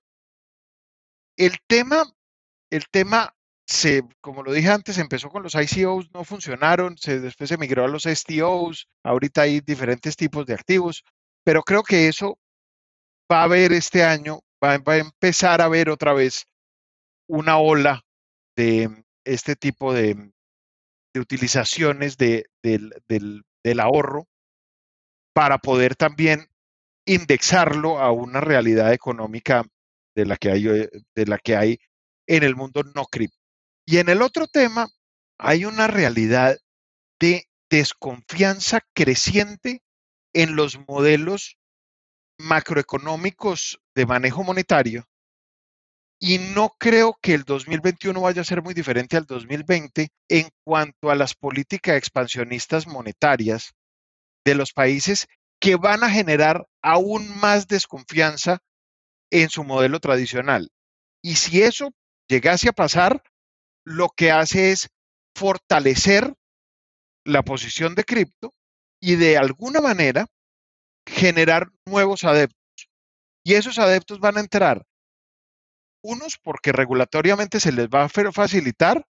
El 1.36 1.56
tema, 1.66 2.04
el 2.70 2.84
tema 2.90 3.34
se, 3.66 4.02
como 4.20 4.42
lo 4.42 4.52
dije 4.52 4.68
antes, 4.68 4.98
empezó 4.98 5.30
con 5.30 5.42
los 5.42 5.54
ICOs, 5.54 6.10
no 6.12 6.24
funcionaron, 6.24 6.96
se, 6.98 7.20
después 7.20 7.48
se 7.48 7.56
migró 7.56 7.84
a 7.84 7.88
los 7.88 8.04
STOs, 8.04 8.88
ahorita 9.02 9.42
hay 9.42 9.60
diferentes 9.60 10.16
tipos 10.16 10.46
de 10.46 10.54
activos, 10.54 11.02
pero 11.44 11.62
creo 11.62 11.82
que 11.82 12.08
eso 12.08 12.38
va 13.30 13.40
a 13.40 13.44
haber 13.44 13.72
este 13.72 14.04
año, 14.04 14.40
va, 14.62 14.72
a 14.72 14.96
empezar 14.96 15.60
a 15.60 15.64
haber 15.64 15.88
otra 15.88 16.12
vez 16.12 16.46
una 17.26 17.58
ola 17.58 18.02
de 18.56 19.04
este 19.24 19.56
tipo 19.56 19.92
de, 19.94 20.30
utilizaciones 21.16 22.16
del, 22.16 22.44
del 22.62 23.80
ahorro 23.80 24.26
para 25.32 25.58
poder 25.58 25.94
también 25.94 26.48
indexarlo 27.06 27.98
a 27.98 28.10
una 28.10 28.40
realidad 28.40 28.92
económica 28.92 29.64
de 30.14 30.26
la 30.26 30.36
que 30.36 30.50
hay, 30.50 30.68
eh, 30.68 30.90
de 31.14 31.26
la 31.26 31.38
que 31.38 31.56
hay 31.56 31.78
en 32.26 32.42
el 32.42 32.56
mundo 32.56 32.82
no 32.94 33.04
cripto. 33.06 33.36
Y 33.86 33.98
en 33.98 34.08
el 34.08 34.22
otro 34.22 34.46
tema 34.46 34.88
hay 35.38 35.64
una 35.64 35.86
realidad 35.86 36.56
de 37.20 37.44
desconfianza 37.70 38.80
creciente 38.94 39.82
en 40.32 40.56
los 40.56 40.78
modelos 40.88 41.56
macroeconómicos 42.38 43.80
de 43.94 44.06
manejo 44.06 44.42
monetario 44.42 45.06
y 46.20 46.38
no 46.38 46.74
creo 46.78 47.18
que 47.20 47.34
el 47.34 47.44
2021 47.44 48.20
vaya 48.20 48.42
a 48.42 48.44
ser 48.44 48.62
muy 48.62 48.74
diferente 48.74 49.16
al 49.16 49.26
2020 49.26 50.08
en 50.28 50.48
cuanto 50.64 51.10
a 51.10 51.14
las 51.14 51.34
políticas 51.34 51.96
expansionistas 51.96 52.86
monetarias 52.86 53.74
de 54.44 54.54
los 54.54 54.72
países 54.72 55.26
que 55.60 55.76
van 55.76 56.02
a 56.02 56.10
generar 56.10 56.66
aún 56.82 57.28
más 57.40 57.68
desconfianza 57.68 58.58
en 59.30 59.50
su 59.50 59.64
modelo 59.64 60.00
tradicional. 60.00 60.70
Y 61.22 61.36
si 61.36 61.62
eso 61.62 61.92
llegase 62.28 62.68
a 62.68 62.72
pasar, 62.72 63.22
lo 63.84 64.08
que 64.08 64.30
hace 64.30 64.72
es 64.72 64.88
fortalecer 65.34 66.34
la 67.24 67.42
posición 67.42 67.94
de 67.94 68.04
cripto 68.04 68.54
y 69.00 69.16
de 69.16 69.36
alguna 69.36 69.80
manera 69.80 70.26
generar 71.06 71.70
nuevos 71.86 72.24
adeptos. 72.24 72.88
Y 73.44 73.54
esos 73.54 73.78
adeptos 73.78 74.20
van 74.20 74.38
a 74.38 74.40
entrar 74.40 74.86
unos 76.02 76.38
porque 76.38 76.72
regulatoriamente 76.72 77.60
se 77.60 77.72
les 77.72 77.88
va 77.88 78.04
a 78.04 78.08
facilitar 78.08 79.06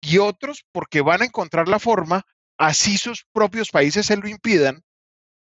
y 0.00 0.18
otros 0.18 0.64
porque 0.72 1.00
van 1.00 1.22
a 1.22 1.24
encontrar 1.24 1.68
la 1.68 1.80
forma, 1.80 2.22
así 2.56 2.98
sus 2.98 3.26
propios 3.32 3.70
países 3.70 4.06
se 4.06 4.16
lo 4.16 4.28
impidan, 4.28 4.82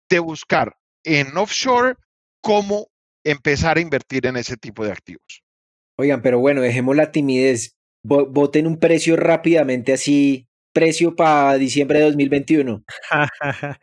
de 0.09 0.19
buscar 0.19 0.77
en 1.05 1.37
offshore 1.37 1.97
cómo 2.41 2.87
empezar 3.25 3.79
a 3.79 3.81
invertir 3.81 4.27
en 4.27 4.37
ese 4.37 4.57
tipo 4.57 4.85
de 4.85 4.93
activos. 4.93 5.43
Oigan, 5.99 6.23
pero 6.23 6.39
bueno, 6.39 6.61
dejemos 6.61 6.97
la 6.97 7.13
timidez. 7.13 7.77
Voten 8.03 8.67
un 8.67 8.79
precio 8.79 9.17
rápidamente 9.17 9.95
así, 9.95 10.47
precio 10.75 11.17
para 11.17 11.55
diciembre 11.55 12.01
de 12.01 12.05
2021. 12.07 12.85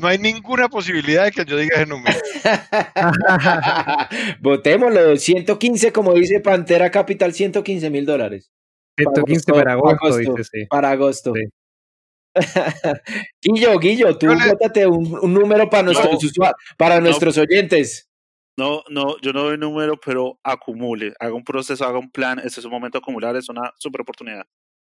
No 0.00 0.08
hay 0.08 0.16
ninguna 0.16 0.70
posibilidad 0.70 1.26
de 1.26 1.30
que 1.30 1.44
yo 1.44 1.58
diga 1.58 1.76
ese 1.76 1.84
número. 1.84 2.16
Votémoslo, 4.40 5.14
115, 5.14 5.92
como 5.92 6.14
dice 6.14 6.40
Pantera 6.40 6.90
Capital, 6.90 7.34
115 7.34 7.90
mil 7.90 8.06
dólares. 8.06 8.50
115 8.96 9.52
para 9.52 9.72
agosto, 9.72 10.16
dice, 10.16 10.44
sí. 10.50 10.66
Para 10.70 10.92
agosto. 10.92 11.34
Guillo, 13.42 13.78
Guillo, 13.78 14.16
tú 14.16 14.28
le... 14.28 14.86
un, 14.86 15.34
número 15.34 15.68
para 15.68 15.82
nuestros, 15.82 16.32
para 16.78 16.98
nuestros 17.00 17.36
oyentes. 17.36 18.09
No, 18.60 18.84
no, 18.90 19.18
yo 19.22 19.32
no 19.32 19.44
doy 19.44 19.56
número, 19.56 19.98
pero 19.98 20.38
acumule, 20.44 21.14
haga 21.18 21.32
un 21.32 21.44
proceso, 21.44 21.82
haga 21.86 21.98
un 21.98 22.10
plan. 22.10 22.38
Este 22.40 22.60
es 22.60 22.66
un 22.66 22.70
momento 22.70 22.98
de 22.98 23.02
acumular, 23.02 23.34
es 23.34 23.48
una 23.48 23.72
super 23.78 24.02
oportunidad. 24.02 24.44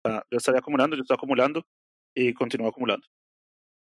yo 0.05 0.37
estaría 0.37 0.59
acumulando, 0.59 0.97
yo 0.97 1.03
estoy 1.03 1.15
acumulando 1.15 1.65
y 2.13 2.35
continúo 2.35 2.67
acumulando. 2.67 3.07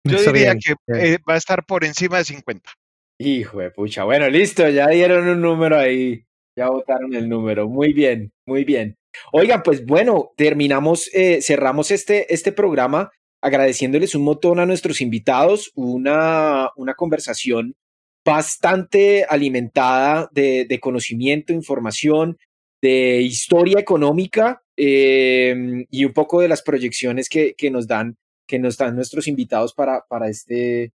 Yo 0.06 0.18
diría 0.30 0.54
que 0.56 0.74
eh, 0.94 1.16
va 1.26 1.34
a 1.34 1.38
estar 1.38 1.64
por 1.64 1.86
encima 1.86 2.18
de 2.18 2.24
50. 2.24 2.70
Hijo 3.18 3.60
de 3.60 3.70
pucha. 3.70 4.04
Bueno, 4.04 4.28
listo, 4.28 4.68
ya 4.68 4.88
dieron 4.88 5.26
un 5.26 5.40
número 5.40 5.78
ahí. 5.78 6.22
Ya 6.54 6.68
votaron 6.68 7.14
el 7.14 7.30
número. 7.30 7.66
Muy 7.66 7.94
bien, 7.94 8.30
muy 8.46 8.64
bien. 8.64 8.98
Oigan, 9.32 9.62
pues 9.62 9.86
bueno, 9.86 10.32
terminamos, 10.36 11.08
eh, 11.14 11.40
cerramos 11.40 11.90
este, 11.90 12.34
este 12.34 12.52
programa 12.52 13.10
agradeciéndoles 13.42 14.14
un 14.14 14.24
montón 14.24 14.60
a 14.60 14.66
nuestros 14.66 15.00
invitados, 15.00 15.72
una, 15.74 16.68
una 16.76 16.92
conversación 16.92 17.74
bastante 18.24 19.24
alimentada 19.28 20.28
de, 20.32 20.78
conocimiento, 20.80 21.52
información, 21.52 22.38
de 22.80 23.20
historia 23.22 23.78
económica 23.78 24.62
eh, 24.76 25.84
y 25.90 26.04
un 26.04 26.12
poco 26.12 26.40
de 26.40 26.48
las 26.48 26.62
proyecciones 26.62 27.28
que, 27.28 27.54
nos 27.70 27.86
dan 27.86 28.16
nuestros 28.94 29.28
invitados 29.28 29.74
este, 30.28 30.92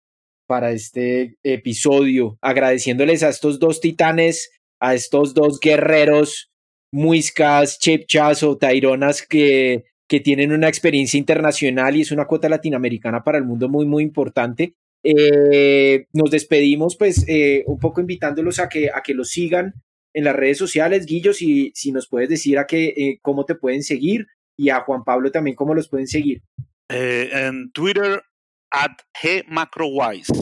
para 0.47 0.73
este 0.73 1.37
episodio, 1.43 2.39
agradeciéndoles 2.41 3.23
a 3.23 3.29
estos 3.29 3.59
dos 3.59 3.81
titanes, 3.81 4.51
a 4.81 4.95
estos 4.95 5.35
dos 5.35 5.61
guerreros, 5.61 6.51
Muiscas, 6.93 7.79
Chepchas 7.79 8.43
o 8.43 8.59
Taironas 8.59 9.23
que, 9.23 9.85
que 10.09 10.21
tienen 10.21 10.53
una 10.53 10.69
experiencia 10.69 11.17
internacional 11.17 11.97
y 11.97 12.03
es 12.03 12.11
una 12.11 12.27
cuota 12.27 12.49
latinoamericana 12.49 13.25
para 13.25 13.39
el 13.39 13.45
mundo 13.45 13.69
muy, 13.69 13.87
muy 13.87 14.03
importante. 14.03 14.75
Eh, 15.05 16.07
nos 16.13 16.31
despedimos 16.31 16.97
pues 16.97 17.25
eh, 17.29 17.65
un 17.67 17.79
poco 17.79 18.01
invitándolos 18.01 18.59
a 18.61 18.69
que, 18.69 18.91
a 18.93 19.03
que 19.03 19.15
los 19.15 19.31
sigan 19.31 19.75
en 20.15 20.25
las 20.25 20.37
redes 20.37 20.59
sociales. 20.59 21.07
Guillo, 21.07 21.33
si, 21.33 21.73
si 21.75 21.93
nos 21.93 22.09
puedes 22.09 22.29
decir 22.29 22.59
a 22.59 22.67
que, 22.67 22.89
eh, 22.89 23.19
cómo 23.23 23.45
te 23.45 23.55
pueden 23.55 23.83
seguir 23.83 24.27
y 24.57 24.71
a 24.71 24.81
Juan 24.81 25.05
Pablo 25.05 25.31
también 25.31 25.57
cómo 25.57 25.75
los 25.75 25.89
pueden 25.89 26.07
seguir. 26.07 26.43
Eh, 26.89 27.31
en 27.33 27.73
Twitter, 27.73 28.23
at 28.71 28.93
GMacroWise. 29.23 30.33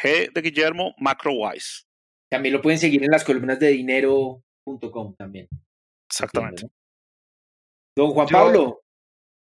G 0.00 0.32
de 0.32 0.40
Guillermo, 0.40 0.94
MacroWise. 0.98 1.84
También 2.30 2.54
lo 2.54 2.62
pueden 2.62 2.78
seguir 2.78 3.02
en 3.02 3.10
las 3.10 3.24
columnas 3.24 3.58
de 3.58 3.68
dinero.com 3.68 5.14
también. 5.16 5.48
Exactamente. 6.08 6.68
Don 7.96 8.10
Juan 8.12 8.28
Pablo. 8.28 8.82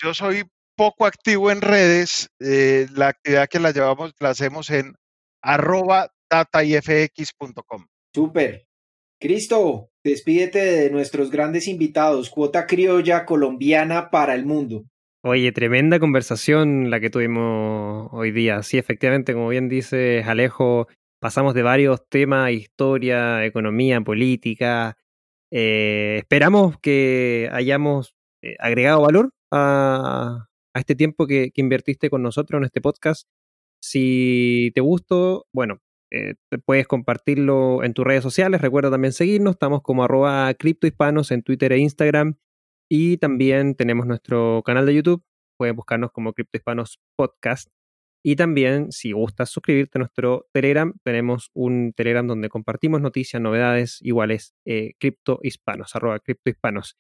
Yo 0.02 0.14
soy 0.14 0.44
poco 0.76 1.06
activo 1.06 1.52
en 1.52 1.62
redes. 1.62 2.30
Eh, 2.40 2.88
la 2.96 3.10
actividad 3.10 3.48
que 3.48 3.60
la 3.60 3.72
llevamos 3.72 4.14
la 4.20 4.30
hacemos 4.30 4.70
en 4.70 4.96
arroba 5.42 6.12
dataifx.com. 6.30 7.86
Súper. 8.14 8.68
Cristo, 9.20 9.90
despídete 10.04 10.60
de 10.60 10.90
nuestros 10.90 11.32
grandes 11.32 11.68
invitados, 11.68 12.30
cuota 12.30 12.68
criolla 12.68 13.26
colombiana 13.26 14.10
para 14.10 14.36
el 14.36 14.46
mundo. 14.46 14.86
Oye, 15.26 15.54
tremenda 15.54 16.00
conversación 16.00 16.90
la 16.90 17.00
que 17.00 17.10
tuvimos 17.10 18.10
hoy 18.12 18.32
día. 18.32 18.62
Sí, 18.64 18.78
efectivamente, 18.78 19.34
como 19.34 19.48
bien 19.48 19.70
dice 19.70 20.22
Alejo, 20.26 20.90
pasamos 21.22 21.54
de 21.54 21.64
varios 21.64 22.06
temas, 22.10 22.52
historia, 22.52 23.46
economía, 23.46 24.02
política. 24.02 24.98
Eh, 25.50 26.18
esperamos 26.18 26.78
que 26.82 27.50
hayamos 27.54 28.14
eh, 28.42 28.58
agregado 28.60 29.02
valor 29.02 29.30
a, 29.50 30.48
este 30.80 30.96
tiempo 30.96 31.28
que, 31.28 31.52
invertiste 31.56 32.10
con 32.10 32.24
nosotros 32.24 32.60
en 32.60 32.66
este 32.66 32.82
podcast. 32.82 33.28
Si 33.82 34.72
te 34.76 34.82
gustó, 34.82 35.48
bueno, 35.54 35.82
eh, 36.12 36.36
puedes 36.66 36.88
compartirlo 36.88 37.84
en 37.84 37.94
tus 37.94 38.06
redes 38.06 38.24
sociales. 38.24 38.62
Recuerda 38.62 38.92
también 38.92 39.14
seguirnos. 39.14 39.56
Estamos 39.56 39.82
como 39.82 40.04
arroba 40.04 40.54
criptohispanos 40.54 41.32
en 41.32 41.44
Twitter 41.44 41.74
e 41.74 41.80
Instagram. 41.80 42.38
Y 42.90 43.18
también 43.18 43.76
tenemos 43.76 44.06
nuestro 44.06 44.62
canal 44.64 44.86
de 44.86 44.94
YouTube, 44.94 45.24
puedes 45.58 45.76
buscarnos 45.76 46.12
como 46.12 46.34
Crypto 46.34 46.58
Hispanos 46.58 47.00
Podcast. 47.16 47.70
Y 48.24 48.36
también, 48.36 48.92
si 48.92 49.12
gustas 49.12 49.50
suscribirte 49.50 49.98
a 49.98 50.02
nuestro 50.02 50.48
Telegram, 50.54 50.94
tenemos 51.04 51.50
un 51.54 51.94
Telegram 51.94 52.26
donde 52.26 52.50
compartimos 52.50 53.02
noticias, 53.02 53.42
novedades 53.42 54.00
iguales, 54.02 54.54
eh, 54.66 54.94
Cripto 55.00 55.40
Hispanos, 55.42 55.96
arroba 55.96 56.20
Cripto 56.20 56.50
Hispanos. 56.50 56.98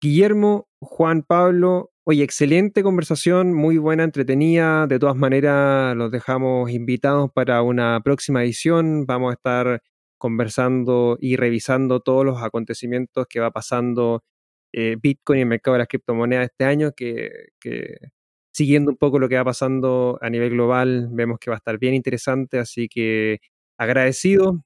Guillermo, 0.00 0.66
Juan 0.80 1.22
Pablo, 1.22 1.92
oye, 2.04 2.24
excelente 2.24 2.82
conversación, 2.82 3.52
muy 3.52 3.76
buena, 3.76 4.02
entretenida. 4.04 4.86
De 4.86 4.98
todas 4.98 5.14
maneras, 5.16 5.94
los 5.94 6.10
dejamos 6.10 6.70
invitados 6.70 7.30
para 7.32 7.62
una 7.62 8.00
próxima 8.02 8.42
edición. 8.42 9.04
Vamos 9.06 9.30
a 9.30 9.34
estar 9.34 9.82
conversando 10.18 11.18
y 11.20 11.36
revisando 11.36 12.00
todos 12.00 12.24
los 12.24 12.42
acontecimientos 12.42 13.26
que 13.28 13.40
va 13.40 13.50
pasando 13.50 14.24
eh, 14.72 14.96
Bitcoin 15.00 15.38
y 15.40 15.42
el 15.42 15.48
mercado 15.48 15.74
de 15.74 15.80
las 15.80 15.88
criptomonedas 15.88 16.46
este 16.46 16.64
año, 16.64 16.92
que, 16.92 17.30
siguiendo 18.52 18.90
un 18.92 18.96
poco 18.96 19.18
lo 19.18 19.28
que 19.28 19.36
va 19.36 19.44
pasando 19.44 20.18
a 20.22 20.30
nivel 20.30 20.50
global, 20.50 21.08
vemos 21.12 21.38
que 21.38 21.50
va 21.50 21.56
a 21.56 21.58
estar 21.58 21.78
bien 21.78 21.94
interesante, 21.94 22.58
así 22.58 22.88
que 22.88 23.40
agradecido 23.78 24.64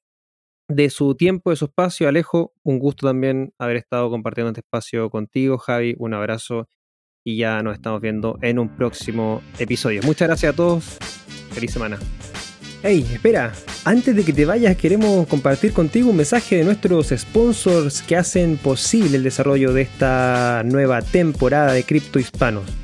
de 0.68 0.90
su 0.90 1.14
tiempo, 1.14 1.50
de 1.50 1.56
su 1.56 1.66
espacio, 1.66 2.08
Alejo, 2.08 2.54
un 2.62 2.78
gusto 2.78 3.06
también 3.06 3.52
haber 3.58 3.76
estado 3.76 4.10
compartiendo 4.10 4.50
este 4.50 4.60
espacio 4.60 5.10
contigo, 5.10 5.58
Javi, 5.58 5.94
un 5.98 6.14
abrazo 6.14 6.68
y 7.24 7.36
ya 7.38 7.62
nos 7.62 7.74
estamos 7.74 8.00
viendo 8.00 8.38
en 8.42 8.58
un 8.58 8.68
próximo 8.76 9.42
episodio. 9.58 10.02
Muchas 10.04 10.28
gracias 10.28 10.52
a 10.52 10.56
todos, 10.56 10.98
feliz 11.52 11.72
semana. 11.72 11.98
Hey, 12.82 13.06
espera, 13.12 13.54
antes 13.86 14.14
de 14.14 14.24
que 14.24 14.32
te 14.34 14.44
vayas 14.44 14.76
queremos 14.76 15.26
compartir 15.26 15.72
contigo 15.72 16.10
un 16.10 16.16
mensaje 16.16 16.56
de 16.56 16.64
nuestros 16.64 17.08
sponsors 17.08 18.02
que 18.02 18.16
hacen 18.16 18.58
posible 18.58 19.16
el 19.16 19.22
desarrollo 19.22 19.72
de 19.72 19.82
esta 19.82 20.62
nueva 20.66 21.00
temporada 21.00 21.72
de 21.72 21.84
Cripto 21.84 22.18
Hispanos. 22.18 22.83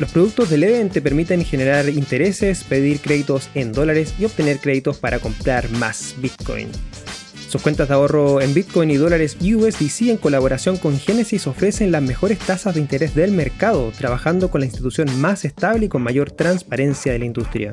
Los 0.00 0.12
productos 0.12 0.48
de 0.48 0.56
Leden 0.56 0.88
te 0.88 1.02
permiten 1.02 1.44
generar 1.44 1.86
intereses, 1.90 2.64
pedir 2.64 3.00
créditos 3.00 3.50
en 3.54 3.70
dólares 3.70 4.14
y 4.18 4.24
obtener 4.24 4.58
créditos 4.58 4.96
para 4.96 5.18
comprar 5.18 5.70
más 5.72 6.14
Bitcoin. 6.16 6.68
Sus 7.50 7.60
cuentas 7.60 7.88
de 7.88 7.94
ahorro 7.94 8.40
en 8.40 8.54
Bitcoin 8.54 8.90
y 8.90 8.96
dólares 8.96 9.36
USDC 9.42 10.08
en 10.08 10.16
colaboración 10.16 10.78
con 10.78 10.98
Genesis 10.98 11.46
ofrecen 11.46 11.92
las 11.92 12.00
mejores 12.00 12.38
tasas 12.38 12.76
de 12.76 12.80
interés 12.80 13.14
del 13.14 13.32
mercado, 13.32 13.92
trabajando 13.94 14.50
con 14.50 14.62
la 14.62 14.66
institución 14.68 15.20
más 15.20 15.44
estable 15.44 15.84
y 15.84 15.88
con 15.90 16.00
mayor 16.00 16.30
transparencia 16.30 17.12
de 17.12 17.18
la 17.18 17.26
industria. 17.26 17.72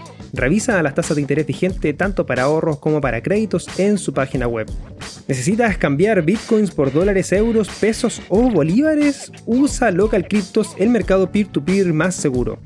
Revisa 0.33 0.81
las 0.81 0.95
tasas 0.95 1.15
de 1.15 1.21
interés 1.21 1.45
vigente 1.45 1.93
tanto 1.93 2.25
para 2.25 2.43
ahorros 2.43 2.79
como 2.79 3.01
para 3.01 3.21
créditos 3.21 3.67
en 3.77 3.97
su 3.97 4.13
página 4.13 4.47
web. 4.47 4.67
¿Necesitas 5.27 5.77
cambiar 5.77 6.21
bitcoins 6.21 6.71
por 6.71 6.91
dólares, 6.93 7.31
euros, 7.31 7.69
pesos 7.69 8.21
o 8.29 8.49
bolívares? 8.49 9.31
Usa 9.45 9.91
Local 9.91 10.27
Cryptos, 10.27 10.75
el 10.77 10.89
mercado 10.89 11.31
peer-to-peer 11.31 11.93
más 11.93 12.15
seguro. 12.15 12.59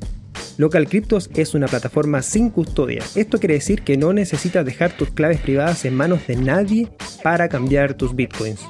Local 0.57 0.87
Cryptos 0.87 1.29
es 1.35 1.53
una 1.53 1.67
plataforma 1.67 2.21
sin 2.21 2.49
custodia. 2.49 3.03
Esto 3.15 3.39
quiere 3.39 3.55
decir 3.55 3.81
que 3.81 3.97
no 3.97 4.13
necesitas 4.13 4.65
dejar 4.65 4.95
tus 4.95 5.09
claves 5.09 5.41
privadas 5.41 5.83
en 5.85 5.95
manos 5.95 6.25
de 6.27 6.37
nadie 6.37 6.89
para 7.23 7.49
cambiar 7.49 7.95
tus 7.95 8.15
bitcoins. 8.15 8.61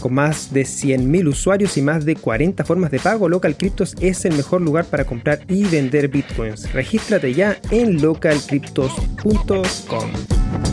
Con 0.00 0.14
más 0.14 0.52
de 0.52 0.62
100.000 0.62 1.28
usuarios 1.28 1.76
y 1.76 1.82
más 1.82 2.04
de 2.04 2.16
40 2.16 2.64
formas 2.64 2.90
de 2.90 2.98
pago, 2.98 3.28
Local 3.28 3.56
Cryptos 3.56 3.94
es 4.00 4.24
el 4.24 4.34
mejor 4.34 4.62
lugar 4.62 4.86
para 4.86 5.04
comprar 5.04 5.40
y 5.48 5.62
vender 5.64 6.08
bitcoins. 6.08 6.72
Regístrate 6.72 7.34
ya 7.34 7.60
en 7.70 8.00
localcryptos.com. 8.00 10.69